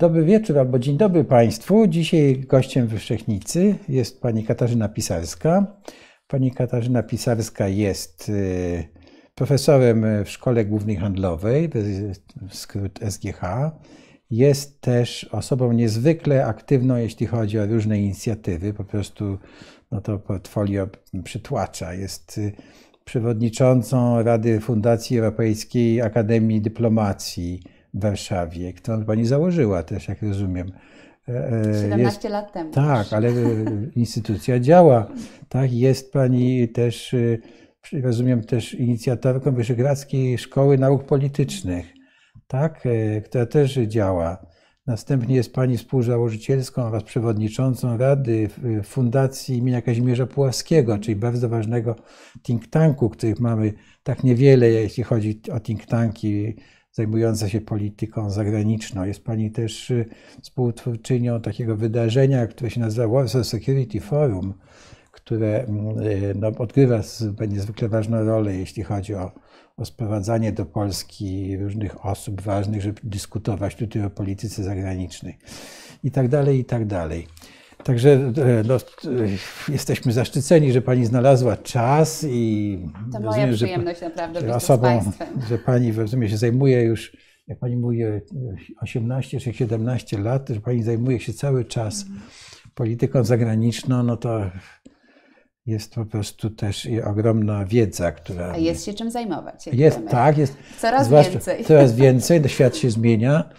[0.00, 1.86] Dobry wieczór albo dzień dobry Państwu.
[1.86, 5.66] Dzisiaj gościem Wyszechnicy jest pani Katarzyna Pisarska.
[6.28, 8.84] Pani Katarzyna Pisarska jest y,
[9.34, 11.70] profesorem w Szkole Głównej Handlowej,
[12.50, 13.40] skrót SGH.
[14.30, 18.74] Jest też osobą niezwykle aktywną, jeśli chodzi o różne inicjatywy.
[18.74, 19.38] Po prostu
[19.90, 20.88] no to portfolio
[21.24, 21.94] przytłacza.
[21.94, 22.52] Jest y,
[23.04, 27.62] przewodniczącą Rady Fundacji Europejskiej Akademii Dyplomacji
[27.94, 30.72] w Warszawie, którą pani założyła też, jak rozumiem.
[31.26, 32.70] 17 e, jest, lat temu.
[32.70, 33.32] Tak, ale
[33.96, 35.08] instytucja działa.
[35.48, 37.38] Tak, jest pani też, e,
[38.02, 41.86] rozumiem, też inicjatorką Wyszehradzkiej Szkoły Nauk Politycznych,
[42.46, 44.46] tak, e, która też działa.
[44.86, 48.48] Następnie jest pani współzałożycielską oraz przewodniczącą Rady
[48.84, 51.96] Fundacji imienia Kazimierza Puławskiego, czyli bardzo ważnego
[52.42, 53.72] think tanku, których mamy
[54.02, 56.56] tak niewiele, jeśli chodzi o think tanki
[56.92, 59.04] zajmująca się polityką zagraniczną.
[59.04, 60.08] Jest Pani też y,
[60.42, 64.54] współtwórczynią takiego wydarzenia, które się nazywa Warsaw Security Forum,
[65.12, 67.00] które mm, y, no, odgrywa
[67.48, 69.32] niezwykle ważną rolę, jeśli chodzi o,
[69.76, 75.38] o sprowadzanie do Polski różnych osób ważnych, żeby dyskutować tutaj o polityce zagranicznej
[76.04, 77.26] i tak dalej, i tak dalej.
[77.84, 78.78] Także e, no, e,
[79.72, 82.78] jesteśmy zaszczyceni, że Pani znalazła czas i
[83.12, 85.12] to rozumiem, moja przyjemność że, naprawdę być osobą,
[85.48, 88.02] że Pani rozumiem, się zajmuje już, jak Pani mówi,
[88.80, 92.20] 18 czy 17 lat, że Pani zajmuje się cały czas mhm.
[92.74, 94.50] polityką zagraniczną, no to
[95.66, 98.52] jest po prostu też ogromna wiedza, która.
[98.52, 99.66] A jest się czym zajmować.
[99.66, 100.10] Jest, wiemy.
[100.10, 100.56] tak, jest.
[100.78, 101.64] Coraz więcej.
[101.64, 103.50] Coraz więcej, świat się zmienia,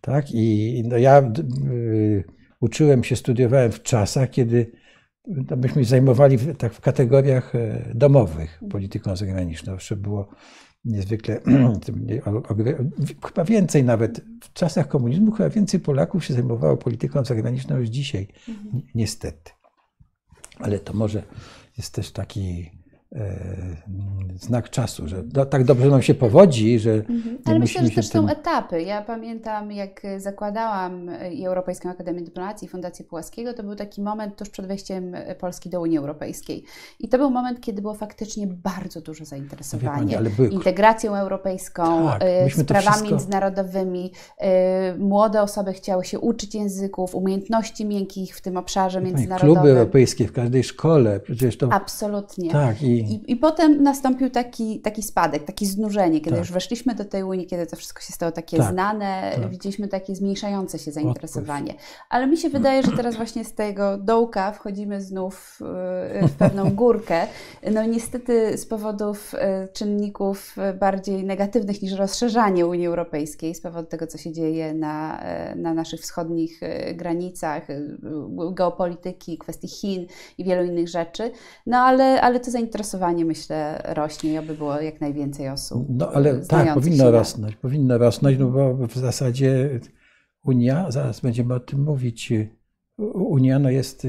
[0.00, 1.22] tak, i no ja.
[1.70, 4.72] Yy, uczyłem się, studiowałem w czasach, kiedy
[5.26, 9.72] no, byśmy zajmowali w, tak w kategoriach e, domowych polityką zagraniczną.
[9.72, 10.28] Jeszcze było
[10.84, 11.40] niezwykle,
[13.26, 18.28] chyba więcej nawet, w czasach komunizmu chyba więcej Polaków się zajmowało polityką zagraniczną już dzisiaj,
[18.48, 18.82] mhm.
[18.94, 19.50] niestety.
[20.58, 21.22] Ale to może
[21.76, 22.70] jest też taki
[24.34, 26.92] znak czasu, że do, tak dobrze nam się powodzi, że.
[26.92, 27.38] Mhm.
[27.44, 28.22] Ale myślę, że też tym...
[28.22, 28.82] są etapy.
[28.82, 34.36] Ja pamiętam, jak zakładałam i Europejską Akademię Dyplomacji i Fundację Pułaskiego, to był taki moment
[34.36, 36.64] tuż przed wejściem Polski do Unii Europejskiej.
[37.00, 40.48] I to był moment, kiedy było faktycznie bardzo dużo zainteresowania pani, były...
[40.48, 43.10] integracją europejską, tak, e, sprawami wszystko...
[43.10, 44.12] międzynarodowymi.
[44.38, 49.54] E, młode osoby chciały się uczyć języków, umiejętności miękkich w tym obszarze międzynarodowym.
[49.54, 51.72] Kluby europejskie w każdej szkole, przecież to.
[51.72, 52.50] Absolutnie.
[52.50, 56.38] Tak, i i, I, potem nastąpił taki, taki spadek, takie znużenie, kiedy tak.
[56.38, 58.72] już weszliśmy do tej Unii, kiedy to wszystko się stało takie tak.
[58.72, 59.50] znane, tak.
[59.50, 61.74] widzieliśmy takie zmniejszające się zainteresowanie.
[62.08, 65.58] Ale mi się wydaje, że teraz właśnie z tego dołka wchodzimy znów
[66.24, 67.26] y, w pewną górkę.
[67.70, 69.38] No niestety z powodów y,
[69.72, 75.22] czynników bardziej negatywnych niż rozszerzanie Unii Europejskiej, z powodu tego, co się dzieje na,
[75.52, 76.60] y, na naszych wschodnich
[76.94, 77.66] granicach,
[78.52, 80.06] geopolityki, kwestii Chin
[80.38, 81.30] i wielu innych rzeczy.
[81.66, 85.86] No ale, ale to zainteresowanie zainteresowanie, myślę, rośnie i aby było jak najwięcej osób.
[85.88, 89.80] No ale tak, powinno rosnąć, powinno rosnąć, no bo w zasadzie
[90.44, 92.32] Unia, zaraz będziemy o tym mówić,
[93.14, 94.06] Unia no jest,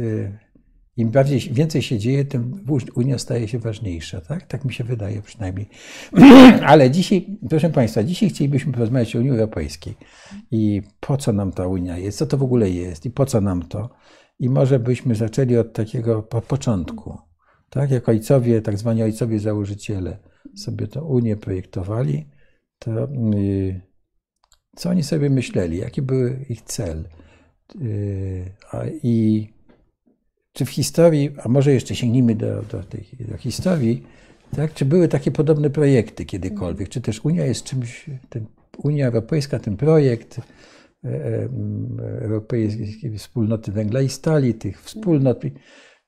[0.97, 2.65] im bardziej, więcej się dzieje, tym
[2.95, 4.47] Unia staje się ważniejsza, tak?
[4.47, 5.69] Tak mi się wydaje przynajmniej.
[6.71, 9.95] Ale dzisiaj, proszę Państwa, dzisiaj chcielibyśmy porozmawiać o Unii Europejskiej
[10.51, 13.41] i po co nam ta Unia jest, co to w ogóle jest i po co
[13.41, 13.89] nam to.
[14.39, 17.30] I może byśmy zaczęli od takiego po początku.
[17.71, 20.17] Tak, jak ojcowie, tak zwani ojcowie założyciele
[20.55, 22.25] sobie tę Unię projektowali,
[22.79, 22.91] to
[23.33, 23.81] yy,
[24.75, 27.03] co oni sobie myśleli, jaki był ich cel?
[28.71, 29.47] A, I
[30.53, 34.03] czy w historii, a może jeszcze sięgnijmy do, do tej do historii,
[34.55, 36.89] tak, czy były takie podobne projekty kiedykolwiek?
[36.89, 38.45] Czy też Unia jest czymś, ten,
[38.77, 41.49] Unia Europejska, ten projekt e, e,
[42.21, 45.41] Europejskiej Wspólnoty Węgla i Stali, tych wspólnot,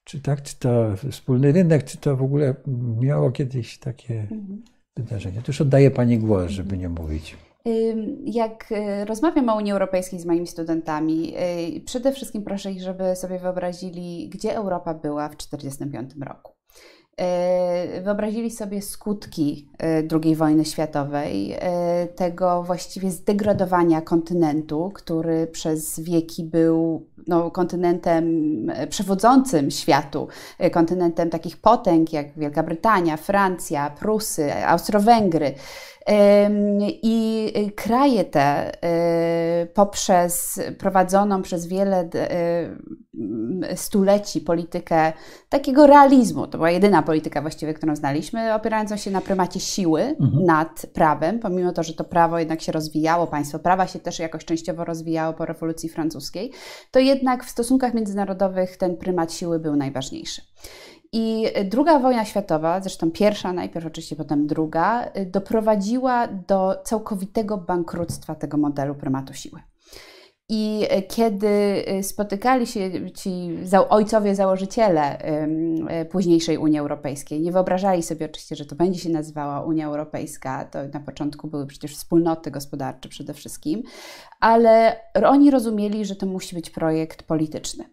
[0.03, 2.55] czy tak, czy to wspólny rynek, czy to w ogóle
[2.99, 4.63] miało kiedyś takie mhm.
[4.97, 5.37] wydarzenie.
[5.37, 7.37] To już oddaję Pani głos, żeby nie mówić.
[8.25, 11.33] Jak y, rozmawiam o Unii Europejskiej z moimi studentami,
[11.77, 16.53] y, przede wszystkim proszę ich, żeby sobie wyobrazili, gdzie Europa była w 1945 roku.
[17.21, 19.69] Y, wyobrazili sobie skutki
[20.23, 21.55] II wojny światowej,
[22.15, 28.25] tego właściwie zdegradowania kontynentu, który przez wieki był no, kontynentem
[28.69, 30.27] e, przewodzącym światu,
[30.59, 35.53] e, kontynentem takich potęg jak Wielka Brytania, Francja, Prusy, Austro-Węgry.
[37.03, 38.71] I e, kraje te
[39.73, 42.09] poprzez prowadzoną przez wiele
[43.75, 45.13] stuleci politykę
[45.49, 46.47] takiego realizmu.
[46.47, 50.45] To była jedyna polityka właściwie, którą znaliśmy, opierającą się na prymacie siły mhm.
[50.45, 54.45] nad prawem, pomimo to, że to prawo jednak się rozwijało, państwo prawa się też jakoś
[54.45, 56.51] częściowo rozwijało po rewolucji francuskiej,
[56.91, 60.41] to jednak w stosunkach międzynarodowych ten prymat siły był najważniejszy.
[61.15, 68.57] I druga wojna światowa, zresztą pierwsza najpierw, oczywiście potem druga, doprowadziła do całkowitego bankructwa tego
[68.57, 69.59] modelu prymatu siły.
[70.49, 73.57] I kiedy spotykali się ci
[73.89, 79.61] ojcowie założyciele e, późniejszej Unii Europejskiej, nie wyobrażali sobie oczywiście, że to będzie się nazywała
[79.61, 83.83] Unia Europejska, to na początku były przecież wspólnoty gospodarcze przede wszystkim,
[84.39, 84.95] ale
[85.25, 87.85] oni rozumieli, że to musi być projekt polityczny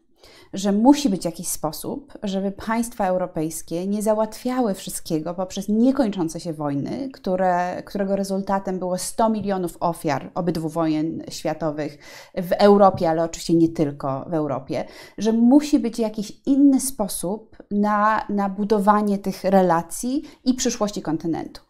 [0.52, 7.08] że musi być jakiś sposób, żeby państwa europejskie nie załatwiały wszystkiego poprzez niekończące się wojny,
[7.12, 11.98] które, którego rezultatem było 100 milionów ofiar obydwu wojen światowych
[12.34, 14.84] w Europie, ale oczywiście nie tylko w Europie,
[15.18, 21.60] że musi być jakiś inny sposób na, na budowanie tych relacji i przyszłości kontynentu.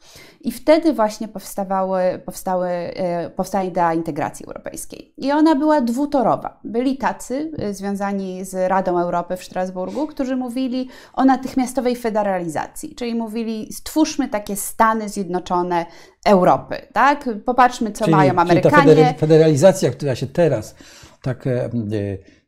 [0.40, 5.14] I wtedy właśnie powstawały, powstały, e, powstała idea integracji europejskiej.
[5.16, 6.60] I ona była dwutorowa.
[6.64, 13.14] Byli tacy e, związani z Radą Europy w Strasburgu, którzy mówili o natychmiastowej federalizacji, czyli
[13.14, 15.86] mówili stwórzmy takie Stany Zjednoczone
[16.24, 17.28] Europy, tak?
[17.44, 18.94] Popatrzmy, co czyli, mają Amerykanie.
[18.94, 20.74] Czyli ta federalizacja, która się teraz
[21.22, 21.70] tak e,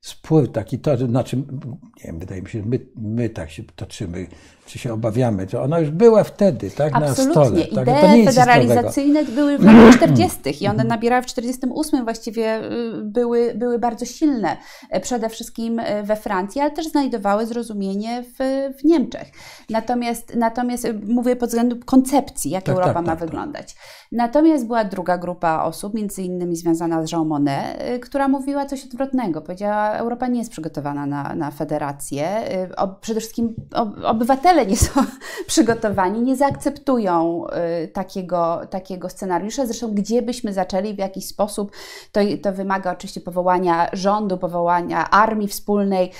[0.00, 4.26] spływ taki, to znaczy, nie wiem, wydaje mi się, my, my tak się toczymy,
[4.66, 7.24] czy się obawiamy, to ona już była wtedy, tak, Absolutnie.
[7.24, 7.64] na stole.
[7.84, 8.14] Tak?
[8.14, 10.64] Idee federalizacyjne były w latach 40.
[10.64, 14.56] i one nabierały w 48 właściwie y, były, były bardzo silne,
[14.90, 19.28] e, przede wszystkim e, we Francji, ale też znajdowały zrozumienie w, w Niemczech.
[19.70, 23.28] Natomiast, natomiast y, mówię pod względem koncepcji, jak tak, Europa tak, ma tak, tak.
[23.28, 23.76] wyglądać.
[24.12, 28.84] Natomiast była druga grupa osób, między innymi związana z Jean Monnet, y, która mówiła coś
[28.84, 29.40] odwrotnego.
[29.40, 32.28] Powiedziała, Europa nie jest przygotowana na, na federację.
[32.76, 33.54] O, przede wszystkim
[34.04, 35.04] obywatele nie są
[35.46, 37.44] przygotowani, nie zaakceptują
[37.84, 39.66] y, takiego, takiego scenariusza.
[39.66, 41.72] Zresztą, gdzie byśmy zaczęli, w jakiś sposób,
[42.12, 46.10] to, to wymaga oczywiście powołania rządu, powołania armii wspólnej,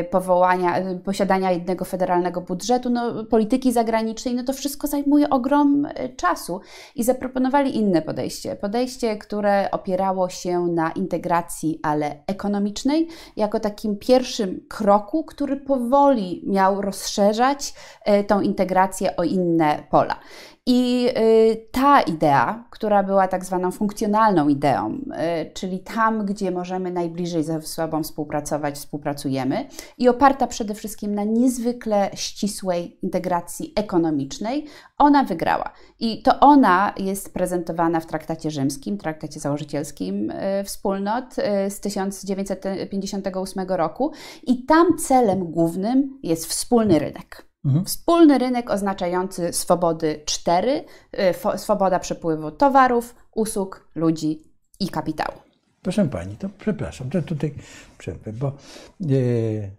[0.00, 5.88] y, powołania, y, posiadania jednego federalnego budżetu, no, polityki zagranicznej, no to wszystko zajmuje ogrom
[6.16, 6.60] czasu.
[6.94, 8.56] I zaproponowali inne podejście.
[8.56, 16.80] Podejście, które opierało się na integracji, ale ekonomicznej, jako takim pierwszym kroku, który powoli miał
[16.80, 17.59] rozszerzać
[18.04, 20.16] E, tą integrację o inne pola.
[20.66, 26.90] I y, ta idea, która była tak zwaną funkcjonalną ideą, y, czyli tam, gdzie możemy
[26.90, 29.68] najbliżej ze sobą współpracować, współpracujemy,
[29.98, 34.66] i oparta przede wszystkim na niezwykle ścisłej integracji ekonomicznej,
[34.98, 35.72] ona wygrała.
[35.98, 40.32] I to ona jest prezentowana w traktacie rzymskim, traktacie założycielskim
[40.64, 41.34] wspólnot
[41.68, 47.49] z 1958 roku, i tam celem głównym jest wspólny rynek.
[47.64, 47.84] Mhm.
[47.84, 50.84] Wspólny rynek oznaczający swobody cztery,
[51.54, 54.42] y, swoboda przepływu towarów, usług, ludzi
[54.80, 55.38] i kapitału.
[55.82, 57.54] Proszę Pani, to przepraszam, że tutaj
[57.98, 58.52] przerwę, bo
[59.00, 59.70] yy,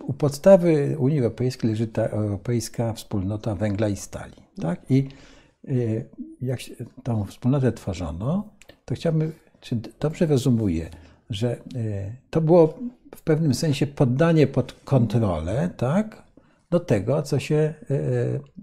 [0.00, 4.34] u podstawy Unii Europejskiej leży ta Europejska Wspólnota Węgla i Stali.
[4.62, 4.90] Tak?
[4.90, 5.08] I
[5.64, 6.08] yy,
[6.40, 8.48] jak się tą wspólnotę tworzono,
[8.84, 10.90] to chciałbym, czy dobrze rozumuję,
[11.30, 12.78] że yy, to było
[13.16, 16.24] w pewnym sensie poddanie pod kontrolę, tak?
[16.74, 18.00] Do tego, co się, e, e,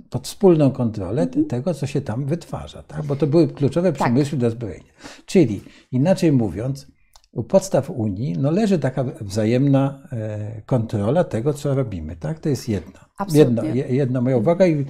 [0.10, 1.46] pod wspólną kontrolę mhm.
[1.46, 3.06] tego, co się tam wytwarza, tak?
[3.06, 4.02] bo to były kluczowe tak.
[4.02, 4.94] przemysły do zbrojenia.
[5.26, 6.88] Czyli, inaczej mówiąc,
[7.32, 12.16] u podstaw Unii no, leży taka wzajemna e, kontrola tego, co robimy.
[12.16, 12.40] Tak?
[12.40, 13.06] To jest jedna.
[13.34, 14.86] Jedna, jedna moja uwaga i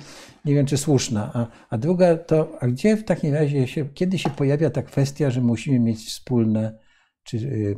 [0.45, 1.31] nie wiem, czy słuszna.
[1.33, 5.29] A, a druga to, a gdzie w takim razie się, kiedy się pojawia ta kwestia,
[5.29, 6.79] że musimy mieć wspólne
[7.23, 7.75] czy y,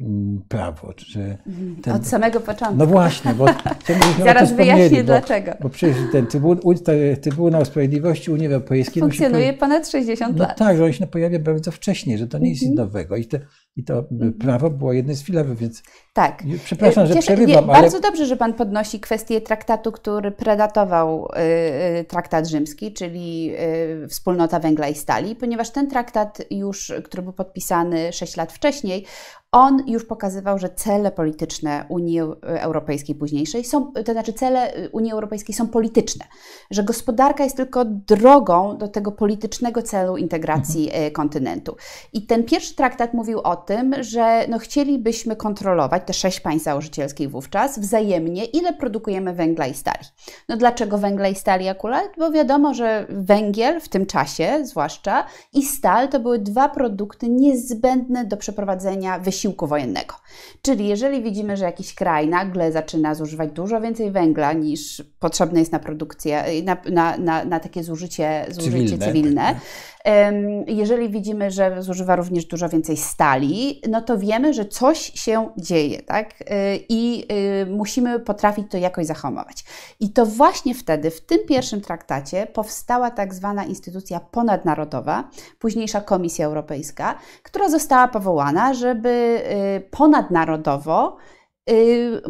[0.47, 1.37] prawo, czy
[1.81, 2.77] ten, Od samego początku.
[2.77, 3.45] No właśnie, bo
[4.23, 5.51] zaraz wyjaśnię dlaczego.
[5.61, 6.73] Bo przecież ten Trybunał,
[7.21, 10.57] Trybunał Sprawiedliwości Unii Europejskiej funkcjonuje ponad 60 no lat.
[10.57, 12.87] Tak, że on się pojawia bardzo wcześnie, że to nie jest nic mhm.
[12.87, 13.39] nowego i, te,
[13.75, 14.33] i to mhm.
[14.33, 16.43] prawo było jednym z filarów, więc tak.
[16.65, 17.81] Przepraszam, że Cieszę, przerywam, ale...
[17.81, 23.55] Bardzo dobrze, że Pan podnosi kwestię traktatu, który predatował y, y, traktat rzymski, czyli
[24.03, 29.05] y, wspólnota węgla i stali, ponieważ ten traktat już, który był podpisany 6 lat wcześniej,
[29.53, 35.55] on już pokazywał, że cele polityczne Unii Europejskiej późniejszej są, to znaczy cele Unii Europejskiej
[35.55, 36.25] są polityczne,
[36.71, 41.11] że gospodarka jest tylko drogą do tego politycznego celu integracji mhm.
[41.11, 41.75] kontynentu.
[42.13, 47.31] I ten pierwszy traktat mówił o tym, że no chcielibyśmy kontrolować te sześć państw założycielskich
[47.31, 50.05] wówczas wzajemnie, ile produkujemy węgla i stali.
[50.49, 52.09] No dlaczego węgla i stali akurat?
[52.17, 58.25] Bo wiadomo, że węgiel w tym czasie zwłaszcza i stal to były dwa produkty niezbędne
[58.25, 60.15] do przeprowadzenia wysiłku wysiłku wojennego.
[60.61, 65.71] Czyli jeżeli widzimy, że jakiś kraj nagle zaczyna zużywać dużo więcej węgla niż potrzebne jest
[65.71, 69.57] na produkcję, na, na, na, na takie zużycie, zużycie cywilne, cywilne tak,
[70.67, 76.01] jeżeli widzimy, że zużywa również dużo więcej stali, no to wiemy, że coś się dzieje,
[76.01, 76.41] tak?
[76.41, 76.45] Y,
[76.89, 77.25] I
[77.61, 79.63] y, musimy potrafić to jakoś zahamować.
[79.99, 85.29] I to właśnie wtedy, w tym pierwszym traktacie, powstała tak zwana instytucja ponadnarodowa,
[85.59, 89.43] późniejsza Komisja Europejska, która została powołana, żeby
[89.77, 91.17] y, ponadnarodowo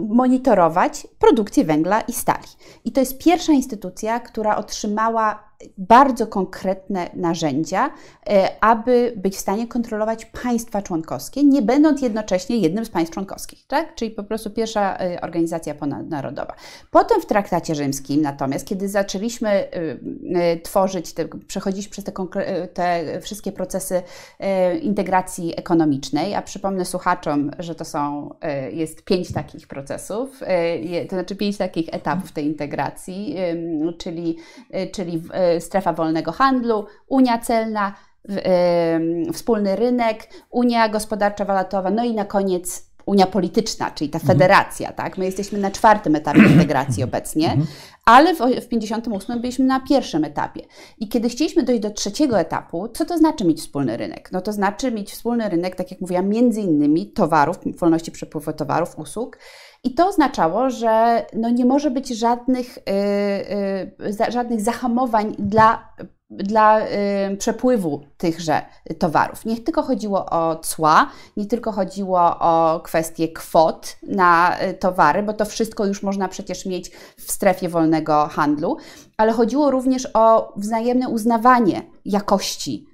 [0.10, 2.48] monitorować produkcję węgla i stali.
[2.86, 7.92] I to jest pierwsza instytucja, która otrzymała bardzo konkretne narzędzia,
[8.30, 13.68] e, aby być w stanie kontrolować państwa członkowskie, nie będąc jednocześnie jednym z państw członkowskich,
[13.68, 13.96] tak?
[13.96, 16.56] Czyli po prostu pierwsza e, organizacja ponadnarodowa.
[16.92, 22.12] Potem w traktacie rzymskim natomiast, kiedy zaczęliśmy e, tworzyć, te, przechodzić przez te,
[22.74, 24.02] te wszystkie procesy
[24.82, 28.30] integracji ekonomicznej, a przypomnę słuchaczom, że to są,
[28.72, 30.40] jest pięć takich procesów,
[31.10, 33.36] to znaczy pięć takich etapów tej integracji,
[33.98, 34.38] czyli,
[34.92, 35.22] czyli
[35.60, 37.94] strefa wolnego handlu, Unia celna,
[39.34, 44.28] wspólny rynek, Unia gospodarcza walatowa, no i na koniec Unia polityczna, czyli ta mhm.
[44.28, 44.98] federacja, mhm.
[44.98, 45.18] tak?
[45.18, 47.68] My jesteśmy na czwartym etapie integracji obecnie, mhm.
[48.06, 50.62] ale w, w 58 byliśmy na pierwszym etapie.
[50.98, 54.30] I kiedy chcieliśmy dojść do trzeciego etapu, co to znaczy mieć wspólny rynek?
[54.32, 59.00] No to znaczy mieć wspólny rynek, tak jak mówiłam, między innymi towarów, wolności przepływu towarów,
[59.00, 59.38] usług,
[59.84, 65.90] i to oznaczało, że no nie może być żadnych, yy, yy, żadnych zahamowań dla,
[66.30, 68.62] dla yy, przepływu tychże
[69.00, 69.46] towarów.
[69.46, 75.34] Nie tylko chodziło o cła, nie tylko chodziło o kwestie kwot na y, towary, bo
[75.34, 78.78] to wszystko już można przecież mieć w strefie wolnego handlu,
[79.18, 82.93] ale chodziło również o wzajemne uznawanie jakości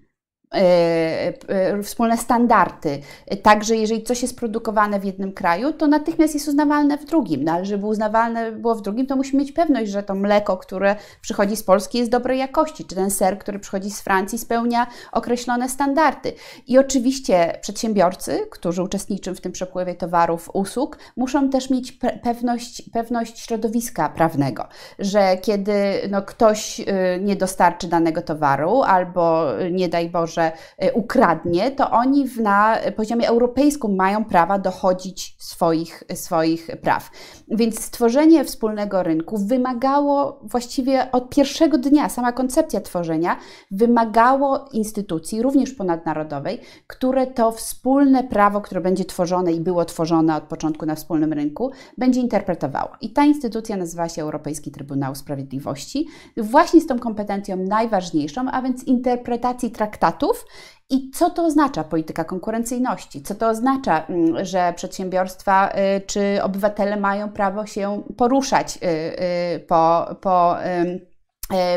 [1.83, 3.01] wspólne standardy.
[3.43, 7.43] Także jeżeli coś jest produkowane w jednym kraju, to natychmiast jest uznawalne w drugim.
[7.43, 10.95] No ale żeby uznawalne było w drugim, to musimy mieć pewność, że to mleko, które
[11.21, 15.69] przychodzi z Polski jest dobrej jakości, czy ten ser, który przychodzi z Francji spełnia określone
[15.69, 16.33] standardy.
[16.67, 21.91] I oczywiście przedsiębiorcy, którzy uczestniczą w tym przepływie towarów, usług, muszą też mieć
[22.23, 24.67] pewność, pewność środowiska prawnego,
[24.99, 25.73] że kiedy
[26.09, 26.85] no, ktoś y,
[27.21, 33.27] nie dostarczy danego towaru albo nie daj Boże, że e, ukradnie, to oni na poziomie
[33.27, 37.09] europejskim mają prawa dochodzić swoich, swoich praw.
[37.51, 43.37] Więc stworzenie wspólnego rynku wymagało właściwie od pierwszego dnia, sama koncepcja tworzenia
[43.71, 50.43] wymagało instytucji, również ponadnarodowej, które to wspólne prawo, które będzie tworzone i było tworzone od
[50.43, 52.89] początku na wspólnym rynku, będzie interpretowało.
[53.01, 58.83] I ta instytucja nazywa się Europejski Trybunał Sprawiedliwości, właśnie z tą kompetencją najważniejszą, a więc
[58.83, 60.31] interpretacji traktatu
[60.89, 63.21] i co to oznacza polityka konkurencyjności?
[63.21, 68.87] Co to oznacza, mm, że przedsiębiorstwa y, czy obywatele mają prawo się poruszać y,
[69.55, 70.55] y, po, po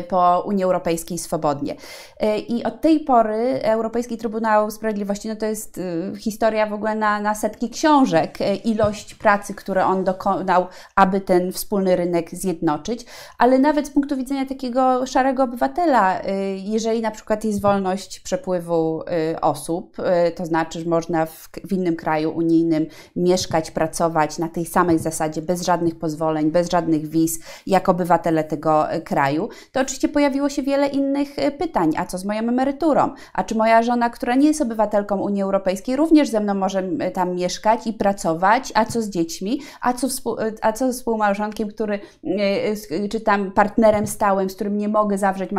[0.08, 1.76] po Unii Europejskiej swobodnie.
[2.20, 6.94] E, I od tej pory Europejski Trybunał Sprawiedliwości no to jest e, historia w ogóle
[6.94, 13.06] na, na setki książek, ilość pracy, które on dokonał, aby ten wspólny rynek zjednoczyć,
[13.38, 16.20] ale nawet z punktu widzenia takiego szarego obywatela,
[16.56, 19.02] jeżeli na przykład jest wolność przepływu
[19.40, 19.96] osób,
[20.36, 22.86] to znaczy, że można w, w innym kraju unijnym
[23.16, 28.86] mieszkać, pracować na tej samej zasadzie, bez żadnych pozwoleń, bez żadnych wiz, jak obywatele tego
[29.04, 31.90] kraju, to oczywiście pojawiło się wiele innych e, pytań.
[31.96, 33.10] A co z moją emeryturą?
[33.32, 36.82] A czy moja żona, która nie jest obywatelką Unii Europejskiej, również ze mną może
[37.14, 38.72] tam mieszkać i pracować?
[38.74, 39.60] A co z dziećmi?
[39.80, 44.78] A co, e, a co z współmałżonkiem, który, e, czy tam partnerem stałym, z którym
[44.78, 45.50] nie mogę zawrzeć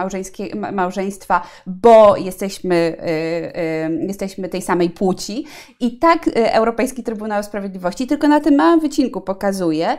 [0.72, 2.98] małżeństwa, bo jesteśmy,
[4.08, 5.46] jesteśmy tej samej płci?
[5.80, 9.98] I tak Europejski Trybunał Sprawiedliwości, tylko na tym małym wycinku pokazuje,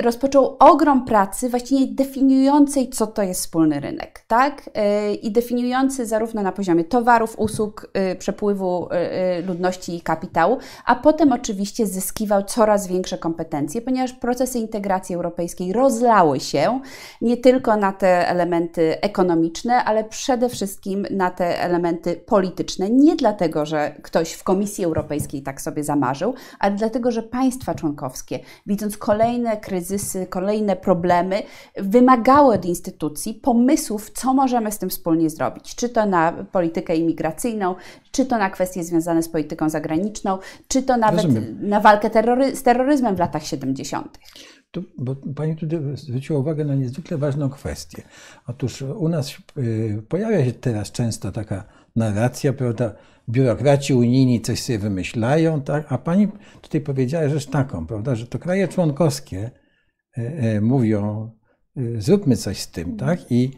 [0.00, 4.70] rozpoczął ogrom pracy właściwie definiującej, co to jest wspólny rynek, tak?
[5.10, 8.88] Y, I definiujący zarówno na poziomie towarów, usług, y, przepływu
[9.40, 15.72] y, ludności i kapitału, a potem oczywiście zyskiwał coraz większe kompetencje, ponieważ procesy integracji europejskiej
[15.72, 16.80] rozlały się
[17.20, 22.90] nie tylko na te elementy ekonomiczne, ale przede wszystkim na te elementy polityczne.
[22.90, 28.38] Nie dlatego, że ktoś w Komisji Europejskiej tak sobie zamarzył, ale dlatego, że państwa członkowskie,
[28.66, 31.42] widząc kolejne kryzysy, kolejne problemy,
[31.76, 35.74] wymagały od instytucji Pomysłów, co możemy z tym wspólnie zrobić.
[35.74, 37.74] Czy to na politykę imigracyjną,
[38.10, 41.68] czy to na kwestie związane z polityką zagraniczną, czy to nawet Rozumiem.
[41.68, 44.18] na walkę terrory z terroryzmem w latach 70.
[44.70, 48.02] Tu, bo pani tutaj zwróciła uwagę na niezwykle ważną kwestię.
[48.46, 51.64] Otóż u nas y, pojawia się teraz często taka
[51.96, 52.94] narracja, prawda,
[53.28, 55.92] biurokraci unijni coś sobie wymyślają, tak?
[55.92, 56.28] a pani
[56.60, 59.50] tutaj powiedziała rzecz taką, prawda, że to kraje członkowskie
[60.18, 60.20] y,
[60.56, 61.30] y, mówią,
[61.98, 63.20] zróbmy coś z tym, tak?
[63.30, 63.50] I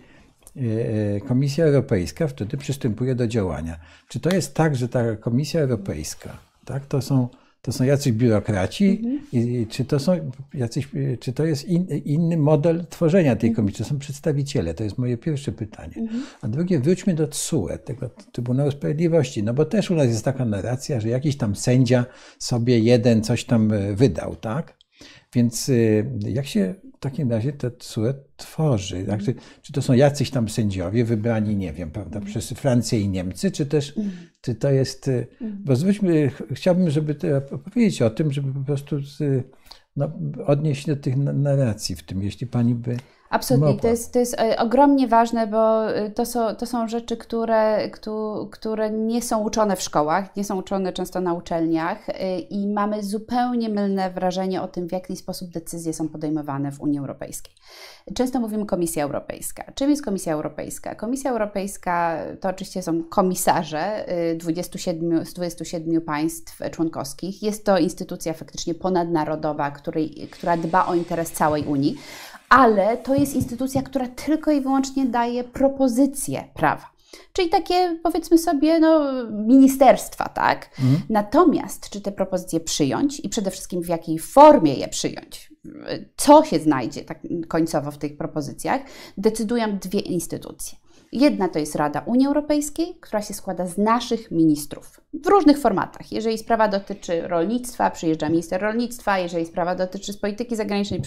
[1.28, 3.80] Komisja Europejska wtedy przystępuje do działania.
[4.08, 7.28] Czy to jest tak, że ta Komisja Europejska, tak, to są
[7.64, 9.20] to są jacyś biurokraci, mhm.
[9.32, 10.88] i, czy, to są jacyś,
[11.20, 13.84] czy to jest in, inny model tworzenia tej komisji?
[13.84, 15.94] To są przedstawiciele, to jest moje pierwsze pytanie.
[15.96, 16.22] Mhm.
[16.42, 20.44] A drugie, wróćmy do TSUE, tego Trybunału Sprawiedliwości, no bo też u nas jest taka
[20.44, 22.04] narracja, że jakiś tam sędzia
[22.38, 24.83] sobie jeden coś tam e, wydał, tak?
[25.34, 29.04] Więc y, jak się w takim razie te TSUE tworzy?
[29.04, 29.22] Tak?
[29.22, 32.30] Czy, czy, to są jacyś tam sędziowie wybrani, nie wiem, prawda, mhm.
[32.30, 34.16] przez Francję i Niemcy, czy też mhm.
[34.40, 35.08] czy to jest.
[35.08, 35.62] Y, mhm.
[35.64, 37.14] Bo zwróćmy, chciałbym, żeby
[37.64, 38.96] powiedzieć o tym, żeby po prostu
[39.96, 40.12] no,
[40.46, 42.96] odnieść do tych narracji w tym, jeśli pani by.
[43.30, 47.16] Absolutnie, to jest, to jest e, ogromnie ważne, bo e, to są, to są rzeczy,
[47.16, 47.90] które,
[48.50, 53.02] które nie są uczone w szkołach, nie są uczone często na uczelniach e, i mamy
[53.02, 57.54] zupełnie mylne wrażenie o tym, w jaki sposób decyzje są podejmowane w Unii Europejskiej.
[58.14, 59.64] Często mówimy Komisja Europejska.
[59.74, 60.94] Czym jest Komisja Europejska?
[60.94, 67.42] Komisja Europejska to oczywiście są komisarze 27, z 27 państw członkowskich.
[67.42, 71.96] Jest to instytucja faktycznie ponadnarodowa, której, która dba o interes całej Unii
[72.54, 76.94] ale to jest instytucja, która tylko i wyłącznie daje propozycje prawa.
[77.32, 80.70] Czyli takie, powiedzmy sobie, no, ministerstwa, tak?
[80.78, 81.02] Mhm.
[81.08, 85.52] Natomiast, czy te propozycje przyjąć i przede wszystkim w jakiej formie je przyjąć,
[86.16, 87.18] co się znajdzie tak
[87.48, 88.80] końcowo w tych propozycjach,
[89.18, 90.78] decydują dwie instytucje.
[91.12, 96.12] Jedna to jest Rada Unii Europejskiej, która się składa z naszych ministrów w różnych formatach.
[96.12, 101.02] Jeżeli sprawa dotyczy rolnictwa, przyjeżdża minister rolnictwa, jeżeli sprawa dotyczy z polityki zagranicznej,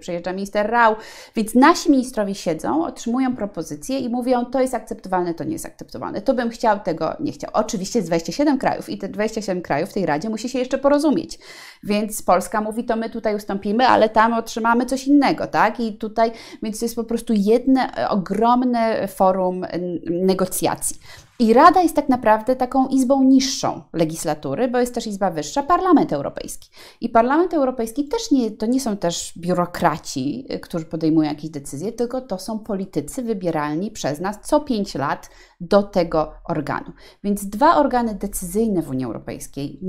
[0.00, 0.96] przyjeżdża minister Rał.
[1.34, 6.20] Więc nasi ministrowie siedzą, otrzymują propozycje i mówią, to jest akceptowalne, to nie jest akceptowalne.
[6.20, 7.50] To bym chciał, tego nie chciał.
[7.54, 11.38] Oczywiście jest 27 krajów i te 27 krajów w tej Radzie musi się jeszcze porozumieć.
[11.82, 15.80] Więc Polska mówi, to my tutaj ustąpimy, ale tam otrzymamy coś innego, tak?
[15.80, 19.66] I tutaj, więc to jest po prostu jedno ogromne forum
[20.10, 20.96] negocjacji.
[21.42, 26.12] I Rada jest tak naprawdę taką izbą niższą legislatury, bo jest też izba wyższa, Parlament
[26.12, 26.70] Europejski.
[27.00, 31.92] I Parlament Europejski też nie, to nie są też biurokraci, y, którzy podejmują jakieś decyzje,
[31.92, 36.92] tylko to są politycy wybieralni przez nas co pięć lat do tego organu.
[37.24, 39.80] Więc dwa organy decyzyjne w Unii Europejskiej,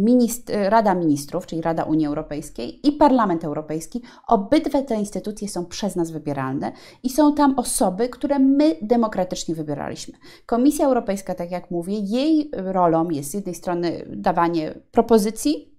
[0.70, 6.12] Rada Ministrów, czyli Rada Unii Europejskiej i Parlament Europejski, obydwie te instytucje są przez nas
[6.12, 6.72] wybieralne
[7.04, 10.18] i są tam osoby, które my demokratycznie wybieraliśmy.
[10.46, 15.74] Komisja Europejska, tak jak mówię, jej rolą jest z jednej strony dawanie propozycji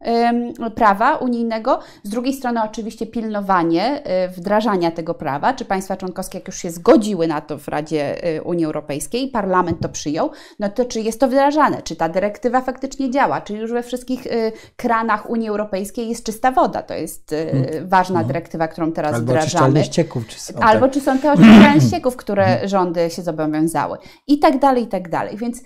[0.74, 6.46] prawa unijnego, z drugiej strony oczywiście pilnowanie e, wdrażania tego prawa, czy państwa członkowskie, jak
[6.46, 10.84] już się zgodziły na to w Radzie e, Unii Europejskiej, parlament to przyjął, no to
[10.84, 15.30] czy jest to wdrażane, czy ta dyrektywa faktycznie działa, czy już we wszystkich e, kranach
[15.30, 17.88] Unii Europejskiej jest czysta woda, to jest hmm.
[17.88, 18.26] ważna hmm.
[18.26, 19.84] dyrektywa, którą teraz Albo wdrażamy.
[19.84, 20.26] ścieków.
[20.26, 20.94] Czy są, Albo tak.
[20.94, 22.68] czy są te oczyszczalnie ścieków, które hmm.
[22.68, 25.62] rządy się zobowiązały i tak dalej, i tak dalej, więc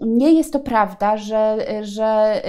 [0.00, 2.42] nie jest to prawda, że, że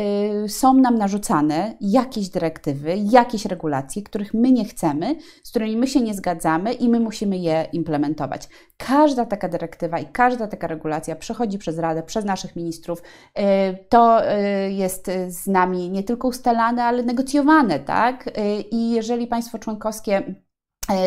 [0.45, 5.87] y, są nam narzucane jakieś dyrektywy, jakieś regulacje, których my nie chcemy, z którymi my
[5.87, 8.49] się nie zgadzamy i my musimy je implementować.
[8.77, 13.01] Każda taka dyrektywa i każda taka regulacja przechodzi przez Radę, przez naszych ministrów.
[13.01, 13.43] Y,
[13.89, 18.29] to y, jest z nami nie tylko ustalane, ale negocjowane, tak?
[18.71, 20.35] I jeżeli państwo członkowskie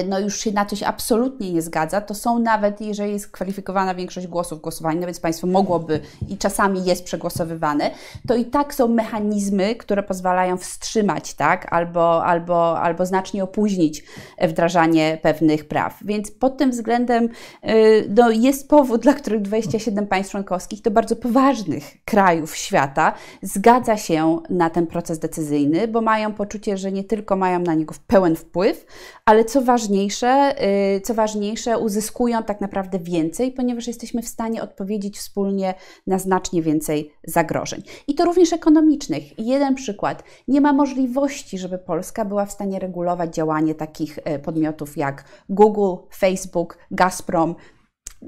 [0.08, 4.26] no już się na coś absolutnie nie zgadza, to są nawet, jeżeli jest kwalifikowana większość
[4.26, 7.90] głosów w głosowaniu, no więc państwo mogłoby i czasami jest przegłosowywane,
[8.28, 14.04] to i tak są mechanizmy, które pozwalają wstrzymać, tak, albo, albo, albo znacznie opóźnić
[14.42, 15.98] wdrażanie pewnych praw.
[16.04, 17.28] Więc pod tym względem
[17.62, 17.74] e,
[18.08, 23.12] no, jest powód, dla których 27 państw członkowskich to bardzo poważnych krajów świata
[23.42, 27.94] zgadza się na ten proces decyzyjny, bo mają poczucie, że nie tylko mają na niego
[28.06, 28.86] pełen wpływ,
[29.24, 30.54] ale co ważniejsze,
[30.96, 35.74] y, co ważniejsze, uzyskują tak naprawdę więcej, ponieważ jesteśmy w stanie odpowiedzieć wspólnie
[36.06, 37.82] na znacznie więcej zagrożeń.
[38.08, 39.38] I to również ekonomicznych.
[39.38, 40.24] Jeden przykład.
[40.48, 45.96] Nie ma możliwości, żeby Polska była w stanie regulować działanie takich y, podmiotów jak Google,
[46.16, 47.54] Facebook, Gazprom,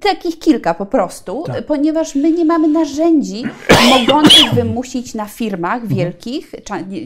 [0.01, 1.67] Takich kilka po prostu, tak.
[1.67, 3.45] ponieważ my nie mamy narzędzi
[3.99, 6.53] mogących wymusić na firmach wielkich,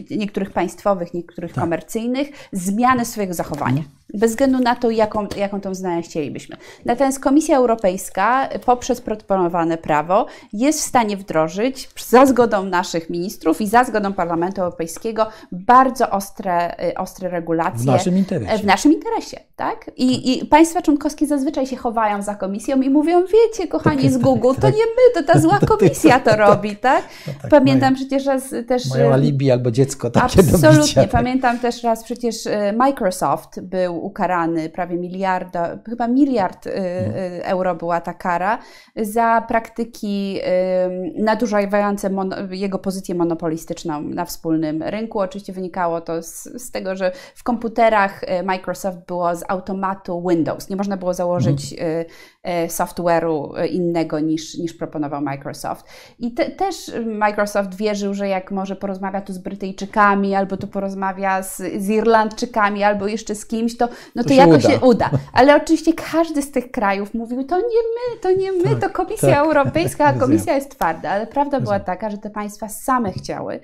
[0.09, 1.63] niektórych państwowych, niektórych tak.
[1.63, 3.83] komercyjnych, zmiany swojego zachowania.
[4.13, 6.57] bez względu na to, jaką, jaką tą zmianę chcielibyśmy.
[6.85, 13.67] Natomiast Komisja Europejska poprzez proponowane prawo jest w stanie wdrożyć za zgodą naszych ministrów i
[13.67, 17.83] za zgodą Parlamentu Europejskiego bardzo ostre, ostre regulacje.
[17.83, 18.57] W naszym interesie.
[18.57, 19.91] W naszym interesie, tak?
[19.97, 24.17] I, I państwa członkowskie zazwyczaj się chowają za komisją i mówią, wiecie, kochani tak, z
[24.17, 27.03] Google, tak, to nie my, to ta zła komisja to robi, tak?
[27.41, 28.89] tak Pamiętam przecież raz też...
[28.89, 31.07] Mają alibi albo dziecko takie Absolutnie.
[31.07, 32.35] Pamiętam też raz przecież
[32.75, 36.71] Microsoft był ukarany prawie miliarda, chyba miliard no.
[37.43, 38.59] euro była ta kara
[38.95, 40.39] za praktyki
[41.15, 42.09] nadużywające
[42.49, 45.19] jego pozycję monopolistyczną na wspólnym rynku.
[45.19, 50.69] Oczywiście wynikało to z, z, tego, że w komputerach Microsoft było z automatu Windows.
[50.69, 52.05] Nie można było założyć mhm.
[52.67, 55.85] Software'u innego niż, niż proponował Microsoft.
[56.19, 61.43] I te, też Microsoft wierzył, że jak może porozmawia tu z Brytyjczykami, albo tu porozmawia
[61.43, 65.09] z, z Irlandczykami, albo jeszcze z kimś, to, no to, to jakoś się uda.
[65.33, 68.89] Ale oczywiście każdy z tych krajów mówił, to nie my, to nie my, tak, to
[68.89, 71.09] Komisja tak, Europejska, a Komisja jest twarda.
[71.09, 73.59] Ale prawda była taka, że te państwa same chciały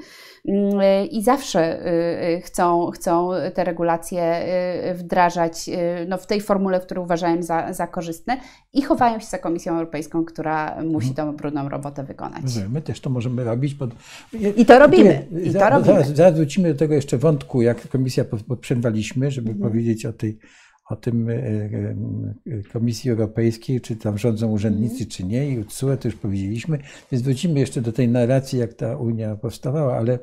[1.11, 4.45] i zawsze y, y, chcą, chcą te regulacje
[4.91, 5.69] y, wdrażać
[6.07, 8.37] no, w tej formule, którą uważają za, za korzystne
[8.73, 11.27] i chowają się za Komisją Europejską, która musi mhm.
[11.27, 12.43] tą brudną robotę wykonać.
[12.69, 13.73] My też to możemy robić.
[13.73, 13.89] Pod...
[14.57, 15.27] I to robimy.
[15.43, 15.93] I to robimy.
[15.93, 18.25] Zaraz, zaraz wrócimy do tego jeszcze wątku, jak Komisja
[18.61, 19.71] przerwaliśmy, żeby mhm.
[19.71, 20.39] powiedzieć o tej
[20.89, 21.27] o tym
[22.73, 25.09] Komisji Europejskiej, czy tam rządzą urzędnicy, mhm.
[25.09, 26.79] czy nie, i CUE to już powiedzieliśmy,
[27.11, 30.19] więc wrócimy jeszcze do tej narracji, jak ta Unia powstawała, ale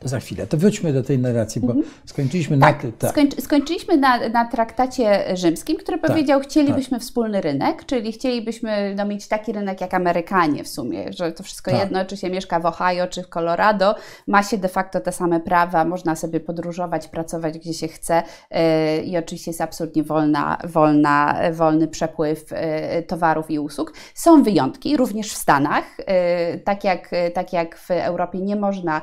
[0.00, 0.46] to za chwilę.
[0.46, 1.86] To wróćmy do tej narracji, bo mhm.
[2.04, 2.90] skończyliśmy tak, na.
[2.98, 3.10] Tak.
[3.10, 7.02] Skończy, skończyliśmy na, na traktacie rzymskim, który tak, powiedział, chcielibyśmy tak.
[7.02, 11.70] wspólny rynek, czyli chcielibyśmy no, mieć taki rynek jak Amerykanie w sumie, że to wszystko
[11.70, 11.80] tak.
[11.80, 13.94] jedno, czy się mieszka w Ohio, czy w Colorado,
[14.26, 18.58] ma się de facto te same prawa, można sobie podróżować, pracować gdzie się chce yy,
[19.02, 23.92] i oczywiście jest absolutnie wolna, wolna, wolny przepływ yy, towarów i usług.
[24.14, 29.00] Są wyjątki, również w Stanach, yy, tak, jak, tak jak w Europie nie można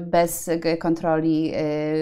[0.00, 1.52] bez kontroli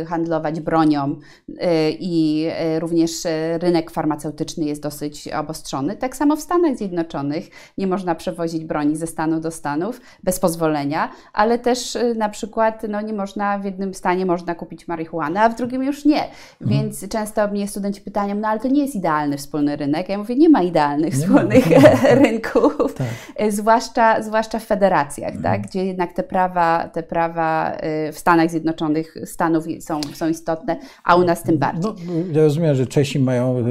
[0.03, 1.17] y, handlować bronią
[1.49, 1.55] y,
[2.01, 3.11] i y, również
[3.59, 5.97] rynek farmaceutyczny jest dosyć obostrzony.
[5.97, 7.49] Tak samo w Stanach Zjednoczonych
[7.79, 13.01] nie można przewozić broni ze stanu do Stanów bez pozwolenia, ale też na przykład no,
[13.01, 16.23] nie można, w jednym stanie można kupić marihuanę, a w drugim już nie.
[16.23, 16.37] Mhm.
[16.61, 17.11] Więc hmm.
[17.11, 20.09] często mnie studenci pytają, no ale to nie jest idealny wspólny rynek.
[20.09, 22.11] Ja mówię, nie ma idealnych nie wspólnych ma.
[22.25, 23.53] rynków, tak.
[23.53, 25.43] zwłaszcza, zwłaszcza w federacjach, hmm.
[25.43, 27.70] tak, gdzie jednak te prawa, te prawa
[28.13, 31.83] w Stanach Zjednoczonych Stanów są, są istotne, a u nas tym bardziej.
[31.83, 31.95] No,
[32.33, 33.65] ja rozumiem, że Czesi mają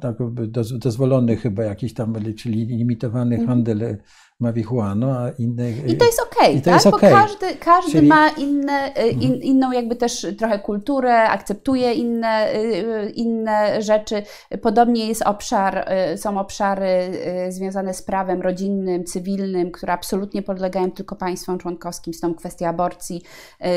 [0.00, 0.16] tak,
[0.78, 3.46] dozwolony chyba jakiś tam, czyli limitowany mm.
[3.46, 3.96] handel
[4.40, 5.70] marihuaną, a inne...
[5.70, 6.86] I to jest okej, okay, tak?
[6.86, 7.10] Okay.
[7.10, 8.08] Bo każdy, każdy Czyli...
[8.08, 9.42] ma inne, y, in, mhm.
[9.42, 14.22] inną jakby też trochę kulturę, akceptuje inne, y, y, inne rzeczy.
[14.62, 16.86] Podobnie jest obszar, są obszary
[17.48, 23.22] związane z prawem rodzinnym, cywilnym, które absolutnie podlegają tylko państwom członkowskim, są kwestia aborcji.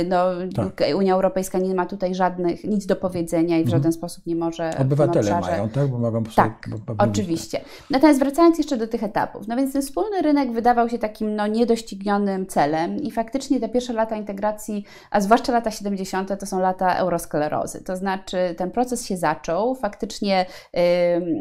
[0.08, 0.84] No, tak.
[0.96, 3.80] Unia Europejska nie ma tutaj żadnych, nic do powiedzenia i w mhm.
[3.80, 5.88] żaden sposób nie może Obywatele mają, tak?
[5.88, 7.62] Bo mogą tak, oczywiście.
[7.90, 11.48] Natomiast wracając jeszcze do tych etapów, no więc ten wspólny rynek wydawał się takim no,
[11.48, 16.96] niedoścignionym celem i faktycznie te pierwsze lata integracji, a zwłaszcza lata 70., to są lata
[16.96, 17.84] eurosklerozy.
[17.84, 20.46] To znaczy ten proces się zaczął, faktycznie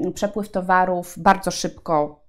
[0.02, 2.27] yy, przepływ towarów bardzo szybko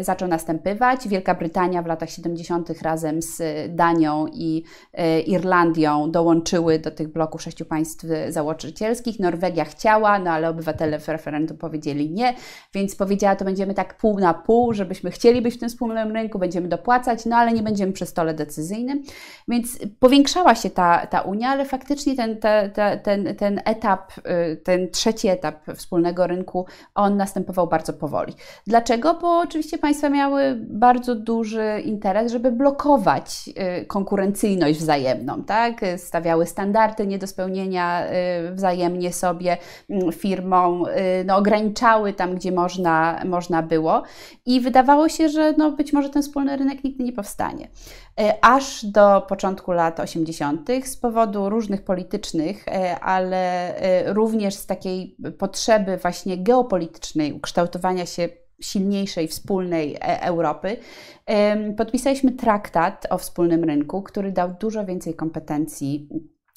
[0.00, 1.08] zaczął następować.
[1.08, 2.82] Wielka Brytania w latach 70.
[2.82, 3.42] razem z
[3.76, 9.20] Danią i e, Irlandią dołączyły do tych bloków sześciu państw założycielskich.
[9.20, 12.34] Norwegia chciała, no ale obywatele w referendum powiedzieli nie,
[12.74, 16.38] więc powiedziała, to będziemy tak pół na pół, żebyśmy chcieli być w tym wspólnym rynku,
[16.38, 19.02] będziemy dopłacać, no ale nie będziemy przy stole decyzyjnym.
[19.48, 24.56] Więc powiększała się ta, ta Unia, ale faktycznie ten, te, te, ten, ten etap, y,
[24.56, 28.34] ten trzeci etap wspólnego rynku, on następował bardzo powoli.
[28.66, 29.15] Dlaczego?
[29.20, 33.50] Bo oczywiście państwa miały bardzo duży interes, żeby blokować
[33.82, 35.80] y, konkurencyjność wzajemną, tak?
[35.96, 38.06] Stawiały standardy nie do spełnienia
[38.50, 39.56] y, wzajemnie sobie
[39.90, 44.02] mm, firmom, y, no, ograniczały tam, gdzie można, można było
[44.46, 47.68] i wydawało się, że no, być może ten wspólny rynek nigdy nie powstanie.
[48.40, 50.68] Aż do początku lat 80.
[50.84, 52.64] z powodu różnych politycznych,
[53.00, 53.74] ale
[54.06, 58.28] również z takiej potrzeby właśnie geopolitycznej ukształtowania się
[58.60, 60.76] silniejszej wspólnej e, Europy,
[61.76, 66.08] podpisaliśmy traktat o wspólnym rynku, który dał dużo więcej kompetencji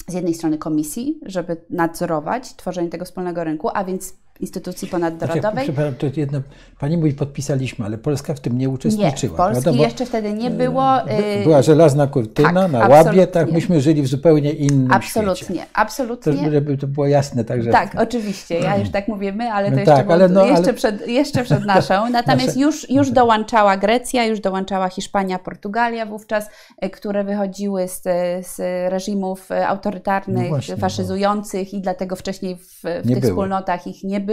[0.08, 5.66] z jednej strony komisji, żeby nadzorować tworzenie tego wspólnego rynku, a więc instytucji ponadnarodowej.
[5.66, 6.40] Znaczy, to jedno,
[6.78, 9.32] pani mówi podpisaliśmy, ale Polska w tym nie uczestniczyła.
[9.32, 9.82] Nie, Polski prawda?
[9.82, 11.10] jeszcze wtedy nie było.
[11.10, 15.66] Y, była żelazna kurtyna tak, na łabie, tak myśmy żyli w zupełnie innym Absolutnie, świecie.
[15.74, 16.32] absolutnie.
[16.32, 17.44] To, żeby to było jasne.
[17.44, 17.70] Także...
[17.70, 20.64] Tak, oczywiście, ja już tak mówię my, ale to no jeszcze, tak, ale no, jeszcze,
[20.64, 20.74] ale...
[20.74, 22.10] Przed, jeszcze przed naszą.
[22.10, 22.60] Natomiast Nasze...
[22.60, 26.46] już, już dołączała Grecja, już dołączała Hiszpania, Portugalia wówczas,
[26.84, 28.02] y, które wychodziły z,
[28.46, 28.58] z
[28.92, 31.78] reżimów autorytarnych, no właśnie, faszyzujących no.
[31.78, 33.32] i dlatego wcześniej w, w tych było.
[33.32, 34.29] wspólnotach ich nie było.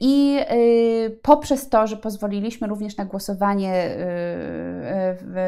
[0.00, 3.96] I y, poprzez to, że pozwoliliśmy również na głosowanie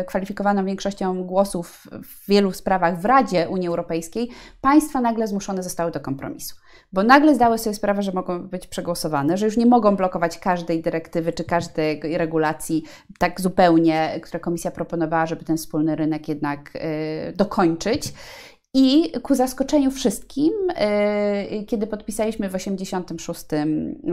[0.00, 4.28] y, kwalifikowaną większością głosów w wielu sprawach w Radzie Unii Europejskiej,
[4.60, 6.56] państwa nagle zmuszone zostały do kompromisu.
[6.92, 10.82] Bo nagle zdały sobie sprawę, że mogą być przegłosowane, że już nie mogą blokować każdej
[10.82, 12.82] dyrektywy czy każdej regulacji
[13.18, 18.12] tak zupełnie, które komisja proponowała, żeby ten wspólny rynek jednak y, dokończyć.
[18.74, 23.44] I ku zaskoczeniu wszystkim, e, kiedy podpisaliśmy w 86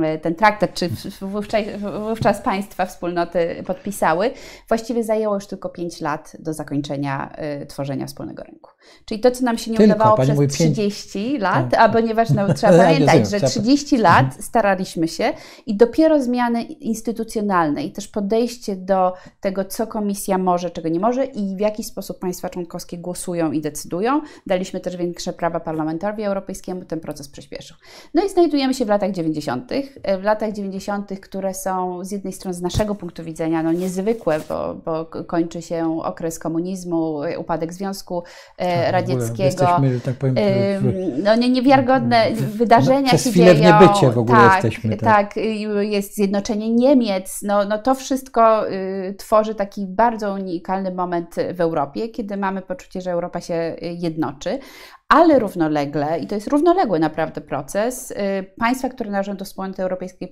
[0.03, 0.89] e, ten traktat, czy
[1.21, 1.63] wówczas,
[2.07, 4.31] wówczas państwa wspólnoty podpisały,
[4.67, 7.35] właściwie zajęło już tylko 5 lat do zakończenia
[7.67, 8.71] tworzenia wspólnego rynku.
[9.05, 11.41] Czyli to, co nam się nie tylko, udawało przez 30 5...
[11.41, 11.79] lat, tak.
[11.79, 14.43] a ponieważ no, trzeba pamiętać, że 30 lat mhm.
[14.43, 15.33] staraliśmy się
[15.65, 21.25] i dopiero zmiany instytucjonalne i też podejście do tego, co komisja może, czego nie może
[21.25, 26.85] i w jaki sposób państwa członkowskie głosują i decydują, Daliśmy też większe prawa Parlamentowi Europejskiemu,
[26.85, 27.77] ten proces przyspieszył.
[28.13, 29.71] No i znajdujemy się w latach 90.
[30.19, 34.75] W latach 90., które są z jednej strony z naszego punktu widzenia no, niezwykłe, bo,
[34.85, 38.23] bo kończy się okres komunizmu, upadek Związku
[38.57, 39.43] e, tak, Radzieckiego.
[39.43, 41.19] Jesteśmy, tak powiem, w...
[41.23, 43.77] no, nie, niewiarygodne wydarzenia no, przez się chwilę dzieją.
[43.77, 44.97] w niebycie w ogóle tak, jesteśmy.
[44.97, 45.33] Tak.
[45.33, 45.43] tak,
[45.79, 47.39] jest zjednoczenie Niemiec.
[47.43, 53.01] No, no to wszystko y, tworzy taki bardzo unikalny moment w Europie, kiedy mamy poczucie,
[53.01, 54.59] że Europa się jednoczy rzeczy,
[55.07, 58.15] ale równolegle, i to jest równoległy naprawdę proces, y,
[58.57, 60.29] państwa, które należą do wspólnoty europejskiej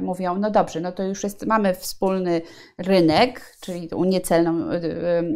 [0.00, 2.40] mówią, no dobrze, no to już jest, mamy wspólny
[2.78, 4.76] rynek, czyli Unię celną, y,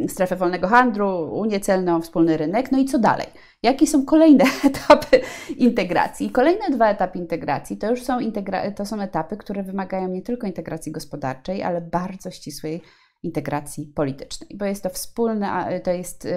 [0.05, 3.27] y, strefę wolnego handlu, Unię celną, wspólny rynek, no i co dalej?
[3.63, 5.21] Jakie są kolejne etapy
[5.57, 6.27] integracji?
[6.27, 10.23] I kolejne dwa etapy integracji to już są, integra- to są etapy, które wymagają nie
[10.23, 12.83] tylko integracji gospodarczej, ale bardzo ścisłej
[13.23, 16.29] integracji politycznej, bo jest to wspólna, to jest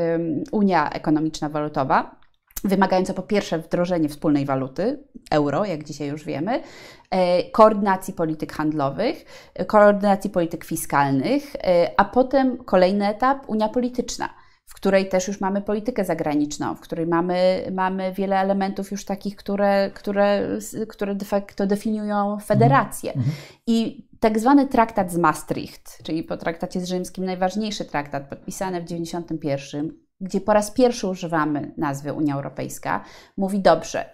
[0.52, 2.16] Unia Ekonomiczna Walutowa,
[2.64, 6.62] wymagająca po pierwsze wdrożenie wspólnej waluty, euro, jak dzisiaj już wiemy,
[7.10, 9.26] e, koordynacji polityk handlowych,
[9.68, 14.30] koordynacji polityk fiskalnych, e, a potem kolejny etap Unia Polityczna
[14.68, 19.36] w której też już mamy politykę zagraniczną, w której mamy, mamy wiele elementów już takich,
[19.36, 20.48] które, które,
[20.90, 23.14] które de facto definiują federację.
[23.14, 23.32] Mm -hmm.
[23.68, 28.86] I tak zwany traktat z Maastricht, czyli po traktacie z rzymskim najważniejszy traktat podpisany w
[28.86, 33.04] 91, gdzie po raz pierwszy używamy nazwy Unia Europejska,
[33.38, 34.06] mówi dobrze,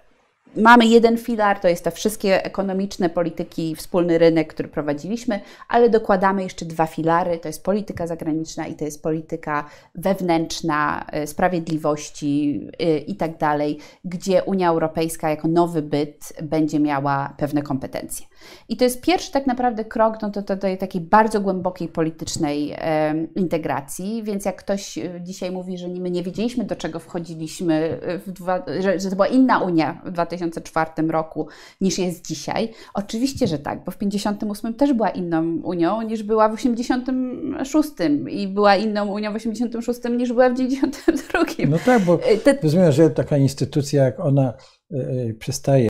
[0.55, 6.43] Mamy jeden filar, to jest te wszystkie ekonomiczne polityki, wspólny rynek, który prowadziliśmy, ale dokładamy
[6.43, 12.97] jeszcze dwa filary, to jest polityka zagraniczna i to jest polityka wewnętrzna, y, sprawiedliwości y,
[12.97, 18.25] i tak dalej, gdzie Unia Europejska jako nowy byt będzie miała pewne kompetencje.
[18.69, 22.73] I to jest pierwszy tak naprawdę krok no do, do, do takiej bardzo głębokiej politycznej
[22.77, 27.99] e, integracji, więc jak ktoś y, dzisiaj mówi, że my nie wiedzieliśmy, do czego wchodziliśmy,
[28.27, 31.47] dwa, że, że to była inna Unia w 2000 2004 roku
[31.81, 32.71] niż jest dzisiaj?
[32.93, 37.89] Oczywiście, że tak, bo w 58 też była inną Unią niż była w 86
[38.29, 41.39] i była inną Unią w 86 niż była w 92.
[41.67, 42.57] No tak, bo y, Te...
[42.63, 44.53] rozumiem, że taka instytucja jak ona
[45.39, 45.89] przestaje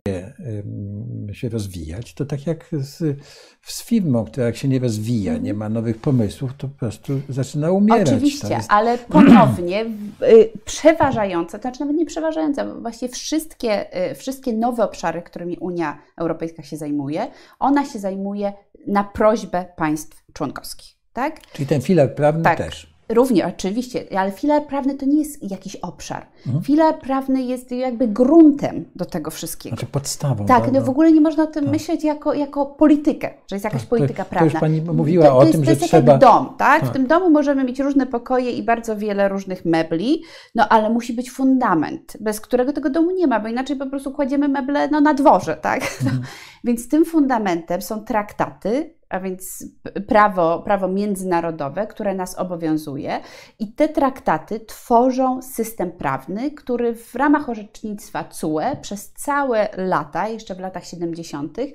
[1.31, 3.19] się rozwijać, to tak jak z,
[3.61, 7.71] z firmą, która jak się nie rozwija, nie ma nowych pomysłów, to po prostu zaczyna
[7.71, 8.09] umierać.
[8.09, 8.71] Oczywiście, jest...
[8.71, 9.85] ale ponownie
[10.21, 15.97] y, przeważające, to znaczy nawet nie przeważające, właśnie wszystkie, y, wszystkie nowe obszary, którymi Unia
[16.17, 17.27] Europejska się zajmuje,
[17.59, 18.53] ona się zajmuje
[18.87, 20.95] na prośbę państw członkowskich.
[21.13, 21.41] Tak?
[21.53, 22.57] Czyli ten filar prawny tak.
[22.57, 22.90] też.
[23.13, 26.25] Również, oczywiście, ale filar prawny to nie jest jakiś obszar.
[26.45, 26.63] Mhm.
[26.63, 29.75] Filar prawny jest jakby gruntem do tego wszystkiego.
[29.75, 30.45] Znaczy podstawą.
[30.45, 31.73] Tak, no w ogóle nie można o tym tak.
[31.73, 34.49] myśleć jako, jako politykę, że jest jakaś tak, polityka to, prawna.
[34.49, 36.03] To już Pani mówiła to, to o jest, tym, że trzeba...
[36.05, 36.81] To jest dom, tak?
[36.81, 36.93] W tak.
[36.93, 40.23] tym domu możemy mieć różne pokoje i bardzo wiele różnych mebli,
[40.55, 44.11] no ale musi być fundament, bez którego tego domu nie ma, bo inaczej po prostu
[44.11, 45.81] kładziemy meble no, na dworze, tak?
[46.03, 46.21] Mhm.
[46.63, 49.65] Więc tym fundamentem są traktaty, a więc
[50.07, 53.19] prawo, prawo międzynarodowe, które nas obowiązuje.
[53.59, 60.55] I te traktaty tworzą system prawny, który w ramach orzecznictwa CUE przez całe lata, jeszcze
[60.55, 61.65] w latach 70., e,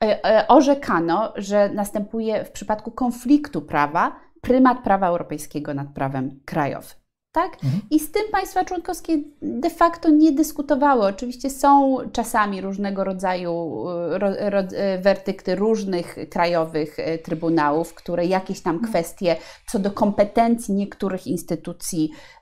[0.00, 7.01] e, orzekano, że następuje w przypadku konfliktu prawa prymat prawa europejskiego nad prawem krajowym.
[7.32, 7.54] Tak?
[7.54, 7.82] Mhm.
[7.90, 11.06] I z tym państwa członkowskie de facto nie dyskutowały.
[11.06, 14.62] Oczywiście są czasami różnego rodzaju ro, ro,
[14.98, 18.92] werdykty różnych krajowych e, trybunałów, które jakieś tam mhm.
[18.92, 19.36] kwestie
[19.70, 22.10] co do kompetencji niektórych instytucji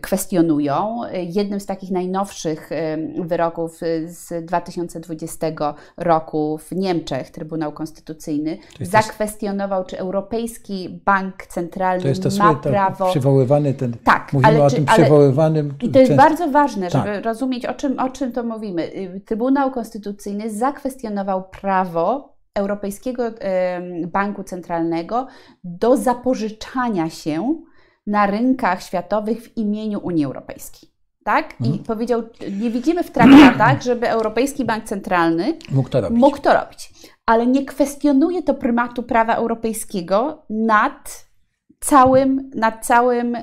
[0.00, 1.00] kwestionują.
[1.12, 5.46] Jednym z takich najnowszych e, wyroków z 2020
[5.96, 13.10] roku w Niemczech Trybunał Konstytucyjny zakwestionował, czy Europejski Bank Centralny to jest to ma prawo.
[13.10, 13.92] Przywoływany ten.
[14.04, 15.74] Tak, mówimy ale, o tym przywoływanym.
[15.82, 16.24] I to jest często...
[16.24, 17.24] bardzo ważne, żeby tak.
[17.24, 18.82] rozumieć, o czym, o czym to mówimy.
[18.82, 23.22] Y, Trybunał Konstytucyjny zakwestionował prawo Europejskiego
[24.06, 25.26] Banku Centralnego
[25.64, 27.54] do zapożyczania się
[28.06, 30.90] na rynkach światowych w imieniu Unii Europejskiej.
[31.24, 31.54] Tak?
[31.60, 31.84] I mhm.
[31.84, 32.22] powiedział,
[32.60, 36.18] nie widzimy w traktatach, żeby Europejski Bank Centralny mógł to robić.
[36.18, 36.92] Mógł to robić.
[37.26, 41.29] Ale nie kwestionuje to prymatu prawa europejskiego nad
[41.80, 43.36] całym, nad, całym,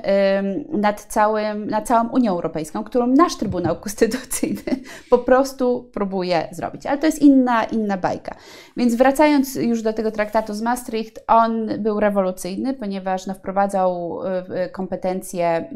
[0.71, 4.61] nad, całym, nad całą Unią Europejską, którą nasz Trybunał Konstytucyjny
[5.09, 6.85] po prostu próbuje zrobić.
[6.85, 8.35] Ale to jest inna, inna bajka.
[8.77, 14.69] Więc wracając już do tego traktatu z Maastricht, on był rewolucyjny, ponieważ no, wprowadzał e,
[14.69, 15.67] kompetencje E,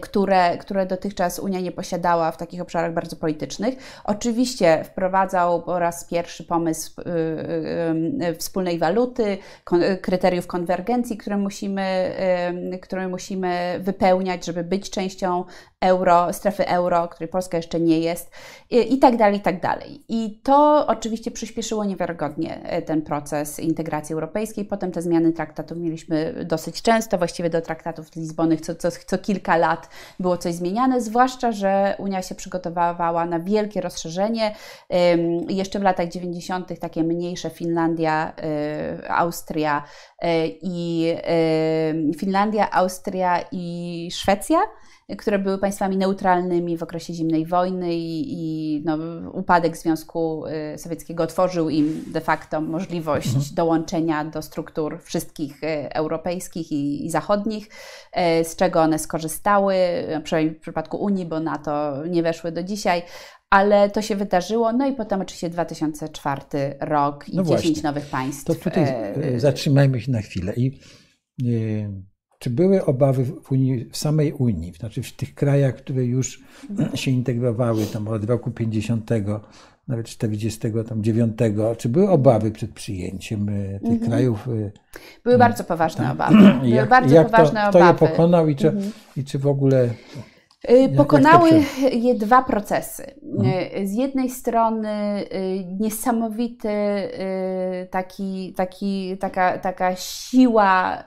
[0.00, 3.74] które, które dotychczas Unia nie posiadała w takich obszarach bardzo politycznych.
[4.04, 7.04] Oczywiście wprowadzał po raz pierwszy pomysł y,
[8.24, 9.38] y, y, wspólnej waluty,
[10.02, 12.12] kryteriów konwergencji, które musimy,
[12.82, 15.44] które musimy wypełniać, żeby być częścią
[15.80, 18.30] euro, strefy euro, której Polska jeszcze nie jest
[18.70, 20.04] i, i tak dalej, i tak dalej.
[20.08, 24.64] I to oczywiście przyspieszyło niewiarygodnie e, ten proces integracji europejskiej.
[24.64, 29.18] Potem te zmiany traktatów mieliśmy dosyć często, właściwie do traktatów z Lizbony co, co, co
[29.18, 29.67] kilka lat
[30.20, 34.54] było coś zmieniane, zwłaszcza, że Unia się przygotowywała na wielkie rozszerzenie.
[35.48, 36.80] Jeszcze w latach 90.
[36.80, 39.82] takie mniejsze Finlandia, e, Austria
[40.18, 41.14] e, i
[42.18, 44.58] Finlandia, Austria i Szwecja
[45.16, 48.98] które były państwami neutralnymi w okresie zimnej wojny i, i no,
[49.32, 53.44] upadek Związku y, Sowieckiego otworzył im de facto możliwość mhm.
[53.54, 59.74] dołączenia do struktur wszystkich y, europejskich i, i, zachodnich, y, z czego one skorzystały,
[60.24, 63.02] przynajmniej w przypadku Unii, bo na to nie weszły do dzisiaj,
[63.50, 64.72] ale to się wydarzyło.
[64.72, 66.42] No i potem oczywiście 2004
[66.80, 67.82] rok i no 10 właśnie.
[67.82, 68.44] nowych państw.
[68.44, 70.54] To tutaj e, zatrzymajmy się na chwilę.
[70.56, 70.78] I
[72.38, 76.42] czy były obawy w, Unii, w samej Unii, znaczy w tych krajach, które już
[76.94, 79.10] się integrowały tam od roku 50,
[79.88, 81.38] nawet 49,
[81.78, 84.10] czy były obawy przed przyjęciem e, tych mhm.
[84.10, 84.48] krajów?
[84.48, 84.70] E,
[85.24, 86.12] były bardzo poważne tak.
[86.12, 86.34] obawy.
[86.60, 87.96] Były jak, bardzo jak poważne to, obawy.
[87.96, 88.92] Kto je pokonał i czy, mhm.
[89.16, 89.90] i czy w ogóle
[90.96, 91.50] pokonały
[91.92, 93.14] je dwa procesy.
[93.22, 93.82] Mhm.
[93.82, 96.68] Y, z jednej strony y, niesamowity
[97.90, 101.04] taki, taki, taka, taka siła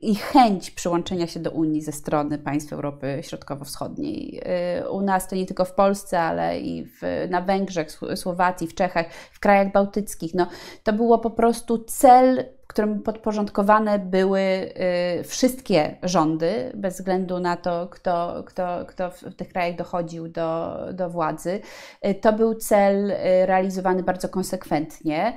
[0.00, 4.42] i chęć przyłączenia się do Unii ze strony państw Europy Środkowo-Wschodniej.
[4.90, 9.06] U nas to nie tylko w Polsce, ale i w, na Węgrzech, Słowacji, w Czechach,
[9.32, 10.34] w krajach bałtyckich.
[10.34, 10.46] No,
[10.82, 17.88] to było po prostu cel którym podporządkowane były y, wszystkie rządy, bez względu na to,
[17.90, 21.60] kto, kto, kto w tych krajach dochodził do, do władzy.
[22.06, 25.32] Y, to był cel y, realizowany bardzo konsekwentnie.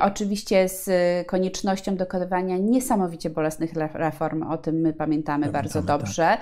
[0.00, 0.90] Oczywiście z
[1.26, 5.86] koniecznością dokonywania niesamowicie bolesnych reform, o tym my pamiętamy, bardzo tak.
[5.86, 6.36] dobrze,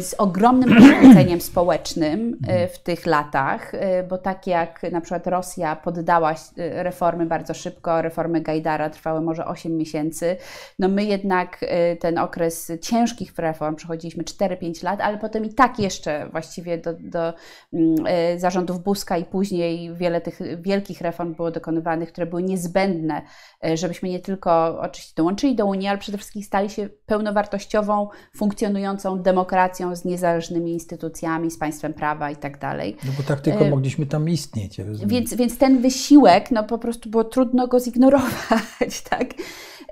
[0.00, 2.68] z ogromnym poświęceniem społecznym mhm.
[2.68, 3.72] w tych latach,
[4.08, 9.77] bo tak jak na przykład Rosja poddała reformy bardzo szybko, reformy Gajdara trwały może 8
[9.78, 10.36] miesięcy.
[10.78, 15.78] No my jednak y, ten okres ciężkich reform przechodziliśmy 4-5 lat, ale potem i tak
[15.78, 17.34] jeszcze właściwie do, do
[17.72, 23.22] mm, y, zarządów Buzka i później wiele tych wielkich reform było dokonywanych, które były niezbędne,
[23.66, 29.22] y, żebyśmy nie tylko oczywiście dołączyli do Unii, ale przede wszystkim stali się pełnowartościową, funkcjonującą
[29.22, 32.96] demokracją z niezależnymi instytucjami, z państwem prawa i tak dalej.
[33.04, 34.80] No bo tak tylko mogliśmy tam istnieć.
[35.06, 39.34] Więc, więc ten wysiłek, no po prostu było trudno go zignorować, tak?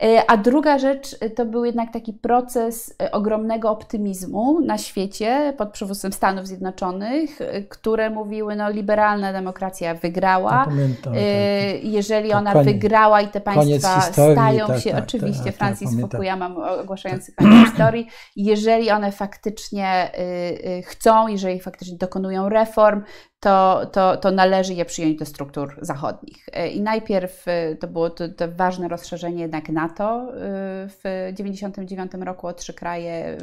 [0.03, 5.55] E, a druga rzecz e, to był jednak taki proces e, ogromnego optymizmu na świecie
[5.59, 10.65] pod przywództwem Stanów Zjednoczonych, które mówiły, no liberalna demokracja wygrała.
[10.65, 11.23] pamiętam, tak.
[11.83, 16.01] Jeżeli ona koniec, wygrała i te państwa historii, stają tak, się, tak, oczywiście tak, Francis
[16.01, 18.07] Fukuyama ogłaszający koniec historii,
[18.37, 20.11] jeżeli one faktycznie
[20.85, 23.03] chcą, jeżeli faktycznie dokonują reform,
[23.41, 26.47] to, to, to należy je przyjąć do struktur zachodnich.
[26.53, 27.45] E, I najpierw
[27.81, 30.29] to było to, to ważne rozszerzenie jednak NATO
[30.89, 31.01] w
[31.37, 33.39] 1999 roku o trzy kraje,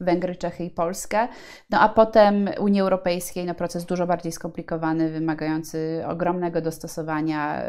[0.00, 1.28] Węgry, Czechy i Polskę,
[1.70, 7.62] no a potem Unii Europejskiej, no proces dużo bardziej skomplikowany, wymagający ogromnego dostosowania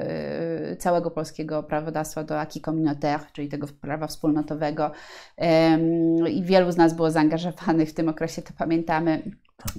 [0.77, 4.91] całego polskiego prawodawstwa do acquis communautaire, czyli tego prawa wspólnotowego.
[6.29, 9.21] I wielu z nas było zaangażowanych w tym okresie, to pamiętamy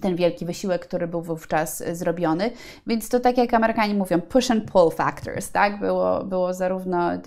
[0.03, 2.51] ten wielki wysiłek, który był wówczas zrobiony.
[2.87, 5.79] Więc to tak jak Amerykanie mówią, push and pull factors, tak?
[5.79, 7.21] Było, było zarówno e,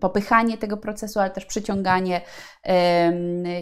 [0.00, 2.20] popychanie tego procesu, ale też przyciąganie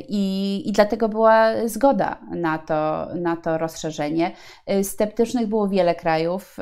[0.09, 4.32] i, i dlatego była zgoda na to, na to rozszerzenie.
[4.66, 6.57] E, sceptycznych było wiele krajów,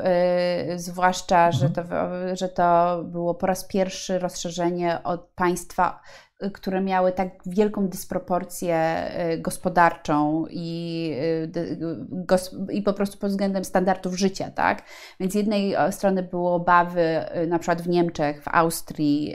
[0.77, 1.53] zwłaszcza, mhm.
[1.53, 1.83] że, to,
[2.37, 6.01] że to było po raz pierwszy rozszerzenie od państwa
[6.53, 11.11] które miały tak wielką dysproporcję y, gospodarczą i,
[12.33, 14.83] y, i po prostu pod względem standardów życia, tak?
[15.21, 19.35] Więc z jednej strony były obawy na przykład w Niemczech, w Austrii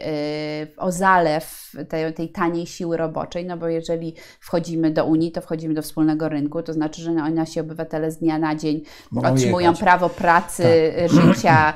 [0.77, 5.73] o zalew tej, tej taniej siły roboczej, no bo jeżeli wchodzimy do Unii, to wchodzimy
[5.73, 8.81] do wspólnego rynku, to znaczy, że nasi obywatele z dnia na dzień
[9.11, 9.79] Mogą otrzymują jechać.
[9.79, 11.09] prawo pracy, tak.
[11.11, 11.73] życia,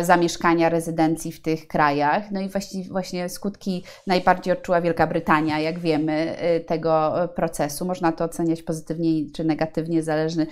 [0.00, 2.30] zamieszkania, rezydencji w tych krajach.
[2.30, 7.84] No i właśnie, właśnie skutki najbardziej odczuła Wielka Brytania, jak wiemy, y, tego procesu.
[7.84, 10.46] Można to oceniać pozytywnie czy negatywnie, zależnie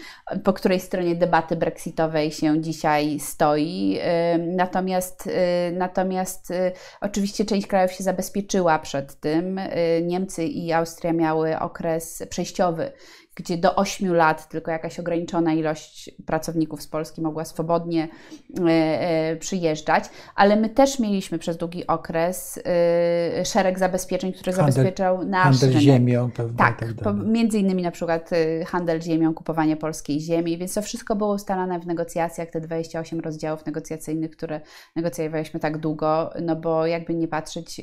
[0.45, 3.99] po której stronie debaty brexitowej się dzisiaj stoi.
[4.35, 5.31] Y, natomiast, y,
[5.73, 6.53] natomiast
[7.01, 9.61] oczywiście część krajów się zabezpieczyła przed tym.
[10.03, 12.93] Niemcy i Austria miały okres przejściowy
[13.41, 18.09] gdzie do 8 lat tylko jakaś ograniczona ilość pracowników z Polski mogła swobodnie
[18.61, 24.73] e, e, przyjeżdżać, ale my też mieliśmy przez długi okres e, szereg zabezpieczeń, które handel,
[24.73, 25.83] zabezpieczał nasz handel rynek.
[25.83, 26.59] ziemią, pewnie.
[26.59, 28.31] Tak, tak między innymi na przykład
[28.67, 33.67] handel ziemią, kupowanie polskiej ziemi, więc to wszystko było ustalane w negocjacjach, te 28 rozdziałów
[33.67, 34.61] negocjacyjnych, które
[34.97, 37.81] negocjowaliśmy tak długo, no bo jakby nie patrzeć,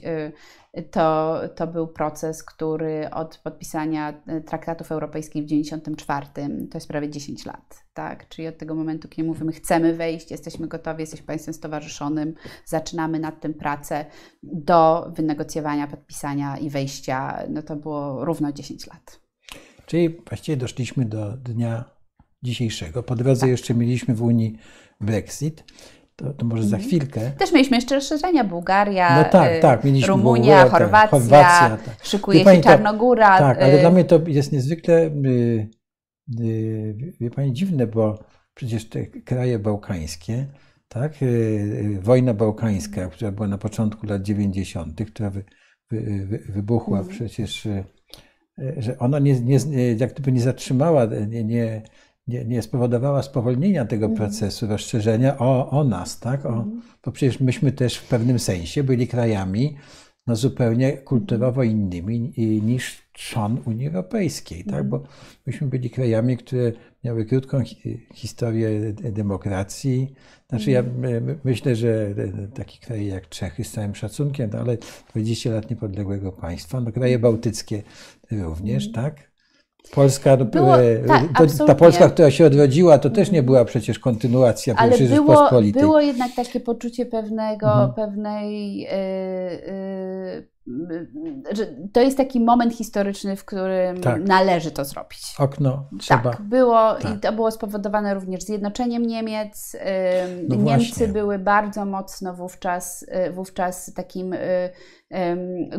[0.91, 7.09] to, to był proces, który od podpisania e, traktatów europejskich w 1994, to jest prawie
[7.09, 8.29] 10 lat, tak?
[8.29, 12.33] Czyli od tego momentu, kiedy mówimy, chcemy wejść, jesteśmy gotowi, jesteśmy państwem stowarzyszonym,
[12.65, 14.05] zaczynamy nad tym pracę,
[14.43, 19.19] do wynegocjowania, podpisania i wejścia, no to było równo 10 lat.
[19.85, 21.97] Czyli właściwie doszliśmy do dnia
[22.43, 23.03] dzisiejszego.
[23.03, 23.49] Po drodze tak.
[23.49, 24.57] jeszcze mieliśmy w Unii
[25.01, 25.63] Brexit
[26.17, 26.87] to, to może za mhm.
[26.89, 27.31] chwilkę.
[27.31, 32.05] Też mieliśmy jeszcze rozszerzenia Bułgaria, no tak, y, tak, mieliśmy Rumunia, Bułgarię, Chorwacja, Chorwacja tak.
[32.05, 33.39] szykuje się Czarnogóra.
[33.39, 35.69] Tak, ale y, dla mnie to jest niezwykle, y,
[37.19, 38.19] wie Pani, dziwne, bo
[38.53, 40.45] przecież te kraje bałkańskie,
[40.87, 41.13] tak,
[41.99, 45.43] wojna bałkańska, która była na początku lat 90., która wy,
[45.91, 47.15] wy, wy, wybuchła mhm.
[47.15, 47.67] przecież,
[48.77, 51.81] że ona nie, nie, jak gdyby nie zatrzymała, nie, nie
[52.27, 54.17] nie, nie spowodowała spowolnienia tego mm.
[54.17, 56.45] procesu rozszerzenia o, o nas, tak?
[56.45, 56.81] O, mm.
[57.05, 59.77] Bo przecież myśmy też w pewnym sensie byli krajami
[60.27, 64.79] no, zupełnie kulturowo innymi niż trzon Unii Europejskiej, tak?
[64.79, 64.89] Mm.
[64.89, 65.03] Bo
[65.45, 66.71] myśmy byli krajami, które
[67.03, 67.63] miały krótką
[68.13, 70.13] historię demokracji.
[70.49, 71.39] Znaczy ja mhm.
[71.43, 72.15] myślę, że
[72.53, 74.77] taki kraj jak Czechy z całym szacunkiem, no, ale
[75.11, 77.83] 20 lat niepodległego państwa, no kraje bałtyckie
[78.31, 79.05] również, mhm.
[79.05, 79.36] tak?
[79.91, 81.23] Polska, było, e, tak,
[81.57, 85.81] to, ta Polska, która się odrodziła, to też nie była przecież kontynuacja Ale było, Rzeczpospolitej.
[85.81, 87.93] było jednak takie poczucie pewnego, mhm.
[87.93, 88.87] pewnej yy,
[90.67, 90.76] że
[91.93, 94.23] to jest taki moment historyczny, w którym tak.
[94.23, 95.35] należy to zrobić.
[95.39, 96.31] Okno trzeba.
[96.31, 97.15] Tak, było tak.
[97.15, 99.75] i to było spowodowane również zjednoczeniem Niemiec.
[100.49, 101.07] No Niemcy właśnie.
[101.07, 104.69] były bardzo mocno wówczas, y, wówczas takim y,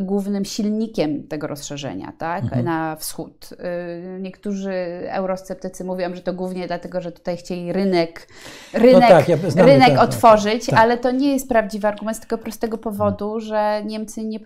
[0.01, 2.65] głównym silnikiem tego rozszerzenia tak, mhm.
[2.65, 3.49] na wschód.
[3.51, 4.73] Y, niektórzy
[5.09, 8.27] eurosceptycy mówią, że to głównie dlatego, że tutaj chcieli rynek,
[8.73, 10.79] rynek, no tak, ja rynek ten, otworzyć, tak.
[10.79, 14.39] ale to nie jest prawdziwy argument z tego prostego powodu, że Niemcy nie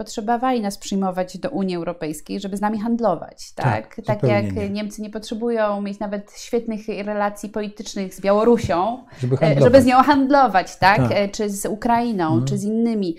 [0.54, 3.54] potrzebowali nas przyjmować do Unii Europejskiej, żeby z nami handlować.
[3.54, 4.70] Tak, tak, tak jak nie.
[4.70, 10.04] Niemcy nie potrzebują mieć nawet świetnych relacji politycznych z Białorusią, żeby, e, żeby z nią
[10.04, 10.98] handlować, tak?
[10.98, 11.12] tak.
[11.12, 12.46] E, czy z Ukrainą, mhm.
[12.46, 13.16] czy z innymi.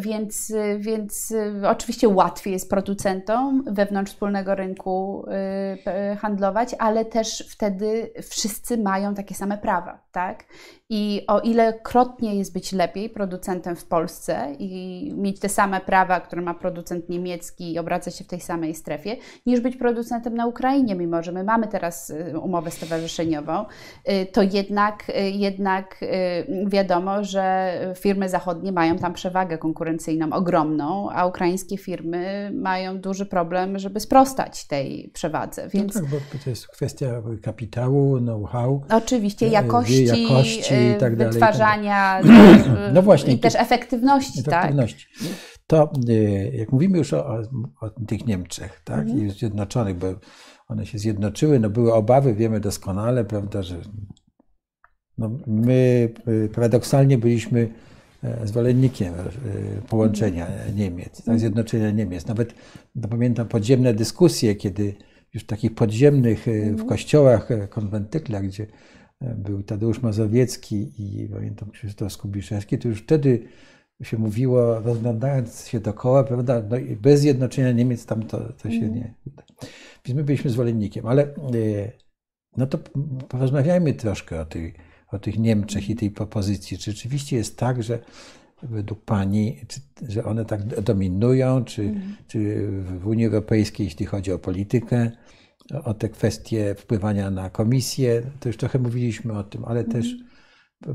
[0.00, 5.24] Więc, więc y, oczywiście łatwiej jest producentom wewnątrz wspólnego rynku
[6.12, 10.44] y, handlować, ale też wtedy wszyscy mają takie same prawa, tak?
[10.88, 16.20] I o ile krotnie jest być lepiej producentem w Polsce i mieć te same prawa,
[16.20, 19.16] które ma producent niemiecki i obracać się w tej samej strefie,
[19.46, 23.64] niż być producentem na Ukrainie, mimo że my mamy teraz y, umowę stowarzyszeniową,
[24.32, 26.00] to jednak, jednak
[26.66, 33.78] wiadomo, że firmy zachodnie mają tam przewagę konkurencyjną ogromną, a ukraińskie firmy mają duży problem,
[33.78, 35.64] żeby sprostać tej przewadze.
[35.64, 35.94] No Więc...
[35.94, 38.82] No tak, bo to jest kwestia kapitału, know-how.
[38.90, 42.26] Oczywiście, jakości, jakości i tak dalej, wytwarzania tak
[42.94, 44.40] no właśnie, i też efektywności.
[44.40, 45.06] efektywności.
[45.18, 45.28] Tak?
[45.66, 45.92] To
[46.52, 47.42] jak mówimy już o,
[47.80, 49.00] o tych Niemczech tak?
[49.00, 49.26] Mhm.
[49.26, 50.06] i Zjednoczonych, bo
[50.68, 53.76] one się zjednoczyły, no były obawy, wiemy doskonale, prawda, że
[55.18, 56.08] no my
[56.54, 57.95] paradoksalnie byliśmy e,
[58.44, 59.24] zwolennikiem e,
[59.88, 60.46] połączenia
[60.76, 62.26] Niemiec, tak, zjednoczenia Niemiec.
[62.26, 62.54] Nawet
[62.94, 64.94] no, pamiętam podziemne dyskusje, kiedy
[65.34, 66.88] już w takich podziemnych e, w mhm.
[66.88, 68.66] kościołach, konwentyklach, gdzie
[69.20, 73.42] był Tadeusz Mazowiecki i pamiętam Krzysztof Skubiszewski, to już wtedy
[74.02, 78.94] się mówiło, rozglądając się dookoła, prawda, no bez zjednoczenia Niemiec tam to, to się mhm.
[78.94, 79.42] nie uda.
[80.04, 81.34] Więc my byliśmy zwolennikiem, ale
[82.56, 82.78] no to
[83.28, 84.74] porozmawiajmy troszkę o tej
[85.12, 86.78] o tych Niemczech i tej propozycji.
[86.78, 87.98] Czy rzeczywiście jest tak, że
[88.62, 92.16] według Pani, czy, że one tak dominują, czy, mm.
[92.28, 95.10] czy w Unii Europejskiej, jeśli chodzi o politykę,
[95.84, 99.92] o te kwestie wpływania na komisję, to już trochę mówiliśmy o tym, ale mm.
[99.92, 100.06] też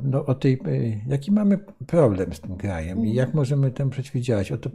[0.04, 0.60] no, o tej,
[1.08, 1.58] jaki mamy
[1.88, 4.52] problem z tym krajem i jak możemy temu przeciwdziałać.
[4.52, 4.70] O to,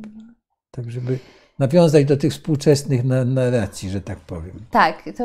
[0.71, 1.19] tak żeby
[1.59, 4.53] nawiązać do tych współczesnych narracji, że tak powiem.
[4.71, 5.25] Tak, to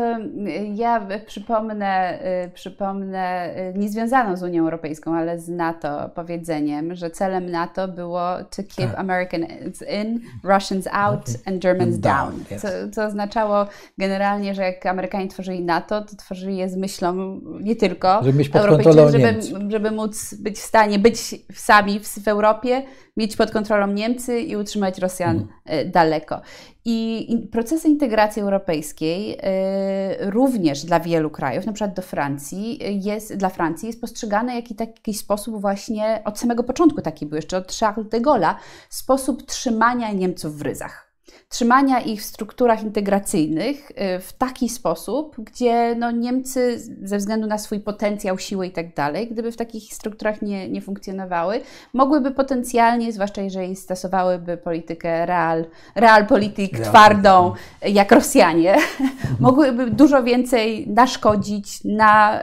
[0.74, 7.52] ja przypomnę, y, przypomnę y, niezwiązaną z Unią Europejską, ale z NATO powiedzeniem, że celem
[7.52, 9.00] NATO było to keep tak.
[9.00, 12.44] Americans in, Russians out and Germans down.
[12.62, 13.66] co, co oznaczało
[13.98, 19.12] generalnie, że jak Amerykanie tworzyli NATO, to tworzyli je z myślą nie tylko żeby, Europejczyków,
[19.12, 22.84] żeby, żeby móc być w stanie być sami w, w Europie,
[23.18, 25.92] mieć pod kontrolą Niemcy i utrzymać Rosjan mhm.
[25.92, 26.21] daleko.
[26.86, 33.50] I procesy integracji europejskiej y, również dla wielu krajów, na przykład do Francji, jest, dla
[33.50, 38.10] Francji jest postrzegane jak taki sposób właśnie, od samego początku taki był jeszcze, od Charles
[38.10, 38.56] de Gaulle'a,
[38.90, 41.11] sposób trzymania Niemców w ryzach
[41.50, 47.58] trzymania ich w strukturach integracyjnych y, w taki sposób, gdzie no, Niemcy ze względu na
[47.58, 51.62] swój potencjał, siłę i tak dalej, gdyby w takich strukturach nie, nie funkcjonowały,
[51.94, 55.66] mogłyby potencjalnie, zwłaszcza jeżeli stosowałyby politykę real,
[55.96, 58.76] realpolitik real twardą, jak Rosjanie,
[59.40, 62.42] mogłyby dużo więcej naszkodzić, na,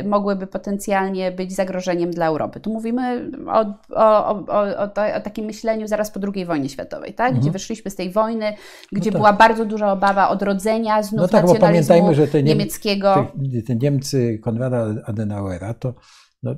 [0.00, 2.60] y, mogłyby potencjalnie być zagrożeniem dla Europy.
[2.60, 3.60] Tu mówimy o,
[3.94, 7.30] o, o, o, o takim myśleniu zaraz po II wojnie światowej, tak?
[7.30, 7.52] gdzie mhm.
[7.76, 8.52] Wyszliśmy z tej wojny,
[8.92, 9.20] gdzie no tak.
[9.20, 13.32] była bardzo duża obawa odrodzenia znów no tak, bo pamiętajmy, że te niemieckiego.
[13.54, 15.94] Te, te Niemcy Konrada Adenauera to
[16.42, 16.54] no,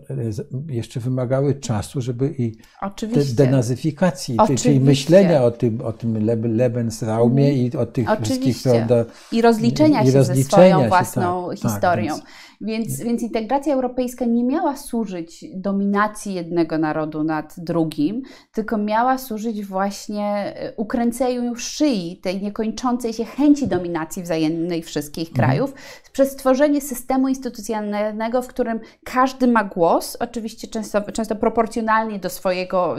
[0.68, 3.34] jeszcze wymagały czasu, żeby i Oczywiście.
[3.34, 4.68] denazyfikacji, Oczywiście.
[4.68, 8.34] czyli myślenia o tym, o tym Lebensraumie i o tych Oczywiście.
[8.34, 12.14] wszystkich prawda, I rozliczenia i się rozliczenia ze swoją się, własną tak, historią.
[12.14, 12.26] Tak,
[12.60, 19.64] więc, więc, integracja europejska nie miała służyć dominacji jednego narodu nad drugim, tylko miała służyć
[19.64, 25.48] właśnie e, ukręceniu szyi tej niekończącej się chęci dominacji wzajemnej wszystkich mhm.
[25.48, 25.74] krajów
[26.12, 32.96] przez stworzenie systemu instytucjonalnego, w którym każdy ma głos, oczywiście często, często proporcjonalnie do swojego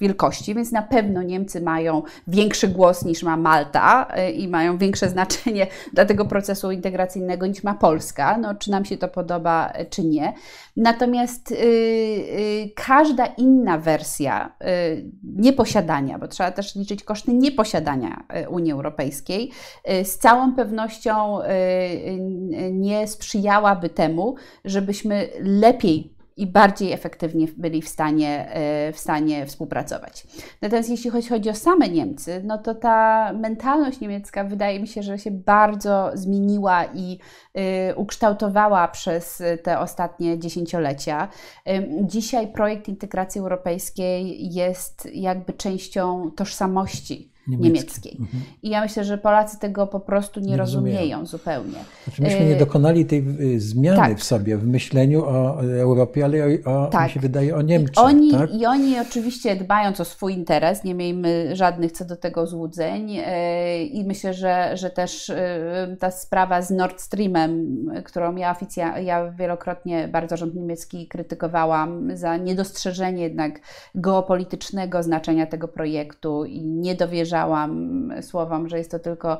[0.00, 5.08] wielkości, więc na pewno Niemcy mają większy głos niż ma Malta e, i mają większe
[5.08, 8.38] znaczenie dla tego procesu integracyjnego niż ma Polska.
[8.38, 10.32] No, czy nam się to podoba, e, czy nie.
[10.76, 14.66] Natomiast yy, yy, każda inna wersja yy,
[15.22, 19.50] nieposiadania, bo trzeba też liczyć koszty nieposiadania y, Unii Europejskiej,
[19.90, 21.44] y, z całą pewnością y,
[22.72, 24.34] nie sprzyjałaby temu,
[24.64, 30.26] żebyśmy lepiej i bardziej efektywnie byli w stanie, e, w stanie współpracować.
[30.62, 35.18] Natomiast jeśli chodzi o same Niemcy, no to ta mentalność niemiecka wydaje mi się, że
[35.18, 37.18] się bardzo zmieniła i
[37.54, 41.28] e, ukształtowała przez te ostatnie dziesięciolecia.
[42.02, 48.16] Dzisiaj projekt integracji europejskiej jest jakby częścią tożsamości niemieckiej.
[48.20, 48.42] Mhm.
[48.62, 51.78] I ja myślę, że Polacy tego po prostu nie, nie rozumieją, rozumieją zupełnie.
[52.04, 54.18] Znaczy myśmy nie y, dokonali tej y, zmiany tak.
[54.18, 57.04] w sobie, w myśleniu o Europie, ale o, tak.
[57.04, 57.96] mi się wydaje o Niemczech.
[57.96, 58.54] I oni, tak?
[58.54, 63.22] I oni oczywiście dbając o swój interes, nie miejmy żadnych co do tego złudzeń y,
[63.84, 65.32] i myślę, że, że też
[65.98, 72.36] ta sprawa z Nord Streamem, którą ja, oficjalnie, ja wielokrotnie bardzo rząd niemiecki krytykowałam za
[72.36, 73.60] niedostrzeżenie jednak
[73.94, 76.64] geopolitycznego znaczenia tego projektu i
[77.32, 79.38] niedowierzenie słowom, że jest to tylko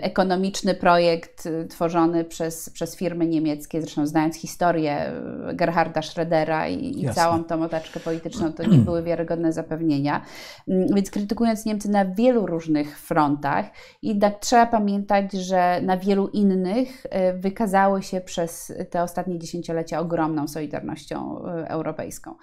[0.00, 3.80] ekonomiczny projekt tworzony przez, przez firmy niemieckie.
[3.80, 5.12] Zresztą znając historię
[5.54, 10.22] Gerharda Schrödera i, i całą tą otaczkę polityczną, to nie były wiarygodne zapewnienia.
[10.68, 13.66] Mm, więc krytykując Niemcy na wielu różnych frontach,
[14.02, 20.48] i tak trzeba pamiętać, że na wielu innych wykazały się przez te ostatnie dziesięciolecia ogromną
[20.48, 22.34] solidarnością europejską.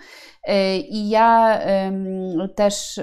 [0.89, 1.59] I ja
[2.55, 2.99] też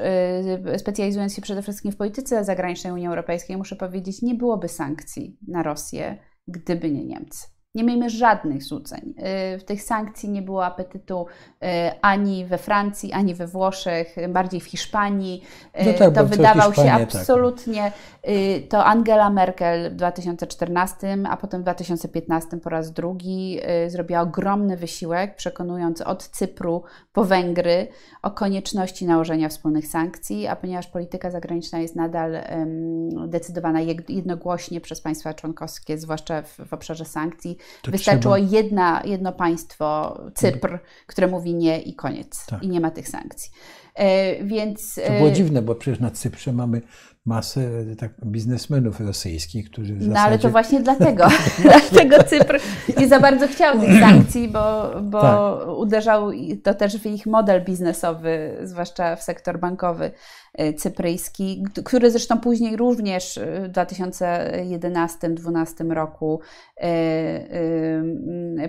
[0.77, 5.63] specjalizując się przede wszystkim w polityce zagranicznej Unii Europejskiej, muszę powiedzieć, nie byłoby sankcji na
[5.63, 6.19] Rosję,
[6.49, 7.58] gdyby nie Niemcy.
[7.79, 9.15] Nie miejmy żadnych złudzeń.
[9.55, 11.67] Y, w tych sankcji nie było apetytu y,
[12.03, 15.43] ani we Francji, ani we Włoszech, bardziej w Hiszpanii.
[15.81, 17.03] Y, no tak, to wydawał się tak.
[17.03, 17.83] absolutnie.
[17.83, 17.93] Tak.
[18.69, 25.37] To Angela Merkel w 2014, a potem w 2015 po raz drugi zrobiła ogromny wysiłek,
[25.37, 27.89] przekonując od Cypru po Węgry
[28.23, 32.37] o konieczności nałożenia wspólnych sankcji, a ponieważ polityka zagraniczna jest nadal
[33.29, 38.51] decydowana jednogłośnie przez państwa członkowskie, zwłaszcza w, w obszarze sankcji, to Wystarczyło trzeba...
[38.51, 42.47] jedna, jedno państwo, Cypr, które mówi nie i koniec.
[42.47, 42.63] Tak.
[42.63, 43.51] I nie ma tych sankcji.
[43.95, 44.95] E, więc...
[45.07, 46.83] To było e, dziwne, bo przecież na Cyprze mamy
[47.29, 50.15] masę tak, biznesmenów rosyjskich, którzy w zasadzie...
[50.15, 51.29] No ale to właśnie dlatego,
[51.63, 52.61] dlatego Cypr
[52.99, 55.69] nie za bardzo chciał tych sankcji, bo, bo tak.
[55.69, 56.31] uderzał
[56.63, 60.11] to też w ich model biznesowy, zwłaszcza w sektor bankowy
[60.55, 66.41] e, cypryjski, który zresztą później również w 2011-2012 roku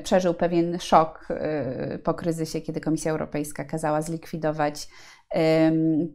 [0.04, 1.28] przeżył pewien szok
[2.04, 4.88] po kryzysie, kiedy Komisja Europejska kazała zlikwidować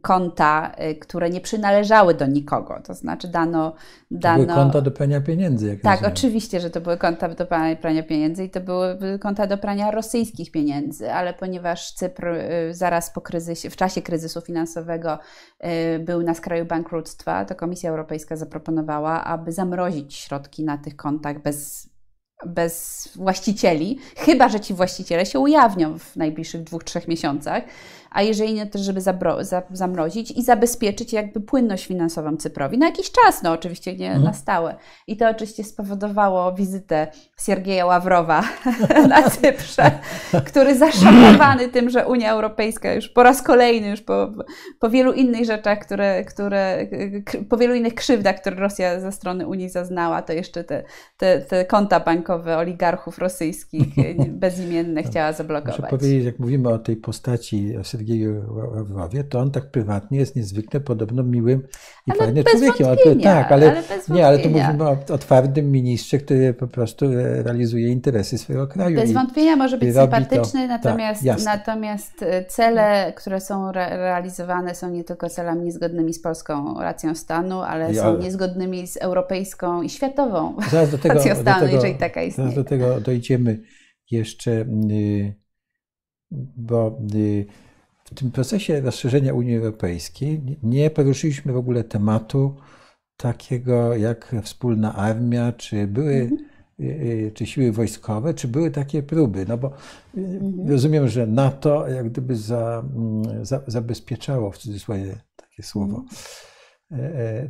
[0.01, 2.81] konta, y, które nie przynależały do nikogo.
[2.83, 3.75] To znaczy dano.
[4.11, 4.37] dano...
[4.37, 5.67] To były konta do prania pieniędzy.
[5.67, 6.13] Jak tak, rozumiem.
[6.13, 7.45] oczywiście, że to były konta do
[7.81, 13.11] prania pieniędzy i to były konta do prania rosyjskich pieniędzy, ale ponieważ Cypr y, zaraz
[13.11, 15.19] po kryzysie, w czasie kryzysu finansowego
[15.95, 21.41] y, był na skraju bankructwa, to Komisja Europejska zaproponowała, aby zamrozić środki na tych kontach
[21.41, 21.89] bez
[22.45, 27.63] bez właścicieli, chyba że ci właściciele się ujawnią w najbliższych dwóch, trzech miesiącach,
[28.15, 32.85] a jeżeli nie, też żeby zabro, za, zamrozić i zabezpieczyć jakby płynność finansową Cyprowi na
[32.85, 34.23] jakiś czas, no oczywiście nie mhm.
[34.23, 34.75] na stałe.
[35.07, 37.07] I to oczywiście spowodowało wizytę
[37.39, 38.43] Siergieja Ławrowa
[39.09, 39.91] na Cyprze,
[40.45, 44.31] który zaszokowany tym, że Unia Europejska już po raz kolejny, już po,
[44.79, 46.87] po wielu innych rzeczach, które, które,
[47.49, 50.83] po wielu innych krzywdach, które Rosja ze strony Unii zaznała, to jeszcze te,
[51.17, 53.87] te, te konta bankowe oligarchów rosyjskich
[54.29, 55.77] bezimiennych chciała zablokować.
[55.77, 57.73] Muszę powiedzieć, jak mówimy o tej postaci
[58.05, 58.43] Sergieju
[58.75, 61.61] Ławrowie, to on tak prywatnie jest niezwykle podobno miłym
[62.07, 62.87] i ale fajnym człowiekiem.
[62.87, 67.05] Ale, tak, ale, ale nie, ale to mówimy o, o, twardym ministrze, który po prostu
[67.43, 68.95] realizuje interesy swojego kraju.
[68.95, 74.75] Bez wątpienia może być sympatyczny, to, natomiast, tak, natomiast e, cele, które są re realizowane
[74.75, 79.81] są nie tylko celami niezgodnymi z polską racją stanu, ale ja, są niezgodnymi z europejską
[79.81, 80.55] i światową
[81.01, 82.49] tego, racją stanu, tego, jeżeli taka istnieje.
[82.49, 83.59] Zaraz do tego dojdziemy
[84.11, 85.35] jeszcze, y,
[86.57, 87.64] bo y,
[88.15, 92.55] tym procesie rozszerzenia Unii Europejskiej nie poruszyliśmy w ogóle tematu
[93.17, 96.55] takiego jak wspólna armia, czy były mhm.
[96.79, 99.45] Y, y, czy siły wojskowe, czy były takie próby?
[99.47, 99.67] No bo
[100.17, 100.69] y, mhm.
[100.69, 105.97] rozumiem, że NATO jak gdyby za, mm, za, zabezpieczało w cudzysłowie takie słowo.
[105.97, 106.07] Mhm
[106.91, 106.97] e,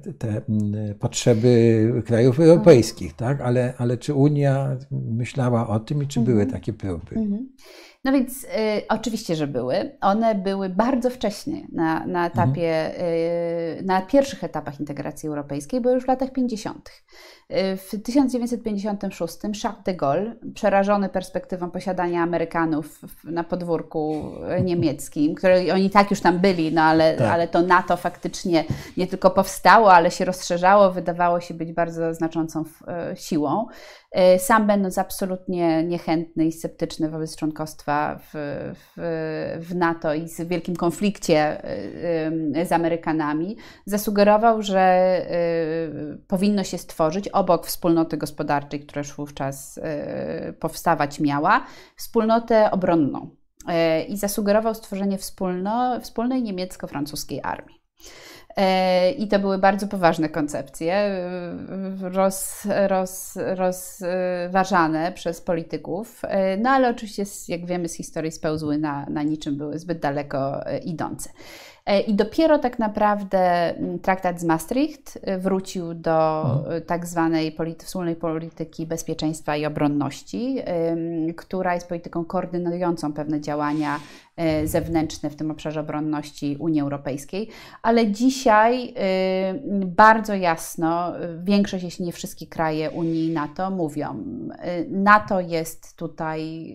[0.07, 3.41] e, te mm, potrzeby krajów europejskich, tak?
[3.41, 7.15] Ale, ale czy Unia myślała o tym i czy były takie próby?
[8.05, 8.47] No więc y,
[8.89, 9.97] oczywiście, że były.
[10.01, 13.07] One były bardzo wcześnie na, na etapie, mhm.
[13.79, 16.89] y, na pierwszych etapach integracji europejskiej, bo już w latach 50.
[17.51, 24.31] Y, w 1956 Charles de Gaulle, przerażony perspektywą posiadania Amerykanów na podwórku
[24.63, 27.27] niemieckim, które oni tak już tam byli, no ale, tak.
[27.27, 28.63] ale to NATO faktycznie
[28.97, 32.65] nie tylko powstało, ale się rozszerzało, wydawało się być bardzo znaczącą y,
[33.15, 33.67] siłą.
[34.35, 38.33] Y, sam będąc absolutnie niechętny i sceptyczny wobec członkostwa w,
[38.75, 41.61] w, w NATO i w wielkim konflikcie
[42.65, 45.21] z Amerykanami, zasugerował, że
[46.27, 51.65] powinno się stworzyć obok wspólnoty gospodarczej, która już wówczas e, powstawać miała,
[51.95, 53.29] wspólnotę obronną
[53.67, 57.81] e, i zasugerował stworzenie wspólno, wspólnej niemiecko-francuskiej armii.
[58.57, 61.09] E, I to były bardzo poważne koncepcje,
[62.01, 66.21] roz, roz, rozważane przez polityków,
[66.57, 71.29] no ale oczywiście, jak wiemy z historii, spełzły na, na niczym, były zbyt daleko idące.
[71.85, 73.39] E, I dopiero tak naprawdę
[73.77, 76.81] mm, traktat z Maastricht e, wrócił do mhm.
[76.81, 80.57] tak zwanej polity, wspólnej polityki bezpieczeństwa i obronności,
[81.37, 83.99] która jest polityką koordynującą pewne działania
[84.37, 87.49] E, zewnętrzne w tym obszarze obronności Unii Europejskiej,
[87.81, 89.53] ale dzisiaj e,
[89.85, 91.13] bardzo jasno
[91.43, 94.23] większość, jeśli nie wszystkie kraje Unii i NATO mówią,
[94.59, 96.65] e, NATO jest tutaj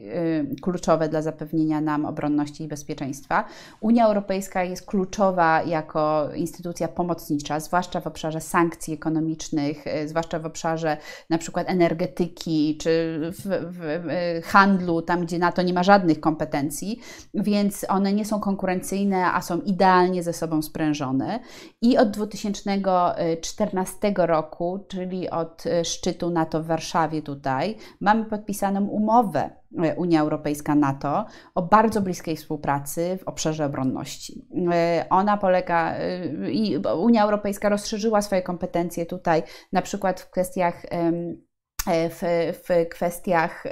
[0.63, 3.45] kluczowe dla zapewnienia nam obronności i bezpieczeństwa.
[3.81, 10.97] Unia Europejska jest kluczowa jako instytucja pomocnicza, zwłaszcza w obszarze sankcji ekonomicznych, zwłaszcza w obszarze
[11.31, 17.01] na przykład energetyki czy w, w handlu, tam gdzie NATO nie ma żadnych kompetencji
[17.89, 21.41] one nie są konkurencyjne, a są idealnie ze sobą sprężone.
[21.83, 29.51] I od 2014 roku, czyli od e, szczytu NATO w Warszawie tutaj, mamy podpisaną umowę
[29.79, 34.47] e, Unia Europejska-NATO o bardzo bliskiej współpracy w obszarze obronności.
[35.11, 35.95] Ona polega
[36.51, 39.43] i Unia Europejska rozszerzyła swoje kompetencje tutaj,
[39.73, 40.87] na przykład w kwestiach
[41.87, 42.23] w,
[42.69, 43.71] w kwestiach e,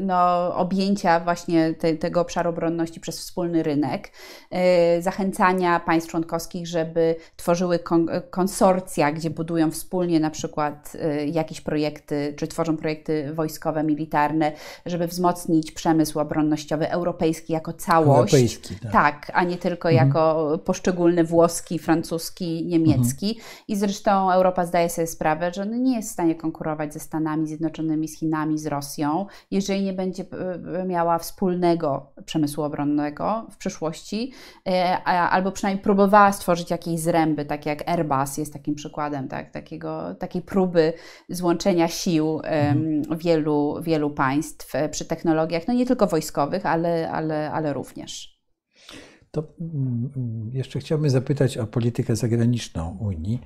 [0.00, 4.10] no, objęcia właśnie te, tego obszaru obronności przez wspólny rynek,
[4.50, 10.96] e, zachęcania państw członkowskich, żeby tworzyły kon, konsorcja, gdzie budują wspólnie na przykład
[11.32, 14.52] jakieś projekty, czy tworzą projekty wojskowe, militarne,
[14.86, 18.34] żeby wzmocnić przemysł obronnościowy europejski jako całość.
[18.34, 18.92] Europejski, tak.
[18.92, 20.08] tak a nie tylko mhm.
[20.08, 23.28] jako poszczególny włoski, francuski, niemiecki.
[23.28, 23.46] Mhm.
[23.68, 27.46] I zresztą Europa zdaje sobie sprawę, że nie jest w stanie konkurować ze Stanami Stanami
[27.46, 30.24] Zjednoczonymi, z Chinami, z Rosją, jeżeli nie będzie
[30.74, 34.32] e, miała wspólnego przemysłu obronnego w przyszłości,
[34.68, 40.14] e, albo przynajmniej próbowała stworzyć jakieś zręby, tak jak Airbus jest takim przykładem tak, takiego,
[40.14, 40.92] takiej próby
[41.28, 43.02] złączenia sił mhm.
[43.18, 48.40] wielu, wielu państw e, przy technologiach, no nie tylko wojskowych, ale, ale, ale również.
[49.30, 53.40] To mm, jeszcze chciałbym zapytać o politykę zagraniczną Unii.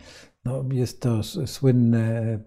[0.44, 2.38] No, jest to słynne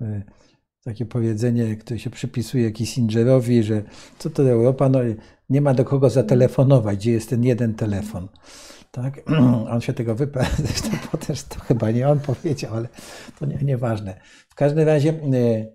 [0.88, 3.84] takie powiedzenie, które się przypisuje Kissingerowi, że
[4.18, 5.00] co to Europa, no
[5.50, 8.28] nie ma do kogo zatelefonować, gdzie jest ten jeden telefon.
[8.92, 9.22] Tak?
[9.74, 10.90] On się tego wyparł, zresztą
[11.50, 12.88] to chyba nie on powiedział, ale
[13.40, 14.20] to nie, nieważne.
[14.50, 15.68] W każdym razie, e,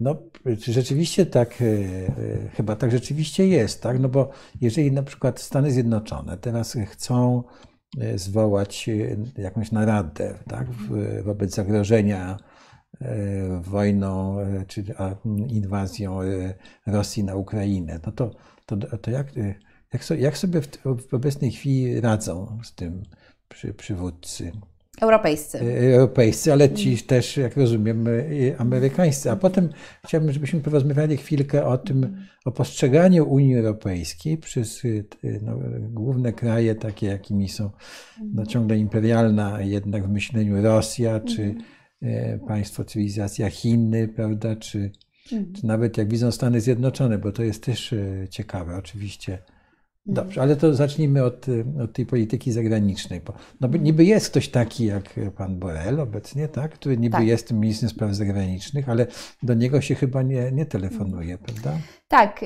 [0.00, 0.16] no,
[0.62, 4.00] czy rzeczywiście tak, e, e, chyba tak rzeczywiście jest, tak?
[4.00, 7.42] No bo jeżeli na przykład Stany Zjednoczone teraz chcą
[8.14, 8.90] zwołać
[9.38, 10.66] jakąś naradę tak?
[11.24, 12.38] wobec zagrożenia
[13.60, 14.84] wojną e, czy
[15.48, 16.54] inwazją e,
[16.86, 18.30] Rosji na Ukrainę, no to,
[18.66, 19.26] to, to jak,
[19.92, 20.68] jak, sobie, jak sobie w,
[21.08, 23.02] w obecnej chwili radzą z tym
[23.48, 24.52] przy, przywódcy?
[25.00, 25.58] Europejscy.
[25.94, 28.06] Europejscy, ale ci też, jak rozumiem,
[28.58, 29.30] amerykańscy.
[29.30, 29.70] A potem
[30.06, 34.82] chciałbym, żebyśmy porozmawiali chwilkę o tym, o postrzeganiu Unii Europejskiej przez
[35.42, 37.70] no, główne kraje, takie jakimi są
[38.34, 41.77] no, ciągle imperialna, jednak w myśleniu Rosja, czy E,
[42.46, 44.90] państwo, cywilizacja Chiny, prawda, czy,
[45.32, 45.52] mhm.
[45.52, 49.38] czy nawet jak widzą Stany Zjednoczone, bo to jest też e, ciekawe oczywiście.
[50.06, 53.20] Dobrze, ale to zacznijmy od, e, od tej polityki zagranicznej.
[53.20, 56.72] Bo, no, niby jest ktoś taki jak pan Borel obecnie, tak?
[56.72, 57.26] który niby tak.
[57.26, 59.06] jest ministrem spraw zagranicznych, ale
[59.42, 61.72] do niego się chyba nie, nie telefonuje, prawda?
[62.08, 62.44] Tak,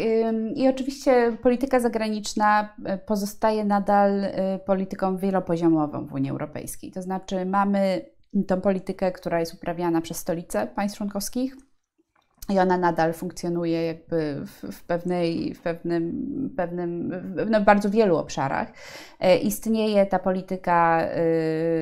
[0.55, 2.75] i oczywiście polityka zagraniczna
[3.07, 4.23] pozostaje nadal
[4.67, 6.93] polityką wielopoziomową w Unii Europejskiej.
[6.93, 8.13] To znaczy mamy
[8.49, 11.57] tą politykę, która jest uprawiana przez stolice państw członkowskich.
[12.49, 17.14] I ona nadal funkcjonuje jakby w, w pewnej, w pewnym, pewnym
[17.51, 18.72] no bardzo wielu obszarach.
[19.20, 21.07] E, istnieje ta polityka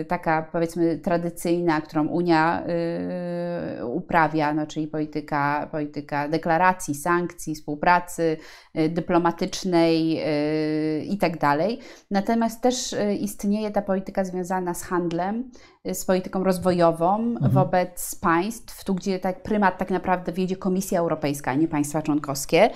[0.00, 2.62] y, taka powiedzmy tradycyjna, którą Unia
[3.80, 8.36] y, uprawia, no, czyli polityka, polityka deklaracji, sankcji, współpracy
[8.78, 10.20] y, dyplomatycznej
[11.08, 11.78] i tak dalej.
[12.10, 15.50] Natomiast też istnieje ta polityka związana z handlem,
[15.84, 17.52] z polityką rozwojową mhm.
[17.52, 22.70] wobec państw, tu gdzie tak prymat tak naprawdę wiedzie Komisja Europejska, a nie państwa członkowskie.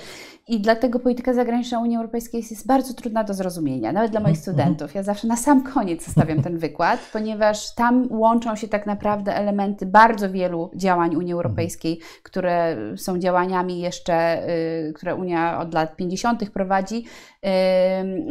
[0.49, 4.39] I dlatego polityka zagraniczna Unii Europejskiej jest, jest bardzo trudna do zrozumienia, nawet dla moich
[4.39, 4.43] mhm.
[4.43, 4.95] studentów.
[4.95, 9.87] Ja zawsze na sam koniec zostawiam ten wykład, ponieważ tam łączą się tak naprawdę elementy
[9.87, 11.37] bardzo wielu działań Unii mhm.
[11.37, 14.49] Europejskiej, które są działaniami jeszcze,
[14.89, 16.51] y, które Unia od lat 50.
[16.51, 17.05] prowadzi,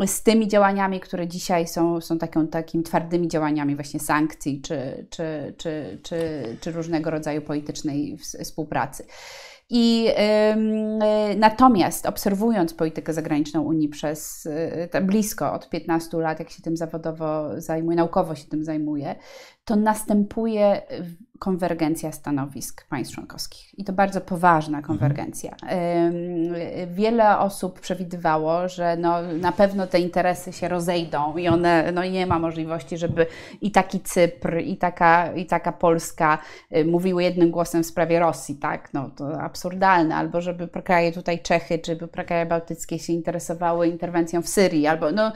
[0.04, 5.08] y, z tymi działaniami, które dzisiaj są, są taką, takimi twardymi działaniami właśnie sankcji czy,
[5.10, 9.06] czy, czy, czy, czy różnego rodzaju politycznej współpracy.
[9.70, 10.10] I
[11.38, 14.46] natomiast obserwując politykę zagraniczną Unii przez
[14.96, 19.16] y, blisko od 15 lat, jak się tym zawodowo zajmuję, naukowo się tym zajmuję,
[19.66, 20.82] to następuje
[21.44, 23.80] konwergencja stanowisk państw członkowskich.
[23.80, 24.84] I to bardzo poważna mhm.
[24.84, 25.56] konwergencja.
[26.88, 32.28] Wiele osób przewidywało, że no, na pewno te interesy się rozejdą i one, no nie
[32.28, 33.26] ma możliwości, żeby
[33.62, 36.38] i taki Cypr, i taka, i taka Polska
[36.78, 38.94] y, mówiły jednym głosem w sprawie Rosji, tak?
[38.94, 40.16] No to absurdalne.
[40.16, 45.32] Albo żeby kraje tutaj Czechy, czy kraje bałtyckie się interesowały interwencją w Syrii, albo no,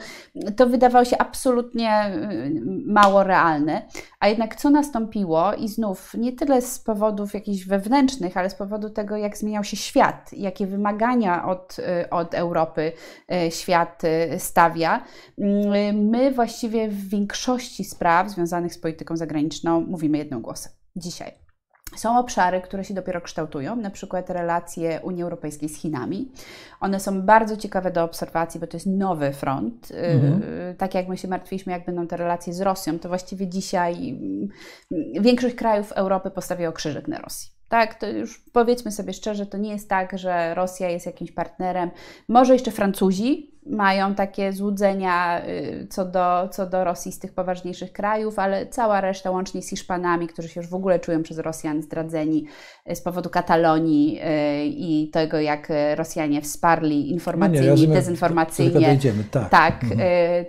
[0.56, 2.50] to wydawało się absolutnie y,
[2.86, 3.82] mało realne.
[4.20, 8.90] A jednak co nastąpiło i znów nie tyle z powodów jakichś wewnętrznych, ale z powodu
[8.90, 12.92] tego, jak zmieniał się świat, jakie wymagania od, y, od Europy
[13.46, 14.02] y, świat
[14.38, 15.04] stawia,
[15.94, 20.72] my właściwie w większości spraw związanych z polityką zagraniczną mówimy jednym głosem.
[20.96, 21.47] Dzisiaj.
[21.96, 26.32] Są obszary, które się dopiero kształtują, na przykład relacje Unii Europejskiej z Chinami.
[26.80, 29.92] One są bardzo ciekawe do obserwacji, bo to jest nowy front.
[29.92, 30.42] Mhm.
[30.76, 34.48] Tak jak my się martwiliśmy, jak będą te relacje z Rosją, to właściwie dzisiaj mm,
[35.22, 37.50] większość krajów Europy postawiło krzyżyk na Rosji.
[37.68, 41.90] Tak, to już powiedzmy sobie szczerze, to nie jest tak, że Rosja jest jakimś partnerem.
[42.28, 47.92] Może jeszcze Francuzi, mają takie złudzenia y, co do, co do Rosji z tych poważniejszych
[47.92, 51.82] krajów, ale cała reszta, łącznie z Hiszpanami, którzy się już w ogóle czują przez Rosjan
[51.82, 52.46] zdradzeni
[52.90, 58.72] y, z powodu Katalonii y, i tego, jak Rosjanie wsparli informacyjnie, no nie, dezinformacyjnie.
[59.30, 60.00] tak, tak mhm.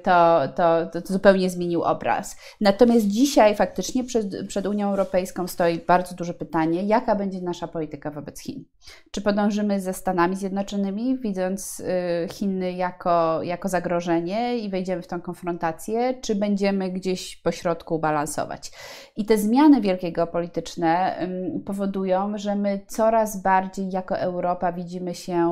[0.04, 2.38] to, to, to, to, zupełnie zmienił obraz.
[2.62, 8.12] Natomiast dzisiaj faktycznie przed, przed Unią Europejską stoi bardzo duże pytanie, jaka będzie nasza polityka
[8.12, 8.64] wobec Chin?
[9.12, 11.84] Czy podążymy ze Stanami Zjednoczonymi, widząc
[12.32, 18.00] Chiny jako jako, jako zagrożenie i wejdziemy w tą konfrontację, czy będziemy gdzieś po środku
[18.00, 18.72] balansować.
[19.16, 21.20] I te zmiany wielkie geopolityczne
[21.66, 25.50] powodują, że my coraz bardziej jako Europa widzimy się,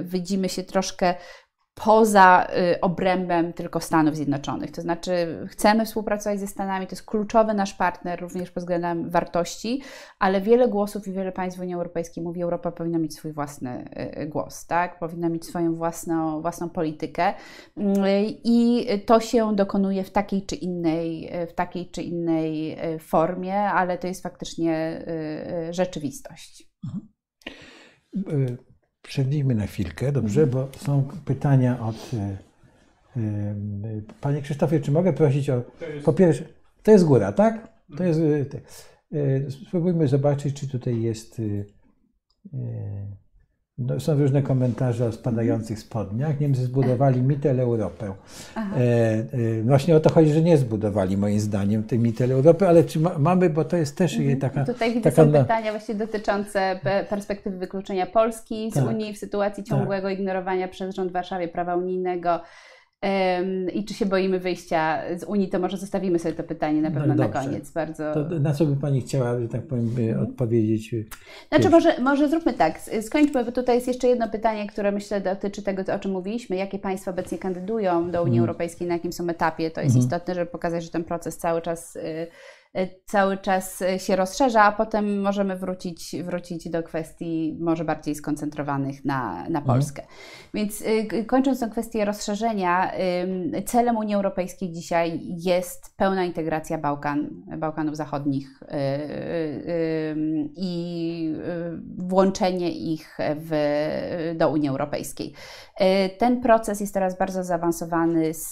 [0.00, 1.14] y, widzimy się troszkę
[1.84, 4.70] poza y, obrębem tylko Stanów Zjednoczonych.
[4.70, 9.82] To znaczy, chcemy współpracować ze Stanami, to jest kluczowy nasz partner również pod względem wartości,
[10.18, 13.84] ale wiele głosów i wiele państw w Unii Europejskiej mówi, Europa powinna mieć swój własny
[14.20, 14.98] y, głos, tak?
[14.98, 17.34] powinna mieć swoją własną, własną politykę
[18.44, 23.98] i to się dokonuje w takiej czy innej, w takiej czy innej y, formie, ale
[23.98, 25.04] to jest faktycznie
[25.70, 26.70] rzeczywistość.
[28.16, 28.67] Mhm
[29.08, 30.50] Przerwijmy na chwilkę, dobrze, mhm.
[30.50, 32.10] bo są pytania od.
[32.14, 32.36] E,
[33.16, 33.54] e,
[34.20, 35.62] panie Krzysztofie, czy mogę prosić o.
[36.04, 36.44] Po pierwsze,
[36.82, 37.72] to jest góra, tak?
[37.96, 38.20] To jest.
[39.12, 41.42] E, spróbujmy zobaczyć, czy tutaj jest.
[43.78, 46.40] No, są różne komentarze o spadających spodniach.
[46.40, 48.12] Niemcy zbudowali Mittel Europę.
[48.56, 52.84] E, e, właśnie o to chodzi, że nie zbudowali moim zdaniem tej Mittel Europy, ale
[52.84, 54.38] czy ma, mamy, bo to jest też mhm.
[54.38, 54.64] taka...
[54.64, 59.64] Tutaj widzę taka, są pytania właśnie dotyczące perspektywy wykluczenia Polski z tak, Unii w sytuacji
[59.64, 59.68] tak.
[59.68, 60.18] ciągłego tak.
[60.18, 62.40] ignorowania przez rząd w Warszawie prawa unijnego.
[63.74, 67.00] I czy się boimy wyjścia z Unii, to może zostawimy sobie to pytanie na no
[67.00, 67.70] pewno no na koniec.
[67.70, 68.14] Bardzo...
[68.14, 70.22] To na co by Pani chciała, że tak powiem, mhm.
[70.22, 70.94] odpowiedzieć?
[71.48, 75.62] Znaczy, może, może zróbmy tak, skończmy, bo tutaj jest jeszcze jedno pytanie, które myślę dotyczy
[75.62, 76.56] tego, o czym mówiliśmy.
[76.56, 78.40] Jakie państwa obecnie kandydują do Unii hmm.
[78.40, 79.70] Europejskiej, na jakim są etapie?
[79.70, 80.06] To jest hmm.
[80.06, 82.26] istotne, żeby pokazać, że ten proces cały czas y, E,
[83.06, 89.04] cały czas e, się rozszerza, a potem możemy wrócić, wrócić do kwestii może bardziej skoncentrowanych
[89.04, 89.64] na, na mhm.
[89.64, 90.02] Polskę.
[90.02, 90.18] Mhm.
[90.54, 92.92] Więc e, kończąc tę kwestię rozszerzenia,
[93.66, 98.62] celem Unii Europejskiej dzisiaj jest pełna integracja Bałkan, Bałkanów Zachodnich
[100.56, 101.32] i
[101.96, 105.32] włączenie ich w, do Unii Europejskiej.
[106.18, 108.50] Ten proces jest teraz bardzo zaawansowany z,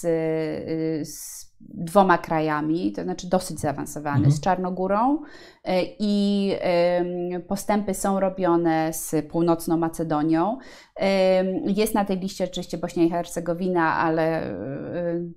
[1.07, 4.31] z dwoma krajami, to znaczy dosyć zaawansowany, mhm.
[4.31, 5.21] z Czarnogórą
[5.63, 6.53] e, i
[7.47, 10.57] postępy są robione z północną Macedonią.
[11.65, 14.53] Jest na tej liście oczywiście Bośnia i Hercegowina, ale e,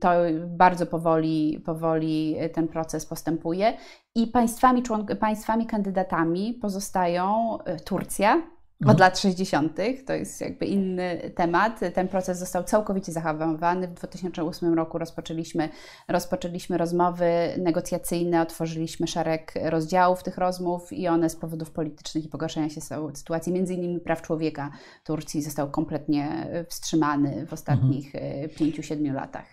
[0.01, 0.11] to
[0.47, 3.77] bardzo powoli, powoli ten proces postępuje.
[4.15, 4.83] I państwami,
[5.21, 8.43] państwami kandydatami pozostają e, Turcja,
[8.87, 9.77] od lat 60.
[10.07, 11.81] To jest jakby inny temat.
[11.95, 13.89] Ten proces został całkowicie zahamowany.
[13.89, 15.69] W 2008 roku rozpoczęliśmy,
[16.09, 22.69] rozpoczęliśmy rozmowy negocjacyjne, otworzyliśmy szereg rozdziałów tych rozmów i one z powodów politycznych i pogarszania
[22.69, 22.81] się
[23.15, 24.71] sytuacji, między innymi praw człowieka
[25.05, 28.49] Turcji, został kompletnie wstrzymany w ostatnich mhm.
[28.51, 29.47] 5-7 latach.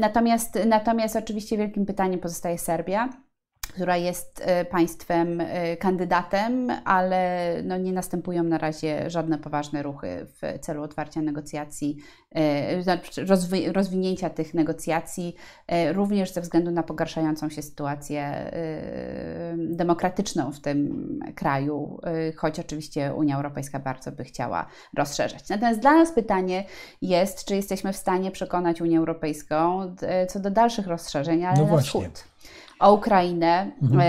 [0.00, 3.08] Natomiast, natomiast oczywiście wielkim pytaniem pozostaje Serbia
[3.72, 10.26] która jest e, państwem e, kandydatem, ale no nie następują na razie żadne poważne ruchy
[10.26, 11.96] w celu otwarcia negocjacji,
[12.30, 13.26] e, znaczy
[13.72, 15.34] rozwinięcia tych negocjacji,
[15.92, 18.52] również ze względu na pogarszającą się sytuację
[19.56, 22.00] demokratyczną w tym kraju,
[22.36, 25.48] choć oczywiście Unia Europejska bardzo by chciała rozszerzać.
[25.48, 26.64] Natomiast dla nas pytanie
[27.02, 29.94] jest, czy jesteśmy w stanie przekonać Unię Europejską
[30.28, 32.31] co do dalszych rozszerzeń, ale no na wschód.
[32.82, 34.02] O Ukrainę, mhm.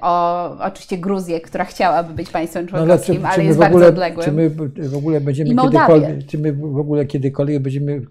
[0.00, 3.88] o oczywiście Gruzję, która chciałaby być państwem członkowskim, no, ale, czy, czy jest bardzo ogóle,
[3.88, 4.24] odległym.
[4.24, 4.50] Czy my
[4.88, 8.02] w ogóle będziemy kiedykolwiek, czy my w ogóle kiedykolwiek będziemy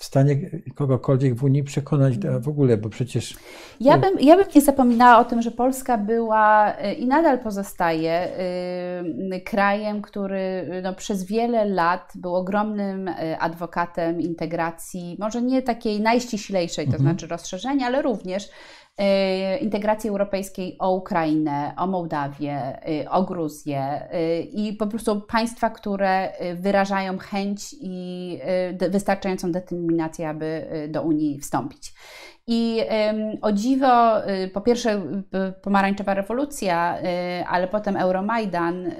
[0.00, 3.36] w stanie kogokolwiek w Unii przekonać w ogóle, bo przecież.
[3.80, 8.28] Ja bym, ja bym nie zapominała o tym, że Polska była y, i nadal pozostaje
[9.32, 16.86] y, krajem, który no, przez wiele lat był ogromnym adwokatem integracji, może nie takiej najściślejszej,
[16.86, 17.02] to mhm.
[17.02, 18.79] znaczy rozszerzenia, ale również E,
[19.60, 26.32] integracji europejskiej o Ukrainę, o Mołdawię, e, o Gruzję e, i po prostu państwa, które
[26.54, 28.38] wyrażają chęć i
[28.90, 31.94] wystarczającą determinację, aby do Unii wstąpić.
[32.46, 32.80] I
[33.42, 35.02] o dziwo, y, po pierwsze
[35.62, 38.92] pomarańczowa rewolucja, y, ale potem Euromajdan y,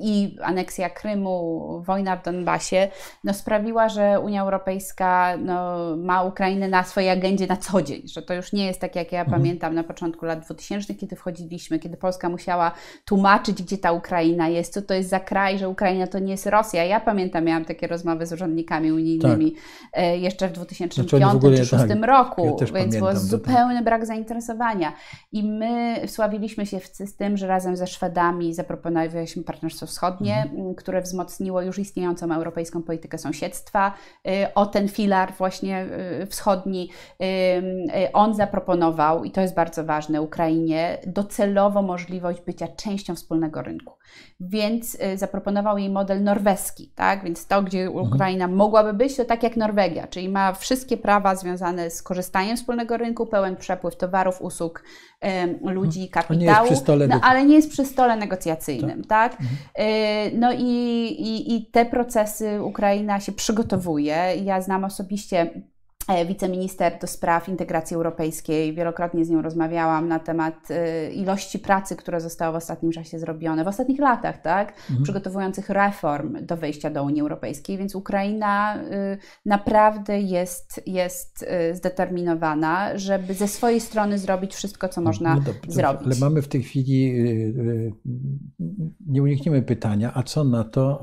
[0.00, 2.88] i aneksja Krymu, wojna w Donbasie,
[3.24, 8.22] no sprawiła, że Unia Europejska no, ma Ukrainę na swojej agendzie na co dzień, że
[8.22, 9.40] to już nie jest tak, jak ja mhm.
[9.40, 12.72] pamiętam na początku lat 2000, kiedy wchodziliśmy, kiedy Polska musiała
[13.04, 16.46] tłumaczyć, gdzie ta Ukraina jest, co to jest za kraj, że Ukraina to nie jest
[16.46, 16.84] Rosja.
[16.84, 19.54] Ja pamiętam, miałam takie rozmowy z urzędnikami unijnymi
[19.92, 20.04] tak.
[20.16, 22.44] jeszcze w 2005-2006 znaczy tak, roku.
[22.46, 24.92] Ja więc był zupełny brak zainteresowania.
[25.32, 30.74] I my wsławiliśmy się z tym, że razem ze Szwedami zaproponowaliśmy Partnerstwo Wschodnie, mhm.
[30.74, 33.94] które wzmocniło już istniejącą europejską politykę sąsiedztwa
[34.28, 35.86] y, o ten filar właśnie
[36.22, 36.90] y, wschodni.
[37.22, 43.94] Y, on zaproponował, i to jest bardzo ważne, Ukrainie docelowo możliwość bycia częścią wspólnego rynku.
[44.40, 47.24] Więc zaproponował jej model norweski, tak?
[47.24, 48.06] Więc to, gdzie mhm.
[48.06, 52.60] Ukraina mogłaby być, to tak jak Norwegia, czyli ma wszystkie prawa związane z korzystaniem z
[52.60, 54.82] wspólnego rynku, pełen przepływ towarów, usług,
[55.62, 59.32] ludzi, kapitału, nie no, ale nie jest przy stole negocjacyjnym, tak?
[59.32, 59.40] tak?
[59.40, 59.58] Mhm.
[59.74, 60.66] E, no i,
[61.18, 64.34] i, i te procesy Ukraina się przygotowuje.
[64.44, 65.62] Ja znam osobiście
[66.26, 68.74] wiceminister do spraw integracji europejskiej.
[68.74, 73.64] Wielokrotnie z nią rozmawiałam na temat e, ilości pracy, która została w ostatnim czasie zrobione,
[73.64, 74.68] w ostatnich latach, tak?
[74.68, 75.02] Mhm.
[75.02, 83.34] Przygotowujących reform do wejścia do Unii Europejskiej, więc Ukraina e, naprawdę jest, jest zdeterminowana, żeby
[83.34, 86.06] ze swojej strony zrobić wszystko, co można no zrobić.
[86.06, 87.12] Ale mamy w tej chwili,
[89.06, 91.00] nie unikniemy pytania, a co na to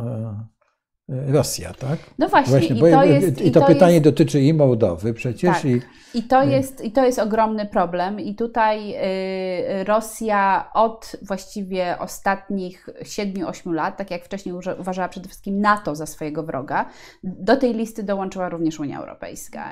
[1.09, 1.99] Rosja, tak?
[2.19, 4.03] No właśnie, właśnie i, to jest, i to, pytanie jest...
[4.03, 5.55] dotyczy i Mołdowy przecież.
[5.55, 5.65] Tak.
[5.65, 5.81] I,
[6.13, 8.19] I, to jest, I to jest ogromny problem.
[8.19, 15.61] I tutaj y, Rosja od właściwie ostatnich 7-8 lat, tak jak wcześniej uważała przede wszystkim
[15.61, 16.85] NATO za swojego wroga,
[17.23, 19.69] do tej listy dołączyła również Unia Europejska.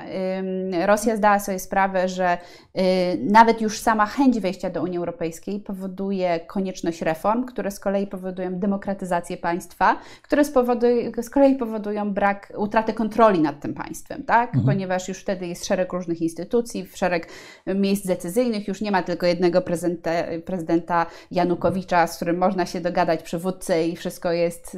[0.86, 2.38] Rosja zdała sobie sprawę, że
[2.78, 2.80] y,
[3.30, 8.58] nawet już sama chęć wejścia do Unii Europejskiej powoduje konieczność reform, które z kolei powodują
[8.58, 14.48] demokratyzację państwa, które spowodują z kolei powodują brak, utratę kontroli nad tym państwem, tak?
[14.48, 14.64] Mhm.
[14.64, 17.28] Ponieważ już wtedy jest szereg różnych instytucji, szereg
[17.66, 20.10] miejsc decyzyjnych, już nie ma tylko jednego prezydenta,
[20.44, 24.74] prezydenta Janukowicza, z którym można się dogadać przywódcę i wszystko jest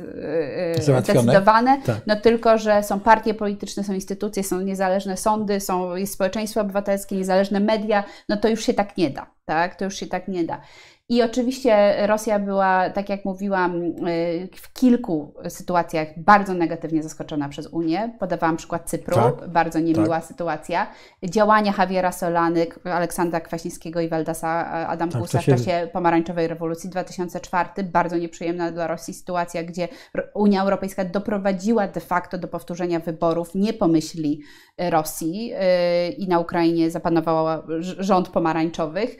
[0.76, 2.00] yy, zdecydowane, tak.
[2.06, 7.16] no tylko, że są partie polityczne, są instytucje, są niezależne sądy, są, jest społeczeństwo obywatelskie,
[7.16, 9.74] niezależne media, no to już się tak nie da, tak?
[9.74, 10.60] To już się tak nie da.
[11.08, 17.66] I oczywiście Rosja była, tak jak mówiłam, y, w kilku sytuacjach bardzo negatywnie zaskoczona przez
[17.66, 18.16] Unię.
[18.20, 20.24] Podawałam przykład Cypru, tak, bardzo niemiła tak.
[20.24, 20.86] sytuacja.
[21.24, 25.56] Działania Javiera Solany, Aleksandra Kwaśniewskiego i Waldasa Adamkusa tak, się...
[25.56, 29.88] w czasie pomarańczowej rewolucji 2004, bardzo nieprzyjemna dla Rosji sytuacja, gdzie
[30.34, 34.42] Unia Europejska doprowadziła de facto do powtórzenia wyborów nie pomyśli
[34.78, 39.16] Rosji y, i na Ukrainie zapanował rząd pomarańczowych,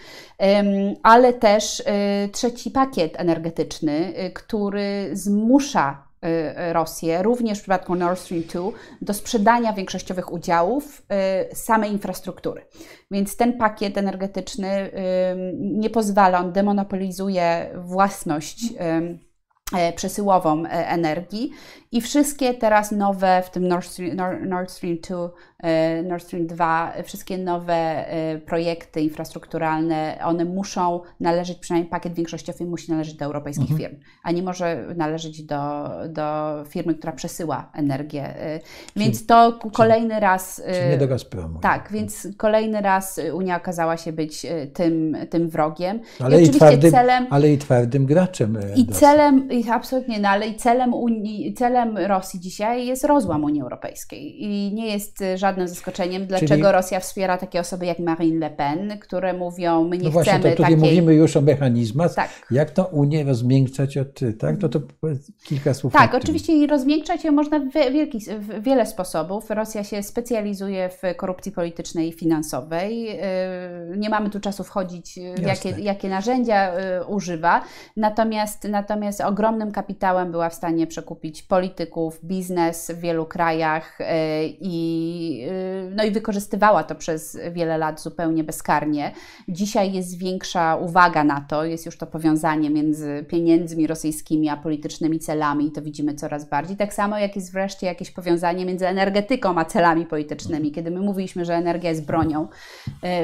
[1.03, 1.85] ale też y,
[2.29, 6.13] trzeci pakiet energetyczny, y, który zmusza
[6.73, 8.61] Rosję, również w przypadku Nord Stream 2,
[9.01, 11.03] do sprzedania większościowych udziałów
[11.53, 12.67] samej infrastruktury.
[13.11, 14.91] Więc ten pakiet energetyczny
[15.61, 18.75] nie pozwala, on demonopolizuje własność
[19.97, 21.51] przesyłową e, energii
[21.93, 24.17] i wszystkie teraz nowe, w tym Nord Stream,
[24.49, 28.05] Nord Stream 2, e, Nord Stream 2, wszystkie nowe
[28.47, 33.81] projekty infrastrukturalne, one muszą należeć, przynajmniej pakiet większościowy musi należeć do europejskich mhm.
[33.81, 38.35] firm, a nie może należeć do, do firmy, która przesyła energię.
[38.97, 40.63] Więc czyli, to kolejny czyli, raz...
[40.75, 41.59] Czyli nie do Gazpromu.
[41.59, 46.01] Tak, więc kolejny raz Unia okazała się być tym, tym wrogiem.
[46.21, 47.27] Ale i, i twardym, celem...
[47.31, 48.59] Ale i twardym graczem.
[48.77, 54.43] I celem absolutnie, no ale i celem, Unii, celem Rosji dzisiaj jest rozłam Unii Europejskiej
[54.45, 56.73] i nie jest żadnym zaskoczeniem, dlaczego Czyli...
[56.73, 60.41] Rosja wspiera takie osoby jak Marine Le Pen, które mówią, my nie no chcemy właśnie,
[60.41, 60.77] to tutaj takiej...
[60.77, 62.31] mówimy już o mechanizmach, tak.
[62.51, 64.63] jak to Unię rozmiękczać od, tak?
[64.63, 64.81] No to
[65.45, 65.93] kilka słów.
[65.93, 69.51] Tak, oczywiście rozmiękczać ją można w, wielki, w wiele sposobów.
[69.51, 73.09] Rosja się specjalizuje w korupcji politycznej i finansowej.
[73.11, 76.73] Y, nie mamy tu czasu wchodzić, jakie, jakie narzędzia
[77.09, 77.65] używa,
[77.97, 81.43] natomiast, natomiast ogromnym kapitałem była w stanie przekupić
[81.73, 84.05] polityków, biznes w wielu krajach y,
[84.61, 85.47] i,
[85.97, 89.13] no i wykorzystywała to przez wiele lat zupełnie bezkarnie.
[89.49, 95.19] Dzisiaj jest większa uwaga na to, jest już to powiązanie między pieniędzmi rosyjskimi a politycznymi
[95.19, 96.77] celami i to widzimy coraz bardziej.
[96.77, 100.73] Tak samo jak jest wreszcie jakieś powiązanie między energetyką a celami politycznymi.
[100.73, 102.49] Kiedy my mówiliśmy, że energia jest bronią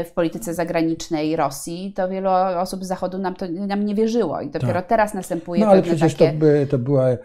[0.04, 2.28] w polityce zagranicznej Rosji, to wielu
[2.58, 4.86] osób z Zachodu nam, to, nam nie wierzyło i dopiero tak.
[4.86, 6.32] teraz następuje No ale przecież takie...
[6.32, 7.18] to, by, to była e,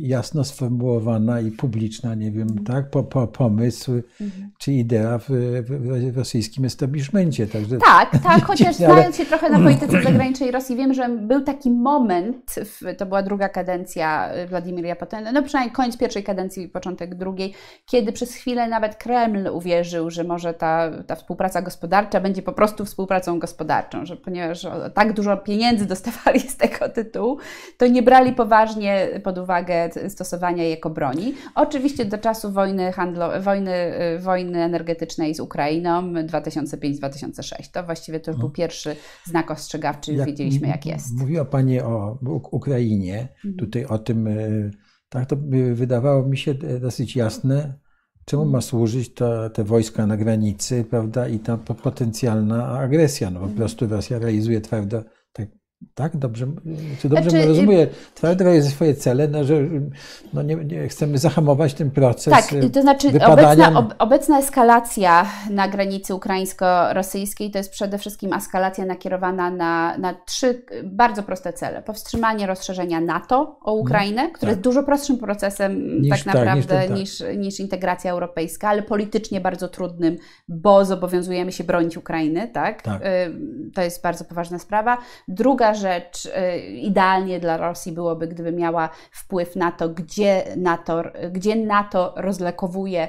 [0.00, 2.64] jasno sformułowana i publiczna, nie wiem, mm.
[2.64, 4.32] tak, po, po, pomysł mm.
[4.58, 7.46] czy idea w, w, rosyjskim establishmencie.
[7.46, 7.76] Także...
[7.76, 12.54] Tak, tak, chociaż znając się trochę na polityce zagranicznej Rosji, wiem, że był taki moment,
[12.98, 17.54] to była druga kadencja Władimira Putina, no przynajmniej koniec pierwszej kadencji, początek drugiej,
[17.86, 22.84] kiedy przez chwilę nawet Kreml uwierzył, że może ta, ta współpraca gospodarcza będzie po prostu
[22.84, 27.38] współpracą gospodarczą, że ponieważ tak dużo pieniędzy dostawali z tego tytułu,
[27.76, 31.34] to nie brali poważnie pod uwagę stosowania jej jako broni.
[31.54, 33.72] Oczywiście do czasu wojny, handlo, wojny,
[34.16, 37.70] y, wojny energetycznej z Ukrainą 2005-2006.
[37.72, 38.54] To właściwie to już był no.
[38.54, 41.18] pierwszy znak ostrzegawczy, już jak wiedzieliśmy jak jest.
[41.18, 42.18] Mówiła Pani o
[42.50, 43.56] Ukrainie, mhm.
[43.56, 44.70] tutaj o tym, y,
[45.08, 45.36] tak to
[45.72, 47.78] wydawało mi się dosyć jasne,
[48.24, 53.30] czemu ma służyć ta, te wojska na granicy, prawda, i ta potencjalna agresja.
[53.30, 53.56] No po mhm.
[53.56, 55.04] prostu Rosja realizuje twardo
[55.94, 56.46] tak tak, dobrze,
[57.00, 57.86] czy dobrze znaczy, rozumiem?
[58.14, 59.54] Twardo realizuje swoje cele, no, że
[60.32, 62.32] no nie, nie, chcemy zahamować ten proces.
[62.32, 68.86] Tak, to znaczy obecna, ob, obecna eskalacja na granicy ukraińsko-rosyjskiej to jest przede wszystkim eskalacja
[68.86, 71.82] nakierowana na, na trzy bardzo proste cele.
[71.82, 74.56] Powstrzymanie rozszerzenia NATO o Ukrainę, no, które tak.
[74.56, 79.40] jest dużo prostszym procesem niż, tak naprawdę tak, niż, niż, niż, integracja europejska, ale politycznie
[79.40, 80.16] bardzo trudnym,
[80.48, 82.82] bo zobowiązujemy się bronić Ukrainy, tak?
[82.82, 83.02] tak.
[83.02, 83.06] Y,
[83.74, 84.98] to jest bardzo poważna sprawa.
[85.28, 91.02] Druga rzecz, y, idealnie dla Rosji byłoby, gdyby miała wpływ na to, gdzie NATO,
[91.32, 93.08] gdzie NATO rozlekowuje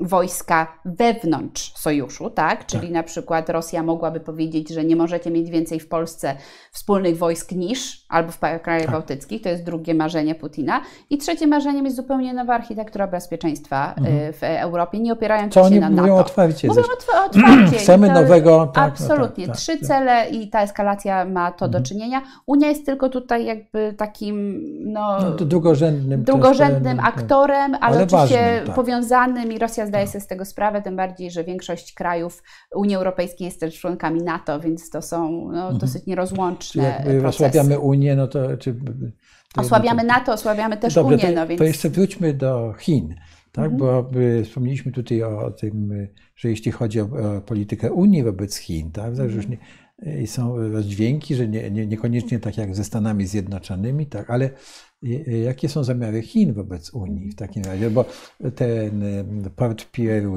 [0.00, 2.66] wojska wewnątrz sojuszu, tak?
[2.66, 2.90] Czyli tak.
[2.90, 6.36] na przykład Rosja mogłaby powiedzieć, że nie możecie mieć więcej w Polsce
[6.72, 8.90] wspólnych wojsk niż, albo w krajach tak.
[8.90, 10.80] bałtyckich, to jest drugie marzenie Putina.
[11.10, 14.32] I trzecie marzeniem jest zupełnie nowa architektura bezpieczeństwa y, mhm.
[14.32, 16.16] w Europie, nie opierająca się na mówią NATO.
[16.16, 17.78] Otwarcie mówią otwarcie.
[17.78, 18.66] Chcemy to, nowego...
[18.74, 19.46] Tak, absolutnie.
[19.46, 21.70] No tak, Trzy tak, cele i ta eskalacja ma to mhm.
[21.70, 22.22] do czynienia.
[22.46, 24.60] Unia jest tylko tutaj jakby takim
[24.92, 27.06] no, no drugorzędnym, drugorzędnym tak.
[27.08, 28.74] aktorem, ale, ale oczywiście ważnym, tak.
[28.74, 32.42] powiązanym i Rosja zdaje sobie z tego sprawę, tym bardziej, że większość krajów
[32.74, 35.78] Unii Europejskiej jest też członkami NATO, więc to są no, mhm.
[35.78, 37.26] dosyć nierozłączne jak procesy.
[37.26, 38.56] osłabiamy Unię, no to...
[38.56, 38.74] Czy,
[39.54, 41.26] to osłabiamy NATO, osłabiamy też Dobrze, Unię.
[41.28, 41.58] To, no, więc...
[41.58, 43.14] to jeszcze wróćmy do Chin.
[43.52, 43.78] Tak, mhm.
[43.78, 44.10] bo
[44.44, 49.40] wspomnieliśmy tutaj o tym, że jeśli chodzi o, o politykę Unii wobec Chin, tak, mhm.
[49.50, 54.50] nie, są rozdźwięki, że nie, nie, niekoniecznie tak jak ze Stanami Zjednoczonymi, tak, ale
[55.44, 57.90] Jakie są zamiary Chin wobec Unii w takim razie?
[57.90, 58.04] Bo
[58.54, 59.02] ten
[59.56, 60.36] port Pieru,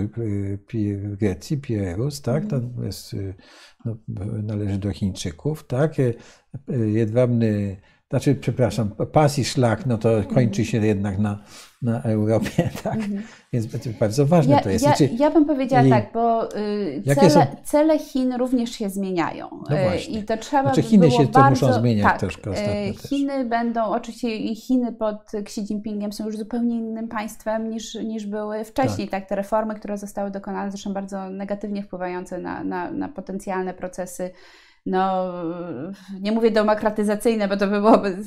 [1.03, 3.15] w Grecji, Pierus, tak, to jest,
[3.85, 3.95] no,
[4.43, 5.95] należy do Chińczyków, tak?
[6.85, 7.77] Jedwabny
[8.13, 11.39] znaczy, przepraszam, pas i szlak, no to kończy się jednak na,
[11.81, 12.95] na Europie, tak?
[12.95, 13.23] Mhm.
[13.53, 13.67] Więc
[13.99, 14.85] bardzo ważne ja, to jest.
[14.85, 17.39] Ja, ja bym powiedziała I, tak, bo y, cele, są...
[17.63, 19.49] cele, Chin również się zmieniają.
[19.69, 20.19] No y, właśnie.
[20.19, 23.47] I to trzeba znaczy Chiny się bardzo, muszą zmieniać tak, troszkę y, ostatnio Chiny też.
[23.47, 28.63] będą, oczywiście i Chiny pod Xi Jinpingiem są już zupełnie innym państwem niż, niż były
[28.63, 29.07] wcześniej.
[29.07, 29.21] Tak.
[29.21, 34.31] tak, te reformy, które zostały dokonane, zresztą bardzo negatywnie wpływające na, na, na potencjalne procesy
[34.85, 35.33] no,
[36.21, 38.17] nie mówię demokratyzacyjne, bo to by byłoby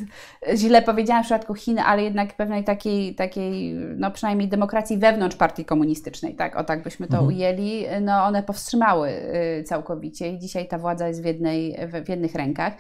[0.55, 5.65] źle powiedziane w przypadku Chin, ale jednak pewnej takiej, takiej no przynajmniej demokracji wewnątrz partii
[5.65, 7.27] komunistycznej, tak, o tak byśmy to mhm.
[7.27, 9.11] ujęli, no one powstrzymały
[9.61, 12.73] y, całkowicie i dzisiaj ta władza jest w, jednej, w jednych rękach.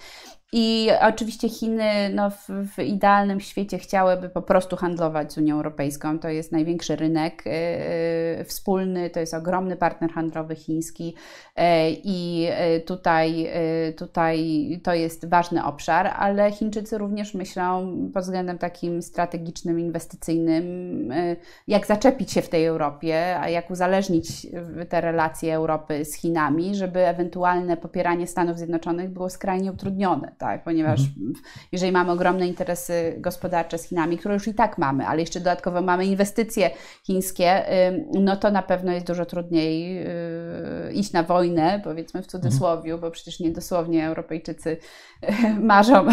[0.52, 6.18] I oczywiście Chiny no, w, w, idealnym świecie chciałyby po prostu handlować z Unią Europejską.
[6.18, 7.42] To jest największy rynek
[8.38, 11.14] yy, wspólny, to jest ogromny partner handlowy chiński
[11.56, 11.64] yy,
[12.04, 12.48] i
[12.86, 13.50] tutaj,
[13.96, 20.64] tutaj to jest ważny obszar, ale Chińczycy również myślą pod względem takim strategicznym, inwestycyjnym,
[21.68, 24.46] jak zaczepić się w tej Europie, a jak uzależnić
[24.88, 30.35] te relacje Europy z Chinami, żeby ewentualne popieranie Stanów Zjednoczonych było skrajnie utrudnione.
[30.38, 31.32] Tak, ponieważ mhm.
[31.72, 35.82] jeżeli mamy ogromne interesy gospodarcze z Chinami, które już i tak mamy, ale jeszcze dodatkowo
[35.82, 36.70] mamy inwestycje
[37.04, 37.64] chińskie,
[38.12, 43.10] no to na pewno jest dużo trudniej y, iść na wojnę, powiedzmy w cudzysłowie, bo
[43.10, 44.76] przecież nie dosłownie Europejczycy
[45.60, 46.06] marzą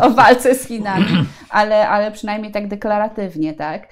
[0.00, 3.88] o, o walce z Chinami, ale, ale przynajmniej tak deklaratywnie, tak.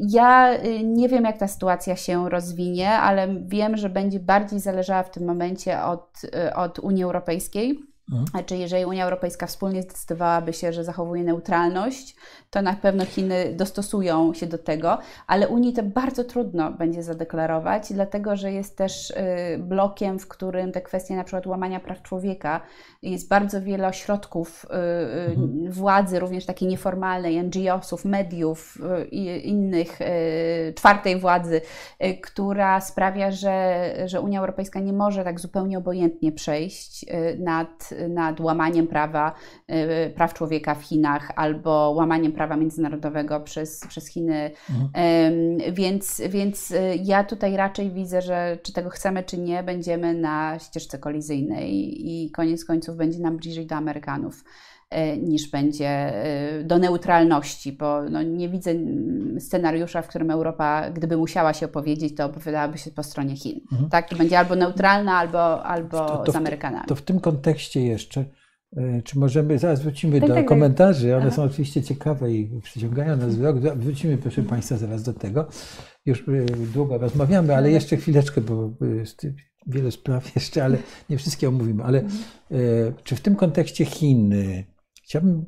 [0.00, 5.02] Ja y, nie wiem, jak ta sytuacja się rozwinie, ale wiem, że będzie bardziej zależała
[5.02, 7.95] w tym momencie od, y, od Unii Europejskiej.
[8.12, 8.26] Mhm.
[8.26, 12.16] Znaczy, jeżeli Unia Europejska wspólnie zdecydowałaby się, że zachowuje neutralność,
[12.50, 17.92] to na pewno Chiny dostosują się do tego, ale Unii to bardzo trudno będzie zadeklarować,
[17.92, 19.14] dlatego że jest też y,
[19.58, 22.60] blokiem, w którym te kwestie na przykład łamania praw człowieka,
[23.02, 25.72] jest bardzo wiele ośrodków y, y, mhm.
[25.72, 28.78] władzy, również takiej nieformalnej, NGO-sów, mediów
[29.10, 29.98] i innych,
[30.74, 31.60] czwartej władzy,
[32.22, 37.06] która sprawia, że, że Unia Europejska nie może tak zupełnie obojętnie przejść
[37.38, 39.34] nad, nad łamaniem prawa,
[40.14, 44.50] praw człowieka w Chinach albo łamaniem prawa międzynarodowego przez, przez Chiny.
[44.70, 45.74] Mhm.
[45.74, 50.58] Więc, więc y, ja tutaj raczej widzę, że czy tego chcemy, czy nie, będziemy na
[50.58, 51.70] ścieżce kolizyjnej
[52.08, 54.75] i koniec końców będzie nam bliżej do Amerykanów y,
[55.22, 56.12] niż będzie
[56.60, 58.70] y, do neutralności, bo no nie widzę
[59.38, 63.60] scenariusza, w którym Europa, gdyby musiała się opowiedzieć, to opowiadałaby się po stronie Chin.
[63.72, 63.90] Mhm.
[63.90, 66.86] Tak, to będzie albo neutralna, albo, albo to, to z Amerykanami.
[66.86, 68.24] To w tym kontekście jeszcze
[68.76, 70.48] E, czy możemy, zaraz wrócimy tak, do tak, tak.
[70.48, 71.36] komentarzy, one Aha.
[71.36, 73.58] są oczywiście ciekawe i przyciągają nas wzrok.
[73.58, 75.48] Wrócimy, proszę Państwa, zaraz do tego.
[76.06, 76.44] Już e,
[76.74, 79.26] długo rozmawiamy, ale jeszcze chwileczkę, bo jest
[79.66, 80.78] wiele spraw jeszcze, ale
[81.10, 81.84] nie wszystkie omówimy.
[81.84, 82.22] Ale mhm.
[82.50, 82.56] e,
[83.04, 84.64] czy w tym kontekście Chiny,
[85.06, 85.46] chciałbym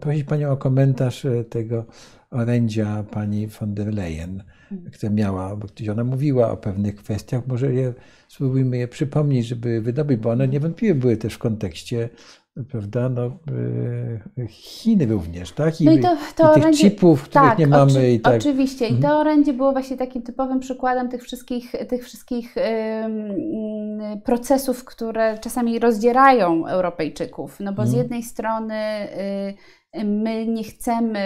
[0.00, 1.84] prosić Panią o komentarz tego
[2.30, 4.42] orędzia Pani von der Leyen,
[4.72, 4.90] mhm.
[4.90, 7.94] które miała, bo ona mówiła o pewnych kwestiach, może je,
[8.28, 12.08] spróbujmy je przypomnieć, żeby wydobyć, bo one niewątpliwie były też w kontekście
[12.64, 13.26] prawda, no,
[14.38, 15.80] e, Chiny również, tak?
[15.80, 17.92] I, no i, to, to i tych orędzie, chipów, których tak, nie mamy.
[17.92, 18.34] Oczy, i tak.
[18.34, 18.86] Oczywiście.
[18.86, 19.16] I to mhm.
[19.16, 22.54] orędzie było właśnie takim typowym przykładem tych wszystkich, tych wszystkich
[24.24, 27.60] procesów, które czasami rozdzierają Europejczyków.
[27.60, 28.02] No bo z mhm.
[28.02, 29.08] jednej strony
[29.50, 29.54] y,
[30.04, 31.18] My nie chcemy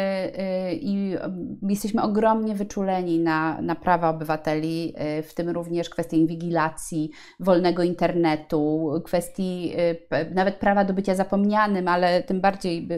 [0.70, 1.16] y, i
[1.62, 7.10] jesteśmy ogromnie wyczuleni na, na prawa obywateli, y, w tym również kwestie inwigilacji,
[7.40, 9.72] wolnego internetu, kwestii
[10.12, 12.88] y, nawet prawa do bycia zapomnianym, ale tym bardziej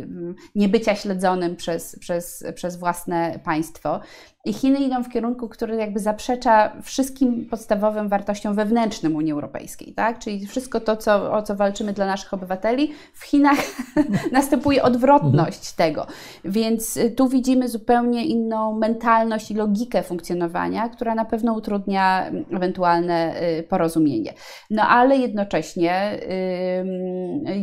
[0.54, 4.00] nie bycia śledzonym przez, przez, przez własne państwo.
[4.44, 10.18] I Chiny idą w kierunku, który jakby zaprzecza wszystkim podstawowym wartościom wewnętrznym Unii Europejskiej, tak?
[10.18, 13.58] Czyli wszystko to, co, o co walczymy dla naszych obywateli, w Chinach
[14.32, 15.76] następuje odwrotność mhm.
[15.76, 16.06] tego.
[16.44, 23.42] Więc y, tu widzimy zupełnie inną mentalność i logikę funkcjonowania, która na pewno utrudnia ewentualne
[23.58, 24.32] y, porozumienie.
[24.70, 26.18] No ale jednocześnie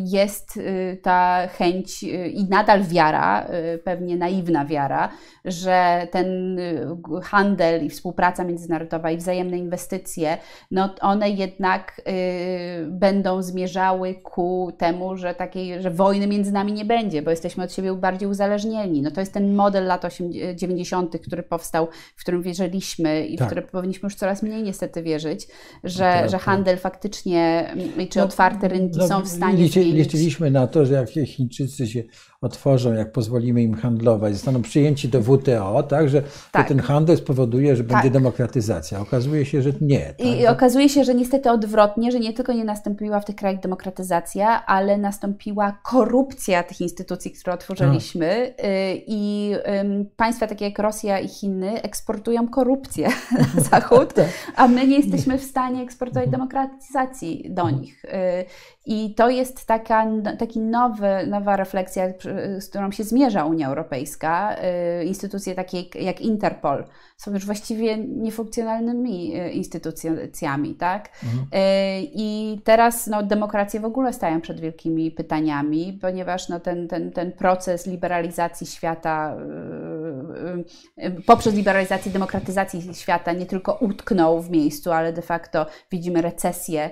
[0.05, 2.03] jest y, ta chęć
[2.33, 3.47] i nadal wiara,
[3.83, 5.09] pewnie naiwna wiara,
[5.45, 6.57] że ten
[7.23, 10.37] handel i współpraca międzynarodowa i wzajemne inwestycje,
[10.71, 16.85] no one jednak y, będą zmierzały ku temu, że takiej, że wojny między nami nie
[16.85, 19.01] będzie, bo jesteśmy od siebie bardziej uzależnieni.
[19.01, 20.05] No to jest ten model lat
[20.55, 23.47] 90., który powstał, w którym wierzyliśmy i tak.
[23.47, 25.47] w który powinniśmy już coraz mniej niestety wierzyć,
[25.83, 26.41] że, tak, że tak.
[26.41, 26.81] handel tak.
[26.81, 27.73] faktycznie,
[28.09, 29.95] czy no, otwarte rynki no, są w stanie liczy, zmienić.
[29.95, 32.03] Liczyliśmy na to, że jak Chińczycy się
[32.41, 36.67] otworzą, jak pozwolimy im handlować, zostaną przyjęci do WTO, tak, że tak.
[36.67, 38.11] ten handel spowoduje, że będzie tak.
[38.11, 38.99] demokratyzacja.
[38.99, 39.99] Okazuje się, że nie.
[39.99, 40.27] Tak?
[40.27, 44.65] I okazuje się, że niestety odwrotnie, że nie tylko nie nastąpiła w tych krajach demokratyzacja,
[44.65, 48.47] ale nastąpiła korupcja tych instytucji, które otworzyliśmy.
[48.47, 48.53] Y,
[49.07, 49.55] i
[50.15, 53.07] państwa takie jak Rosja i Chiny eksportują korupcję
[53.55, 54.27] na Zachód, tak.
[54.55, 57.81] a my nie jesteśmy w stanie eksportować demokratyzacji do mhm.
[57.81, 58.05] nich.
[58.91, 60.05] I to jest taka,
[60.39, 62.03] taki nowy, nowa refleksja,
[62.59, 64.55] z którą się zmierza Unia Europejska.
[65.01, 66.83] Y, instytucje takie jak Interpol
[67.17, 71.09] są już właściwie niefunkcjonalnymi y, instytucjami, tak?
[71.23, 71.43] Mhm.
[71.43, 77.11] Y, I teraz no, demokracje w ogóle stają przed wielkimi pytaniami, ponieważ no, ten, ten,
[77.11, 79.37] ten proces liberalizacji świata,
[81.25, 86.89] poprzez liberalizację, demokratyzacji świata nie tylko utknął w miejscu, ale de facto widzimy recesję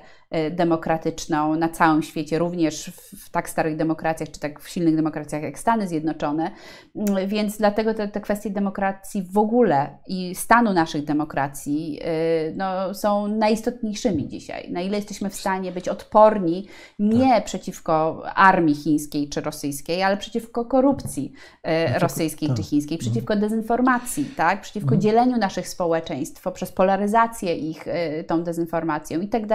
[0.51, 5.59] demokratyczną na całym świecie, również w, tak starych demokracjach, czy tak w silnych demokracjach jak
[5.59, 6.51] Stany Zjednoczone.
[6.95, 12.93] Mm, więc dlatego te, te kwestie demokracji w ogóle i stanu naszych demokracji e, no,
[12.93, 14.71] są najistotniejszymi dzisiaj.
[14.71, 16.67] Na ile jesteśmy w stanie być odporni
[16.99, 17.43] nie tak.
[17.43, 21.33] przeciwko armii chińskiej czy rosyjskiej, ale przeciwko korupcji
[21.63, 22.57] e, rosyjskiej tak.
[22.57, 24.61] czy chińskiej, przeciwko przeciwko dezinformacji, tak?
[24.61, 25.01] przeciwko mhm.
[25.01, 29.47] dzieleniu naszych społeczeństw poprzez polaryzację ich y, tą dezinformacją i tak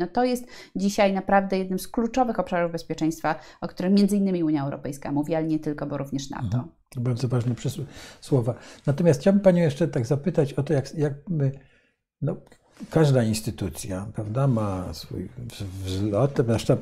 [0.00, 0.44] No to jest
[0.76, 5.46] dzisiaj naprawdę jednym z kluczowych obszarów bezpieczeństwa, o którym między innymi Unia Europejska mówi, ale
[5.46, 6.44] nie tylko, bo również NATO.
[6.44, 6.64] Mhm.
[6.88, 7.54] To bardzo ważne
[8.20, 8.54] słowa.
[8.86, 11.52] Natomiast chciałbym Panią jeszcze tak zapytać o to, jak, jak my,
[12.22, 12.36] no,
[12.90, 15.28] każda instytucja prawda, ma swój
[15.84, 16.76] wzlot, zwłaszcza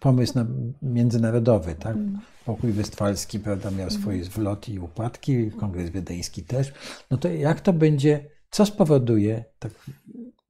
[0.00, 0.46] pomysł na,
[0.82, 1.74] międzynarodowy.
[1.74, 1.96] Tak?
[1.96, 2.18] Mm.
[2.44, 4.00] Pokój westfalski prawda, miał mm.
[4.00, 6.72] swoje zwloty i upadki, kongres wiedeński też.
[7.10, 9.72] No to jak to będzie, co spowoduje, tak,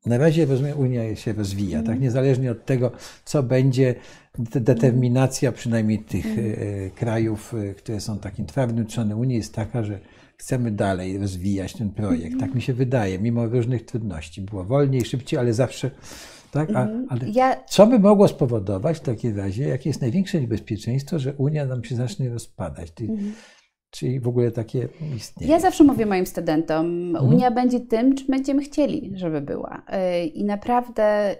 [0.06, 1.88] na razie rozumiem, Unia się rozwija, tak?
[1.88, 2.02] Mm.
[2.02, 2.90] niezależnie od tego,
[3.24, 3.94] co będzie,
[4.38, 9.98] determinacja przynajmniej tych e, krajów, e, które są takim twardym członem Unii jest taka, że
[10.36, 12.40] chcemy dalej rozwijać ten projekt.
[12.40, 14.42] Tak mi się wydaje, mimo różnych trudności.
[14.42, 15.90] Było wolniej, szybciej, ale zawsze.
[16.50, 16.68] Tak?
[16.70, 17.06] A, mhm.
[17.08, 17.64] ale ja...
[17.64, 21.96] co by mogło spowodować w takim razie, jakie jest największe niebezpieczeństwo, że Unia nam się
[21.96, 22.90] zacznie rozpadać?
[22.90, 23.32] Ty, mhm.
[23.94, 25.52] Czyli w ogóle takie istnieje.
[25.52, 27.34] Ja zawsze mówię moim studentom, mhm.
[27.34, 29.82] Unia będzie tym, czym będziemy chcieli, żeby była.
[30.22, 31.36] Y, I naprawdę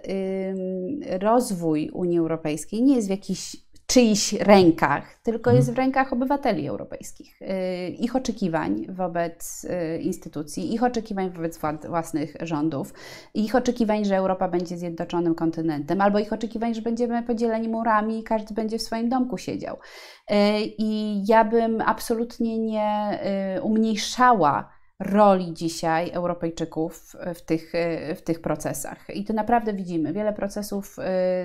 [1.19, 7.41] rozwój Unii Europejskiej nie jest w jakiś czyichś rękach, tylko jest w rękach obywateli europejskich.
[7.41, 12.93] Y, ich oczekiwań wobec y, instytucji, ich oczekiwań wobec własnych rządów,
[13.33, 18.23] ich oczekiwań, że Europa będzie zjednoczonym kontynentem, albo ich oczekiwań, że będziemy podzieleni murami i
[18.23, 19.77] każdy będzie w swoim domku siedział.
[20.31, 20.35] Y,
[20.77, 23.19] I ja bym absolutnie nie
[23.61, 27.73] umniejszała roli dzisiaj Europejczyków w tych,
[28.15, 29.15] w tych procesach.
[29.15, 30.13] I to naprawdę widzimy.
[30.13, 30.97] Wiele procesów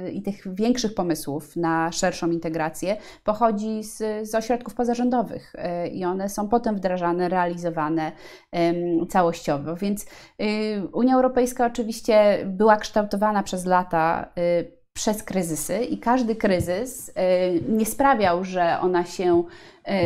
[0.06, 6.04] y, i tych większych pomysłów na szerszą integrację pochodzi z, z ośrodków pozarządowych y, i
[6.04, 8.12] one są potem wdrażane, realizowane
[9.08, 9.76] całościowo.
[9.76, 10.06] Więc y,
[10.92, 14.32] Unia Europejska oczywiście była kształtowana przez lata
[14.92, 17.14] przez kryzysy i każdy kryzys
[17.68, 19.44] nie sprawiał, że ona się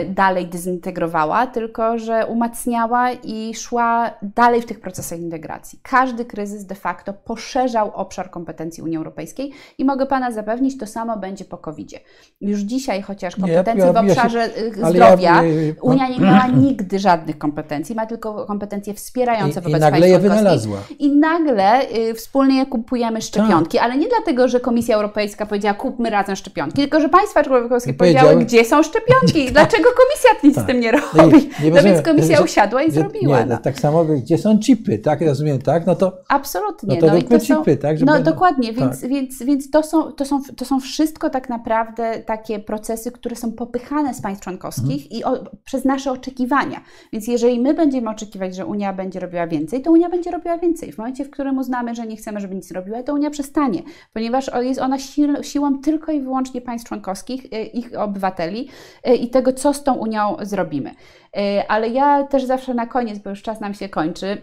[0.09, 5.79] dalej dezintegrowała, tylko że umacniała i szła dalej w tych procesach integracji.
[5.83, 11.17] Każdy kryzys de facto poszerzał obszar kompetencji Unii Europejskiej i mogę Pana zapewnić, to samo
[11.17, 11.99] będzie po covid -zie.
[12.41, 15.43] Już dzisiaj, chociaż kompetencje w obszarze y, zdrowia,
[15.83, 20.79] Unia nie miała nigdy żadnych kompetencji, ma tylko kompetencje wspierające wobec I nagle je wynalazła.
[20.99, 23.87] I nagle y, wspólnie kupujemy szczepionki, tak.
[23.87, 28.37] ale nie dlatego, że Komisja Europejska powiedziała kupmy razem szczepionki, tylko że państwa członkowskie powiedziały,
[28.37, 29.53] gdzie są szczepionki.
[29.69, 30.65] Dlaczego komisja nic tak.
[30.65, 31.51] z tym nie robi?
[31.63, 33.41] Nie, nie no więc komisja że, usiadła i że, zrobiła.
[33.41, 33.59] Nie, no.
[33.59, 35.21] Tak samo, gdzie są chipy, tak?
[35.21, 35.87] Rozumiem, tak?
[35.87, 36.95] No to, Absolutnie.
[36.95, 37.99] No to no róbmy chipy, tak?
[37.99, 38.77] Żeby, no dokładnie, tak.
[38.77, 43.37] więc, więc, więc to, są, to, są, to są wszystko tak naprawdę takie procesy, które
[43.37, 45.11] są popychane z państw członkowskich mhm.
[45.11, 46.81] i o, przez nasze oczekiwania.
[47.13, 50.93] Więc jeżeli my będziemy oczekiwać, że Unia będzie robiła więcej, to Unia będzie robiła więcej.
[50.93, 53.83] W momencie, w którym uznamy, że nie chcemy, żeby nic robiła, to Unia przestanie,
[54.13, 54.97] ponieważ jest ona
[55.43, 58.69] siłą tylko i wyłącznie państw członkowskich, e, ich obywateli
[59.05, 60.95] e, i tego, co z tą Unią zrobimy.
[61.37, 64.43] E, ale ja też zawsze na koniec, bo już czas nam się kończy,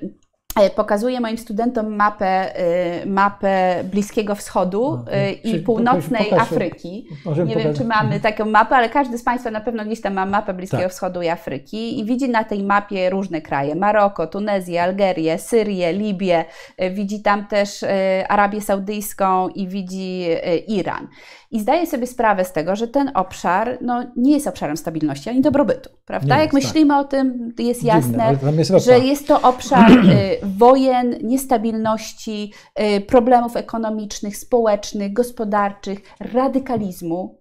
[0.59, 7.07] e, Pokazuję moim studentom mapę, e, mapę Bliskiego Wschodu no, i północnej pokaż, Afryki.
[7.45, 10.25] Nie wiem, czy mamy taką mapę, ale każdy z Państwa na pewno gdzieś tam ma
[10.25, 10.91] mapę Bliskiego tak.
[10.91, 16.45] Wschodu i Afryki i widzi na tej mapie różne kraje: Maroko, Tunezję, Algerię, Syrię, Libię.
[16.91, 17.85] Widzi tam też
[18.29, 20.25] Arabię Saudyjską i widzi
[20.67, 21.07] Iran
[21.51, 25.41] i zdaje sobie sprawę z tego, że ten obszar no, nie jest obszarem stabilności ani
[25.41, 25.89] dobrobytu.
[26.05, 26.35] Prawda?
[26.35, 27.05] Nie Jak jest, myślimy tak.
[27.05, 32.53] o tym, jest jasne, jest że jest to obszar y, wojen, niestabilności,
[32.97, 37.39] y, problemów ekonomicznych, społecznych, gospodarczych, radykalizmu,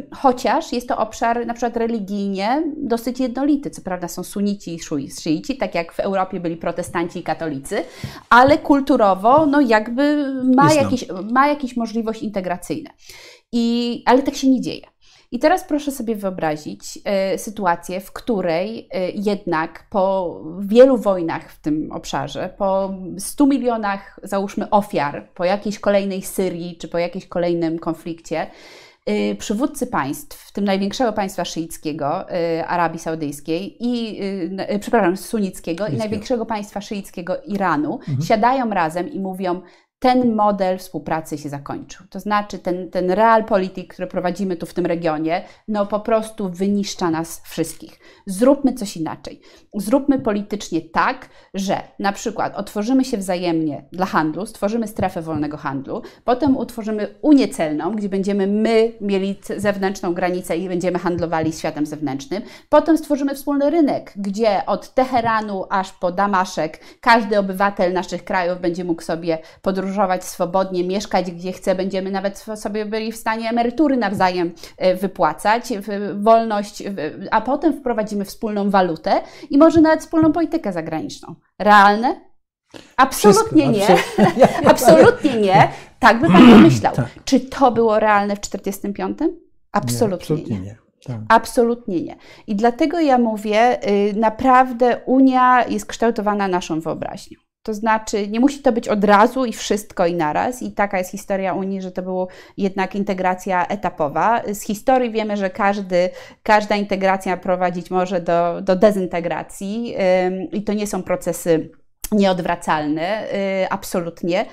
[0.00, 3.70] y, chociaż jest to obszar na przykład religijnie dosyć jednolity.
[3.70, 7.84] Co prawda są sunici i szyici, tak jak w Europie byli protestanci i katolicy,
[8.30, 12.90] ale kulturowo no, jakby ma, jakieś, ma jakieś możliwość integracyjne.
[13.56, 14.86] I, ale tak się nie dzieje.
[15.30, 16.98] I teraz proszę sobie wyobrazić
[17.34, 24.20] y, sytuację, w której y, jednak po wielu wojnach w tym obszarze, po 100 milionach,
[24.22, 28.46] załóżmy, ofiar, po jakiejś kolejnej Syrii czy po jakimś kolejnym konflikcie,
[29.10, 32.26] y, przywódcy państw, w tym największego państwa szyickiego,
[32.66, 34.20] Arabii Saudyjskiej i,
[34.80, 38.22] przepraszam, sunnickiego i największego państwa szyickiego Iranu, mhm.
[38.22, 39.60] siadają razem i mówią,
[40.04, 42.06] ten model współpracy się zakończył.
[42.10, 47.10] To znaczy ten, ten realpolitik, który prowadzimy tu w tym regionie, no po prostu wyniszcza
[47.10, 48.00] nas wszystkich.
[48.26, 49.40] Zróbmy coś inaczej.
[49.74, 56.02] Zróbmy politycznie tak, że na przykład otworzymy się wzajemnie dla handlu, stworzymy strefę wolnego handlu,
[56.24, 62.42] potem utworzymy Unię celną, gdzie będziemy my mieli zewnętrzną granicę i będziemy handlowali światem zewnętrznym,
[62.68, 68.84] potem stworzymy wspólny rynek, gdzie od Teheranu aż po Damaszek każdy obywatel naszych krajów będzie
[68.84, 73.96] mógł sobie podróżować podróżować swobodnie, mieszkać gdzie chce, będziemy nawet sobie byli w stanie emerytury
[73.96, 74.52] nawzajem
[75.00, 75.72] wypłacać,
[76.14, 76.82] wolność,
[77.30, 81.34] a potem wprowadzimy wspólną walutę i może nawet wspólną politykę zagraniczną.
[81.58, 82.20] Realne?
[82.96, 84.70] Absolutnie Wszystko, nie.
[84.70, 85.68] Absolutnie nie.
[85.98, 86.94] Tak by pan pomyślał.
[86.94, 87.08] Tak.
[87.24, 89.34] Czy to było realne w 1945?
[89.72, 90.36] Absolutnie nie.
[90.36, 90.76] Absolutnie nie.
[91.06, 91.20] Tak.
[91.28, 92.16] Absolutnie nie.
[92.46, 97.38] I dlatego ja mówię, y, naprawdę Unia jest kształtowana naszą wyobraźnią.
[97.64, 100.62] To znaczy, nie musi to być od razu i wszystko i naraz.
[100.62, 102.26] I taka jest historia Unii, że to była
[102.56, 104.42] jednak integracja etapowa.
[104.52, 106.10] Z historii wiemy, że każdy,
[106.42, 109.94] każda integracja prowadzić może do, do dezintegracji
[110.52, 111.70] i to nie są procesy
[112.12, 113.24] nieodwracalne,
[113.62, 114.46] y, absolutnie,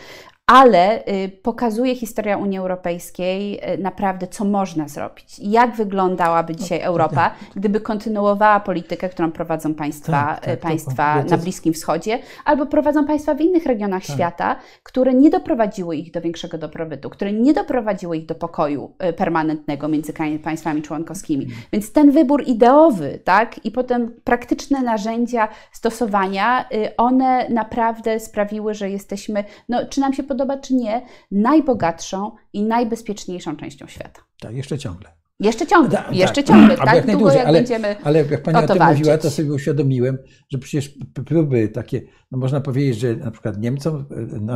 [0.52, 5.40] ale y, pokazuje historia Unii Europejskiej y, naprawdę, co można zrobić.
[5.40, 7.34] Jak wyglądałaby dzisiaj no, Europa, tak.
[7.56, 13.36] gdyby kontynuowała politykę, którą prowadzą państwa, tak, tak, państwa na Bliskim Wschodzie, albo prowadzą państwa
[13.36, 14.16] w innych regionach tak.
[14.16, 19.14] świata, które nie doprowadziły ich do większego dobrobytu, które nie doprowadziły ich do pokoju y,
[19.14, 20.14] permanentnego między
[20.44, 21.48] państwami członkowskimi.
[21.74, 26.66] Więc ten wybór ideowy, tak, i potem praktyczne narzędzia stosowania,
[26.98, 31.02] one naprawdę sprawiły, że jesteśmy, no, czy nam się podoba, podoba, czy nie,
[31.32, 34.22] najbogatszą i najbezpieczniejszą częścią świata.
[34.40, 35.10] Tak, jeszcze ciągle.
[35.40, 36.46] Jeszcze ciągle, da, jeszcze tak.
[36.46, 36.96] ciągle, tak?
[36.96, 39.00] Jak Długo jak ale, będziemy Ale jak Pani o, tym walczyć.
[39.00, 40.18] mówiła, to sobie uświadomiłem,
[40.50, 40.94] że przecież
[41.26, 42.02] próby takie,
[42.32, 44.06] no można powiedzieć, że na przykład Niemcom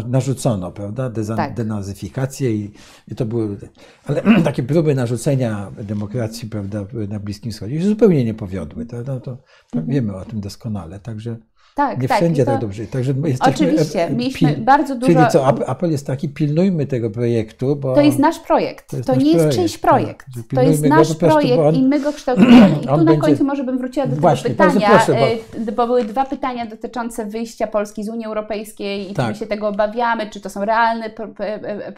[0.03, 1.53] e, narzucono, prawda, Deza, tak.
[1.53, 2.71] denazyfikację i,
[3.07, 3.57] i, to były,
[4.05, 9.19] ale takie próby narzucenia demokracji, prawda, na Bliskim Wschodzie się zupełnie nie powiodły, to, no,
[9.19, 9.37] to
[9.73, 9.93] mhm.
[9.93, 11.37] wiemy o tym doskonale, także
[11.76, 12.88] tak, nie tak, wszędzie to, tak dobrze.
[12.88, 15.14] Także jesteśmy, oczywiście, mieliśmy pil, bardzo dużo.
[15.14, 17.95] Czyli co, apel jest taki, pilnujmy tego projektu, bo.
[17.95, 18.89] To jest nasz projekt.
[18.89, 20.26] To, jest to nie jest czyjś projekt.
[20.35, 22.76] Tak, to jest nasz projekt on, i my go kształtujemy.
[22.84, 25.61] I tu na końcu może bym wróciła do Właśnie, tego pytania, proszę, bo...
[25.72, 25.88] E, bo...
[25.88, 29.26] były dwa pytania dotyczące wyjścia Polski z Unii Europejskiej i tak.
[29.26, 31.10] czy my się tego obawiamy, czy to są realne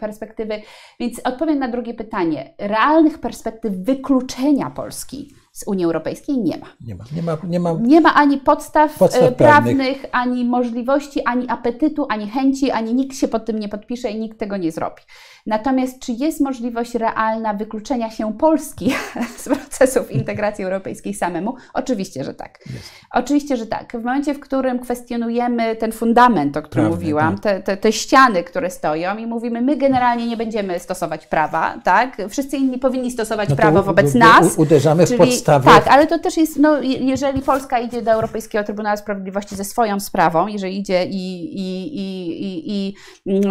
[0.00, 0.54] perspektywy.
[1.00, 2.54] Więc odpowiem na drugie pytanie.
[2.58, 6.66] Realnych perspektyw wykluczenia Polski z Unii Europejskiej nie ma.
[6.80, 10.44] Nie ma, nie ma, nie ma, nie ma ani podstaw, podstaw e, prawnych, prawnych, ani
[10.44, 14.56] możliwości, ani apetytu, ani chęci, ani nikt się pod tym nie podpisze i nikt tego
[14.56, 15.02] nie zrobi.
[15.48, 18.94] Natomiast czy jest możliwość realna wykluczenia się Polski
[19.36, 21.54] z procesów integracji europejskiej samemu?
[21.74, 22.58] Oczywiście, że tak.
[22.74, 22.90] Jest.
[23.12, 23.92] Oczywiście, że tak.
[23.92, 27.42] W momencie, w którym kwestionujemy ten fundament, o którym Prawne, mówiłam, tak.
[27.42, 32.16] te, te, te, ściany, które stoją i mówimy, my generalnie nie będziemy stosować prawa, tak?
[32.28, 34.58] Wszyscy inni powinni stosować no prawo wobec nas.
[34.58, 35.64] Uderzamy czyli, w podstawy.
[35.64, 40.00] Tak, ale to też jest, no, jeżeli Polska idzie do Europejskiego Trybunału Sprawiedliwości ze swoją
[40.00, 42.94] sprawą, jeżeli idzie i, i, i, i,
[43.26, 43.44] i,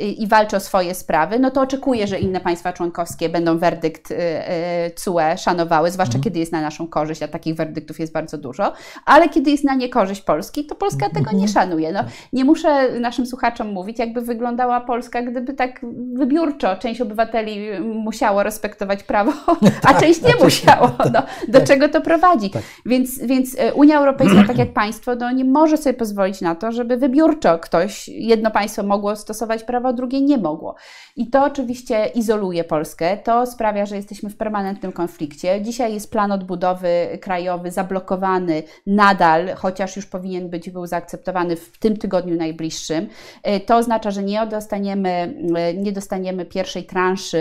[0.00, 3.58] i, i walczy o swoje sprawy, sprawy, no to oczekuję, że inne państwa członkowskie będą
[3.58, 6.24] werdykt y, y, CUE szanowały, zwłaszcza mhm.
[6.24, 8.72] kiedy jest na naszą korzyść, a takich werdyktów jest bardzo dużo,
[9.04, 11.24] ale kiedy jest na niekorzyść Polski, to Polska mhm.
[11.24, 11.92] tego nie szanuje.
[11.92, 12.00] No,
[12.32, 15.80] nie muszę naszym słuchaczom mówić, jakby wyglądała Polska, gdyby tak
[16.12, 19.32] wybiórczo część obywateli musiało respektować prawo,
[19.82, 20.90] a tak, część nie musiało.
[21.12, 21.68] No, do tak.
[21.68, 22.50] czego to prowadzi?
[22.50, 22.62] Tak.
[22.86, 26.72] Więc, więc y, Unia Europejska, tak jak państwo, no, nie może sobie pozwolić na to,
[26.72, 30.74] żeby wybiórczo ktoś, jedno państwo mogło stosować prawo, drugie nie mogło.
[31.18, 35.62] I to oczywiście izoluje Polskę, to sprawia, że jesteśmy w permanentnym konflikcie.
[35.62, 41.96] Dzisiaj jest plan odbudowy krajowy zablokowany nadal, chociaż już powinien być był zaakceptowany w tym
[41.96, 43.08] tygodniu najbliższym.
[43.42, 45.08] E, to oznacza, że nie dostaniemy,
[45.56, 47.38] e, nie dostaniemy pierwszej transzy,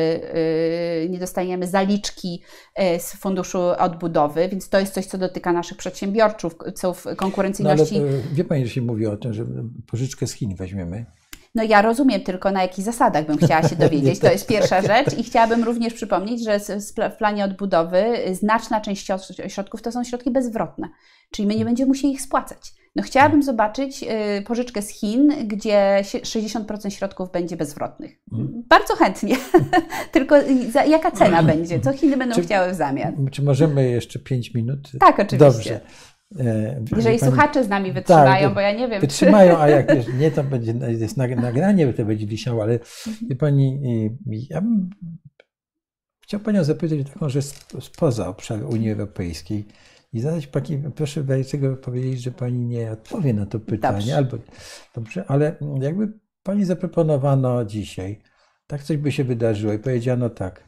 [1.03, 2.41] e, nie dostaniemy zaliczki
[2.99, 6.55] z funduszu odbudowy, więc to jest coś, co dotyka naszych przedsiębiorców,
[7.17, 7.99] konkurencyjności.
[7.99, 9.45] No ale wie Pani, że się mówi o tym, że
[9.87, 11.05] pożyczkę z Chin weźmiemy
[11.57, 14.19] no ja rozumiem tylko na jakich zasadach bym chciała się dowiedzieć.
[14.19, 16.59] To jest pierwsza rzecz i chciałabym również przypomnieć, że
[17.09, 19.07] w planie odbudowy znaczna część
[19.47, 20.89] środków to są środki bezwrotne,
[21.31, 22.73] czyli my nie będziemy musieli ich spłacać.
[22.95, 28.19] No chciałabym zobaczyć y, pożyczkę z Chin, gdzie 60% środków będzie bezwrotnych.
[28.31, 28.63] Mhm.
[28.69, 29.35] Bardzo chętnie.
[30.11, 30.35] Tylko
[30.87, 31.79] jaka cena będzie?
[31.79, 33.27] Co Chiny będą czy, chciały w zamian?
[33.31, 34.91] Czy możemy jeszcze 5 minut?
[34.99, 35.37] Tak, oczywiście.
[35.37, 35.79] Dobrze.
[36.39, 39.01] E, Jeżeli pani, słuchacze z nami wytrzymają, tak, bo ja nie wiem.
[39.01, 39.61] Wytrzymają, czy...
[39.61, 42.79] a jak nie, to będzie jest nagranie, to będzie wisiało, ale
[43.39, 43.81] pani,
[44.49, 44.89] ja bym
[46.21, 47.45] chciał panią zapytać taką rzecz
[47.79, 49.65] spoza obszaru Unii Europejskiej
[50.13, 54.17] i zadać pani, proszę dlaczego powiedzieć, że pani nie odpowie na to pytanie, dobrze.
[54.17, 54.37] albo
[54.95, 56.13] dobrze, ale jakby
[56.43, 58.19] pani zaproponowano dzisiaj,
[58.67, 60.63] tak coś by się wydarzyło i powiedziano tak,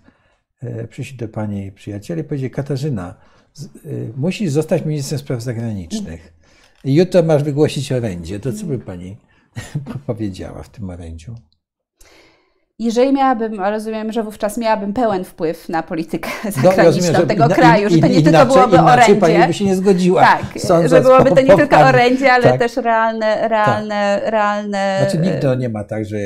[0.62, 3.16] e, przyszli do pani przyjaciele i powiedzieli, Katarzyna,
[4.16, 6.34] musisz zostać ministrem spraw zagranicznych.
[6.84, 8.40] I jutro masz wygłosić orędzie.
[8.40, 9.18] To co by pani
[10.08, 11.36] powiedziała w tym orędziu?
[12.80, 17.50] jeżeli miałabym, rozumiem, że wówczas miałabym pełen wpływ na politykę no, zagraniczną rozumiem, że tego
[17.50, 19.16] kraju, że to nie inaczej, tylko byłoby orędzie.
[19.16, 20.22] Pani by się nie zgodziła.
[20.22, 22.60] Tak, że byłoby to nie tylko orędzie, ale tak.
[22.60, 24.32] też realne, realne, tak.
[24.32, 24.98] realne...
[25.00, 26.18] Znaczy nigdy nie ma tak, że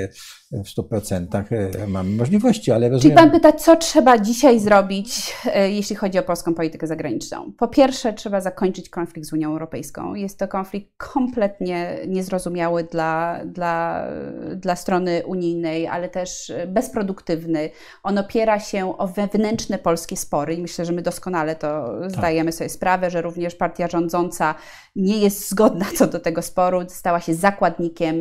[0.54, 1.44] w 100%
[1.84, 3.18] e, mamy możliwości, ale rozumiem...
[3.18, 7.52] Czyli pan pyta, co trzeba dzisiaj zrobić, e, jeśli chodzi o polską politykę zagraniczną?
[7.58, 10.16] Po pierwsze, trzeba zakończyć konflikt z Unią Europejską.
[10.16, 14.08] Jest to konflikt kompletnie niezrozumiały dla, dla,
[14.56, 17.70] dla strony unijnej, ale też bezproduktywny.
[18.04, 22.12] On opiera się o wewnętrzne polskie spory i myślę, że my doskonale to tak.
[22.12, 24.56] zdajemy sobie sprawę, że również partia rządząca
[24.96, 28.16] nie jest zgodna co do tego sporu, stała się zakładnikiem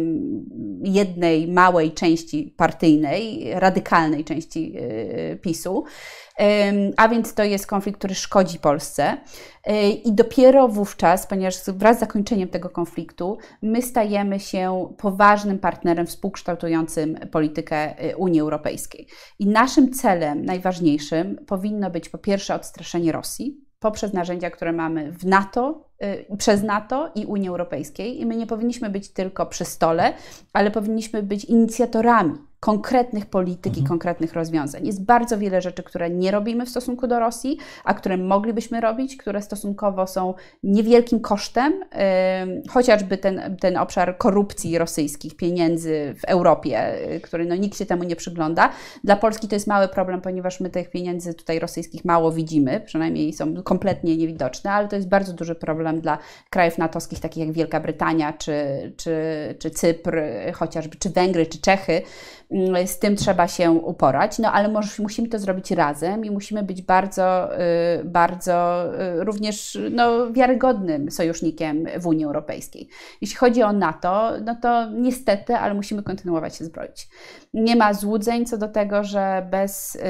[0.84, 2.21] jednej małej części
[2.56, 5.84] partyjnej, radykalnej części y, PiSu.
[6.96, 9.16] A więc to jest konflikt, który szkodzi Polsce.
[9.68, 16.06] Y, I dopiero wówczas, ponieważ wraz z zakończeniem tego konfliktu, my stajemy się poważnym partnerem
[16.06, 19.06] współkształtującym politykę y, Unii Europejskiej.
[19.38, 25.26] I naszym celem najważniejszym powinno być po pierwsze odstraszenie Rosji poprzez narzędzia, które mamy w
[25.26, 25.88] NATO,
[26.38, 28.20] przez NATO i Unii Europejskiej.
[28.20, 30.12] I my nie powinniśmy być tylko przy stole,
[30.52, 33.84] ale powinniśmy być inicjatorami konkretnych polityk mhm.
[33.84, 34.86] i konkretnych rozwiązań.
[34.86, 39.16] Jest bardzo wiele rzeczy, które nie robimy w stosunku do Rosji, a które moglibyśmy robić,
[39.16, 46.94] które stosunkowo są niewielkim kosztem, yy, chociażby ten, ten obszar korupcji rosyjskich, pieniędzy w Europie,
[47.10, 48.70] yy, który no, nikt się temu nie przygląda.
[49.04, 53.32] Dla Polski to jest mały problem, ponieważ my tych pieniędzy tutaj rosyjskich mało widzimy, przynajmniej
[53.32, 56.18] są kompletnie niewidoczne, ale to jest bardzo duży problem dla
[56.50, 58.54] krajów natowskich, takich jak Wielka Brytania, czy,
[58.96, 59.14] czy,
[59.58, 60.16] czy Cypr,
[60.52, 62.02] chociażby, czy Węgry, czy Czechy,
[62.86, 66.82] z tym trzeba się uporać, no ale może, musimy to zrobić razem i musimy być
[66.82, 67.56] bardzo,
[68.00, 68.84] y, bardzo
[69.20, 72.88] y, również no, wiarygodnym sojusznikiem w Unii Europejskiej.
[73.20, 77.08] Jeśli chodzi o NATO, no to niestety, ale musimy kontynuować się zbroić.
[77.54, 80.00] Nie ma złudzeń co do tego, że bez y,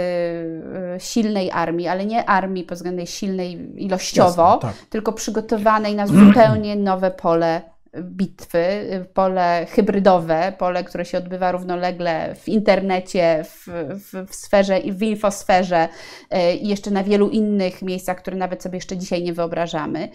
[0.99, 4.89] silnej armii, ale nie armii pod względem silnej ilościowo, Jasne, tak.
[4.91, 12.49] tylko przygotowanej na zupełnie nowe pole bitwy, pole hybrydowe, pole, które się odbywa równolegle w
[12.49, 15.89] internecie, w, w, w sferze i w infosferze
[16.31, 20.09] e, i jeszcze na wielu innych miejscach, które nawet sobie jeszcze dzisiaj nie wyobrażamy.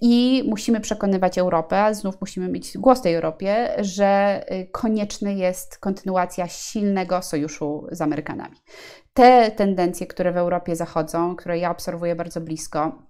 [0.00, 5.78] I musimy przekonywać Europę, a znów musimy mieć głos tej Europie, że e, konieczna jest
[5.78, 8.56] kontynuacja silnego sojuszu z Amerykanami.
[9.14, 13.09] Te tendencje, które w Europie zachodzą, które ja obserwuję bardzo blisko,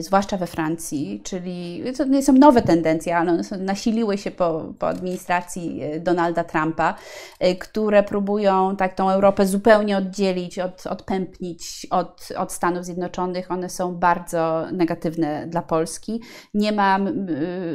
[0.00, 4.88] zwłaszcza we Francji, czyli to nie są nowe tendencje, ale one nasiliły się po, po
[4.88, 6.94] administracji e, Donalda Trumpa,
[7.40, 13.50] e, które próbują tak tą Europę zupełnie oddzielić, od, odpępnić od, od Stanów Zjednoczonych.
[13.50, 16.20] One są bardzo negatywne dla Polski.
[16.54, 17.26] Nie mam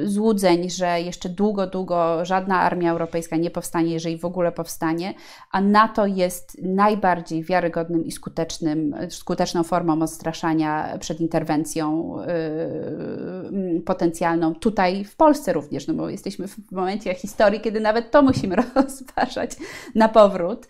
[0.03, 5.13] złudzeń, że jeszcze długo, długo żadna armia europejska nie powstanie, jeżeli w ogóle powstanie,
[5.51, 15.05] a NATO jest najbardziej wiarygodnym i skutecznym, skuteczną formą odstraszania przed interwencją Y, potencjalną tutaj
[15.05, 19.51] w Polsce również, no bo jesteśmy w momencie historii, kiedy nawet to musimy rozważać
[19.95, 20.67] na powrót.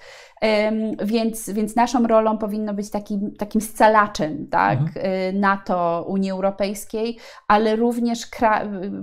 [1.04, 4.80] Więc, więc naszą rolą powinno być takim, takim scalaczem tak?
[4.80, 5.06] Mhm.
[5.06, 8.28] Y, NATO, Unii Europejskiej, ale również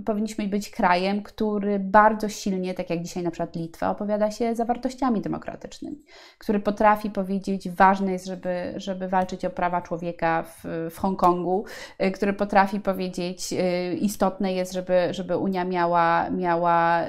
[0.06, 4.64] powinniśmy być krajem, który bardzo silnie, tak jak dzisiaj na przykład Litwa, opowiada się za
[4.64, 6.02] wartościami demokratycznymi,
[6.38, 11.64] który potrafi powiedzieć, ważne jest, żeby, żeby walczyć o prawa człowieka w, w Hongkongu,
[12.02, 17.04] y, który potrafi powiedzieć, y, istotne jest, żeby, żeby Unia miała, miała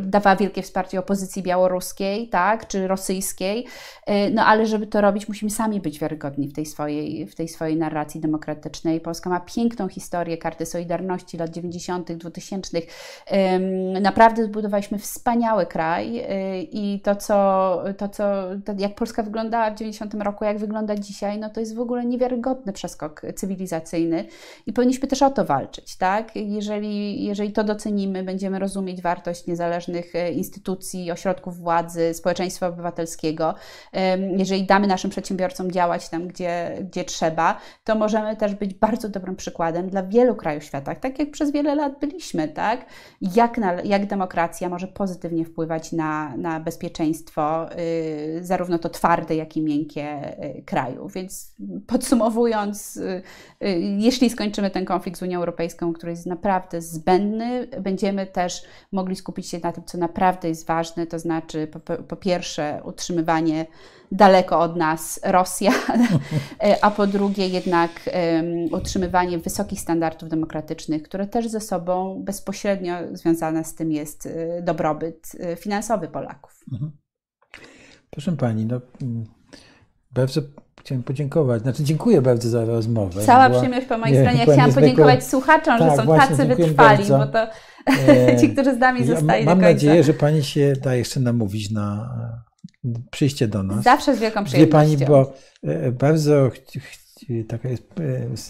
[0.00, 2.66] dawała wielkie wsparcie opozycji białoruskiej, tak?
[2.66, 3.66] czy rosyjskiej,
[4.06, 7.48] e, no ale żeby to robić, musimy sami być wiarygodni w tej swojej, w tej
[7.48, 9.00] swojej narracji demokratycznej.
[9.00, 12.82] Polska ma piękną historię karty Solidarności lat 90., 2000.
[14.00, 17.36] Naprawdę zbudowaliśmy wspaniały kraj e, i to, co,
[17.98, 18.24] to, co
[18.64, 22.04] to jak Polska wyglądała w 90 roku, jak wygląda dzisiaj, no to jest w ogóle
[22.04, 24.24] niewiarygodny przeskok cywilizacyjny
[24.66, 26.36] i powinniśmy też o to walczyć, tak?
[26.36, 33.54] Jeżeli, jeżeli to docenimy, będziemy rozumieć wartość niezależnych e, instytucji, ośrodków władzy, społeczeństwa obywatelskiego, obywatelskiego,
[34.36, 39.36] jeżeli damy naszym przedsiębiorcom działać tam, gdzie, gdzie trzeba, to możemy też być bardzo dobrym
[39.36, 42.86] przykładem dla wielu krajów świata, tak jak przez wiele lat byliśmy, tak?
[43.20, 49.56] Jak, na, jak demokracja może pozytywnie wpływać na, na bezpieczeństwo, y, zarówno to twarde, jak
[49.56, 51.08] i miękkie y, kraju.
[51.08, 51.54] Więc
[51.86, 53.22] podsumowując, y,
[53.98, 59.48] jeśli skończymy ten konflikt z Unią Europejską, który jest naprawdę zbędny, będziemy też mogli skupić
[59.48, 63.66] się na tym, co naprawdę jest ważne, to znaczy po, po pierwsze utrzymywanie
[64.12, 65.72] daleko od nas Rosja,
[66.82, 67.90] a po drugie jednak
[68.72, 75.32] utrzymywanie wysokich standardów demokratycznych, które też ze sobą bezpośrednio związane z tym jest y, dobrobyt
[75.34, 76.60] y, finansowy Polaków.
[76.72, 76.92] Mhm.
[78.10, 79.24] Proszę Pani, no, mm,
[80.10, 80.40] bardzo
[80.80, 81.62] chciałem podziękować.
[81.62, 83.22] Znaczy, dziękuję bardzo za rozmowę.
[83.22, 84.44] Cała Była, przyjemność po mojej nie, stronie.
[84.44, 87.18] Ja chciałam podziękować słuchaczom, tak, że są właśnie, tacy wytrwali, bardzo.
[87.18, 87.46] bo to
[88.08, 91.70] e, ci, którzy z nami ja zostali Mam nadzieję, że Pani się da jeszcze namówić
[91.70, 92.10] na
[93.10, 93.84] przyjście do nas.
[93.84, 94.90] Zawsze z wielką przyjemnością.
[94.90, 95.32] Wie Pani, bo
[95.62, 96.50] e, bardzo
[97.48, 97.82] taka jest,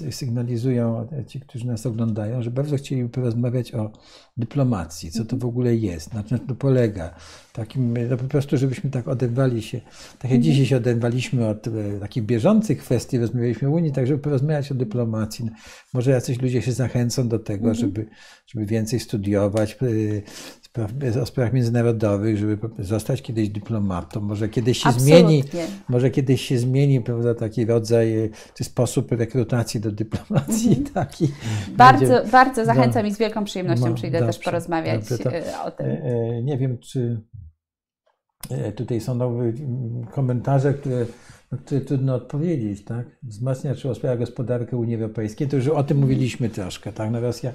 [0.00, 3.92] e, sygnalizują ci, którzy nas oglądają, że bardzo chcieliby porozmawiać o
[4.36, 7.14] dyplomacji, co to w ogóle jest, na czym to polega.
[7.52, 9.80] Takim, no po prostu, żebyśmy tak oderwali się,
[10.18, 14.18] tak jak dzisiaj się oderwaliśmy od e, takich bieżących kwestii, rozmawialiśmy o Unii, tak żeby
[14.18, 15.50] porozmawiać o dyplomacji.
[15.94, 17.74] Może jacyś ludzie się zachęcą do tego, mhm.
[17.74, 18.06] żeby,
[18.46, 19.78] żeby więcej studiować,
[21.22, 24.20] o sprawach międzynarodowych, żeby zostać kiedyś dyplomatą.
[24.20, 25.18] Może kiedyś się Absolutnie.
[25.18, 25.44] zmieni,
[25.88, 30.72] może kiedyś się zmieni prawda, taki rodzaj, e, czy sposób rekrutacji do dyplomacji.
[30.72, 30.84] Mm.
[30.84, 31.28] Taki
[31.76, 35.46] bardzo, będzie, bardzo zachęcam no, i z wielką przyjemnością no, przyjdę dobrze, też porozmawiać dobrze,
[35.46, 35.86] e, o tym.
[35.86, 37.20] E, nie wiem, czy
[38.76, 39.52] tutaj są nowe
[40.10, 41.06] komentarze, które
[41.52, 43.06] no, trudno odpowiedzieć, tak?
[43.22, 45.48] Wzmacnia czy osłabia gospodarkę Unii Europejskiej.
[45.48, 47.10] To już o tym mówiliśmy troszkę, tak?
[47.10, 47.52] No Rosja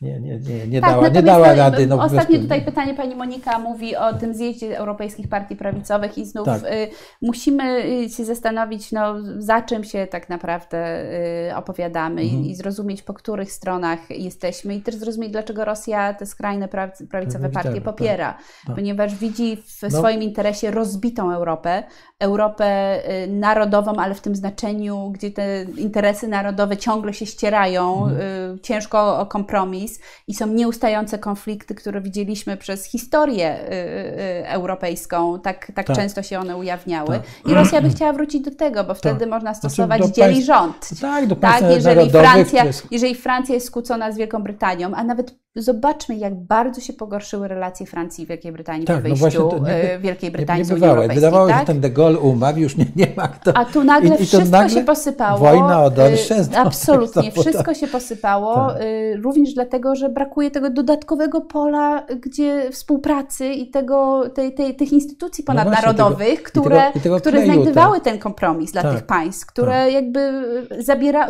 [0.00, 1.86] nie, nie, nie, nie tak, dała, nie dała rady.
[1.86, 6.46] No, ostatnie tutaj pytanie pani Monika mówi o tym zjeździe europejskich partii prawicowych i znów
[6.46, 6.62] tak.
[6.62, 6.88] y,
[7.22, 11.02] musimy y, się zastanowić, no, za czym się tak naprawdę
[11.48, 12.42] y, opowiadamy mhm.
[12.42, 16.68] i, i, zrozumieć, po których stronach jesteśmy i też zrozumieć, dlaczego Rosja te skrajne
[17.10, 19.90] prawicowe tak, partie tak, popiera, tak, ponieważ widzi w no.
[19.90, 21.82] swoim interesie rozbitą Europę,
[22.18, 28.20] Europę y, narodową, ale w tym znaczeniu, gdzie te interesy narodowe ciągle się ścierają, mhm.
[28.56, 29.89] Y, ciężko o kompromis
[30.28, 35.96] i są nieustające konflikty, które widzieliśmy przez historię y, europejską, tak, tak, tak.
[35.96, 37.08] często się one ujawniały.
[37.08, 37.22] Tak.
[37.46, 39.28] I Rosja by chciała wrócić do tego, bo wtedy tak.
[39.28, 40.90] można znaczy, stosować znaczy dzieli rząd.
[41.00, 46.16] Tak, do tak jeżeli, Francja, jeżeli Francja jest skłócona z Wielką Brytanią, a nawet Zobaczmy,
[46.16, 49.98] jak bardzo się pogorszyły relacje Francji i Wielkiej Brytanii tak, po no wyjściu no nie,
[49.98, 51.14] Wielkiej Brytanii nie, nie z Unii Europejskiej.
[51.14, 51.62] Wydawało się, tak?
[51.62, 53.56] że ten de Gaulle umarł, już nie, nie ma kto.
[53.56, 55.38] A tu nagle I, i wszystko nagle się posypało.
[55.38, 56.36] Wojna o Dorsze.
[56.36, 58.54] Y, absolutnie, wszystko się posypało.
[58.54, 58.82] Tak.
[58.82, 64.92] Y, również dlatego, że brakuje tego dodatkowego pola gdzie współpracy i tego, tej, tej, tych
[64.92, 68.04] instytucji ponadnarodowych, no tego, które, i tego, i tego które kleju, znajdowały tak.
[68.04, 69.92] ten kompromis dla tak, tych państw, które tak.
[69.92, 70.42] jakby
[70.78, 71.28] zabiera,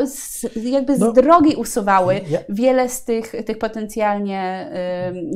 [0.62, 3.58] jakby z no, drogi usuwały ja, wiele z tych, tych
[4.10, 4.70] potencjalnie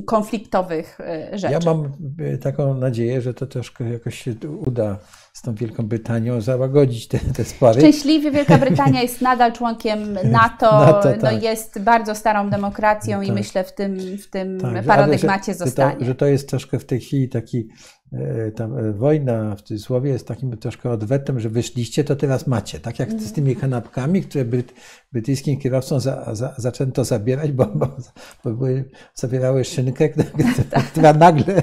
[0.07, 1.53] konfliktowych e, rzeczy.
[1.53, 4.35] Ja mam e, taką nadzieję, że to troszkę jakoś się
[4.67, 4.99] uda
[5.33, 7.81] z tą Wielką Brytanią załagodzić te, te spory.
[7.81, 11.43] Szczęśliwie Wielka Brytania jest nadal członkiem NATO, NATO no tak.
[11.43, 13.29] jest bardzo starą demokracją tak.
[13.29, 15.93] i myślę w tym, w tym tak, paradygmacie że, zostanie.
[15.93, 17.69] Że to, że to jest troszkę w tej chwili taki
[18.13, 22.81] E, ta e, wojna w cudzysłowie jest takim troszkę odwetem, że wyszliście, to teraz macie.
[22.81, 24.75] Tak jak z tymi kanapkami, które bryt,
[25.13, 27.97] brytyjskim kierowcom za, za, zaczęto zabierać, bo, bo,
[28.45, 30.09] bo były, zabierały szynkę,
[30.93, 31.63] która nagle.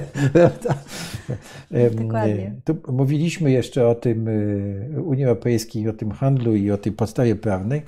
[1.96, 2.54] Dokładnie.
[2.64, 7.36] Tu mówiliśmy jeszcze o tym e, Unii Europejskiej, o tym handlu i o tej podstawie
[7.36, 7.82] prawnej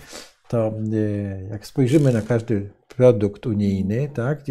[0.55, 0.72] to
[1.51, 4.43] jak spojrzymy na każdy produkt unijny, tak,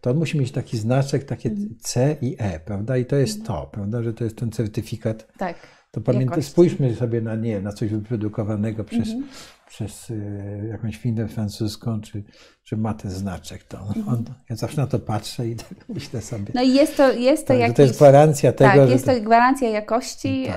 [0.00, 1.68] to on musi mieć taki znaczek, takie mhm.
[1.78, 2.96] C i E, prawda?
[2.96, 3.60] I to jest mhm.
[3.60, 5.32] to, prawda, że to jest ten certyfikat.
[5.38, 5.56] Tak.
[5.90, 9.28] To pamiętaj, spójrzmy sobie na nie, na coś wyprodukowanego przez, mhm
[9.72, 12.22] przez y, jakąś firmę francuską, czy,
[12.64, 13.64] czy ma ten znaczek.
[13.64, 16.52] To on, on, ja zawsze na to patrzę i tak myślę sobie.
[16.54, 19.20] No i jest to, jest to tak, jakiś, To jest gwarancja tego, tak, jest to,
[19.20, 20.56] gwarancja jakości tak.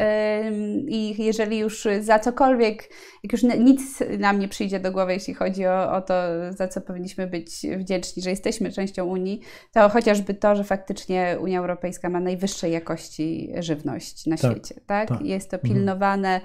[0.87, 2.89] i jeżeli już za cokolwiek,
[3.23, 3.81] jak już nic
[4.19, 6.13] nam nie przyjdzie do głowy, jeśli chodzi o, o to,
[6.49, 9.41] za co powinniśmy być wdzięczni, że jesteśmy częścią Unii,
[9.73, 14.75] to chociażby to, że faktycznie Unia Europejska ma najwyższej jakości żywność na tak, świecie.
[14.85, 15.09] Tak?
[15.09, 15.21] tak?
[15.21, 15.73] Jest to mhm.
[15.73, 16.41] pilnowane,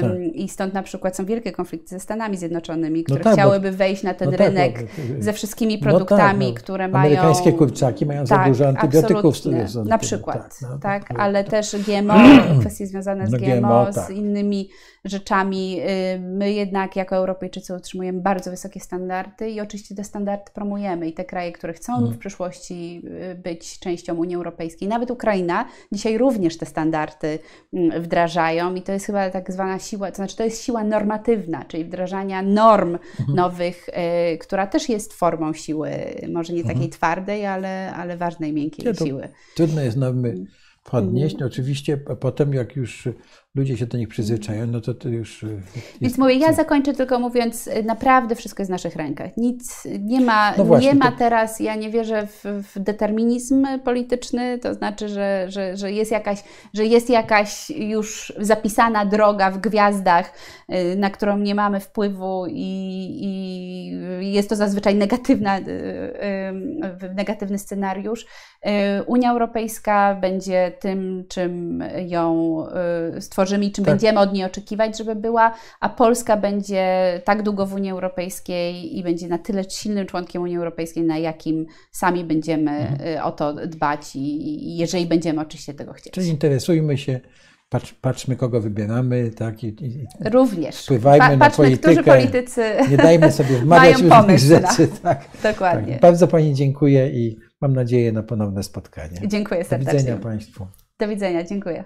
[0.00, 0.12] tak.
[0.34, 3.70] I stąd na przykład są wielkie konflikty ze Stanami Zjednoczonymi, no które no tak, chciałyby
[3.70, 4.85] wejść na ten no tak, rynek tak,
[5.18, 7.06] ze wszystkimi produktami, no tak, które mają.
[7.06, 9.36] Amerykańskie kurczaki mają za tak, dużo antybiotyków.
[9.84, 12.14] Na przykład, tak, tak, ale też GMO,
[12.60, 14.68] kwestie związane z GMO, GMO z innymi
[15.06, 15.80] rzeczami.
[15.80, 21.08] Y, my jednak jako Europejczycy utrzymujemy bardzo wysokie standardy i oczywiście te standardy promujemy.
[21.08, 22.12] I te kraje, które chcą hmm.
[22.12, 23.02] w przyszłości
[23.32, 27.38] y, być częścią Unii Europejskiej, nawet Ukraina, dzisiaj również te standardy
[27.72, 31.64] mm, wdrażają i to jest chyba tak zwana siła, to znaczy to jest siła normatywna,
[31.64, 33.36] czyli wdrażania norm hmm.
[33.36, 35.90] nowych, y, która też jest formą siły,
[36.32, 36.90] może nie takiej hmm.
[36.90, 39.28] twardej, ale, ale ważnej, miękkiej siły.
[39.56, 39.98] Trudno jest
[40.90, 41.34] podnieść.
[41.34, 41.40] Mhm.
[41.40, 43.08] No oczywiście potem, jak już
[43.56, 45.44] ludzie się do nich przyzwyczają, no to to już.
[45.44, 45.46] E,
[46.00, 49.36] Więc mówię, ja zakończę tylko mówiąc, e, naprawdę wszystko jest w naszych rękach.
[49.36, 51.18] Nic nie ma, no właśnie, nie ma to...
[51.18, 56.44] teraz, ja nie wierzę w, w, determinizm polityczny, to znaczy, że, że, że, jest jakaś,
[56.74, 60.32] że jest jakaś już zapisana droga w gwiazdach,
[60.68, 62.60] e, na którą nie mamy wpływu i,
[64.22, 65.58] i jest to zazwyczaj negatywna,
[67.14, 68.26] negatywny scenariusz.
[69.06, 72.56] Unia Europejska będzie tym, czym ją
[73.20, 73.94] stworzyła tworzymy i czym tak.
[73.94, 76.86] będziemy od niej oczekiwać, żeby była, a Polska będzie
[77.24, 81.66] tak długo w Unii Europejskiej i będzie na tyle silnym członkiem Unii Europejskiej, na jakim
[81.92, 83.08] sami będziemy mhm.
[83.08, 86.12] Y, o to dbać i, i jeżeli będziemy oczywiście tego chcieć.
[86.12, 87.20] Czyli interesujmy się
[87.68, 89.64] Patrz, patrzmy, kogo wybieramy, tak?
[89.64, 90.84] I, i Również.
[90.84, 91.92] Wpływajmy pa, na politykę.
[91.92, 94.88] Którzy politycy nie dajmy sobie wmawiać różnych rzeczy.
[95.02, 95.92] Tak, Dokładnie.
[95.92, 96.02] Tak.
[96.02, 99.20] Bardzo Pani dziękuję i mam nadzieję na ponowne spotkanie.
[99.26, 99.92] Dziękuję serdecznie.
[99.92, 100.66] Do widzenia Państwu.
[100.98, 101.84] Do widzenia, dziękuję.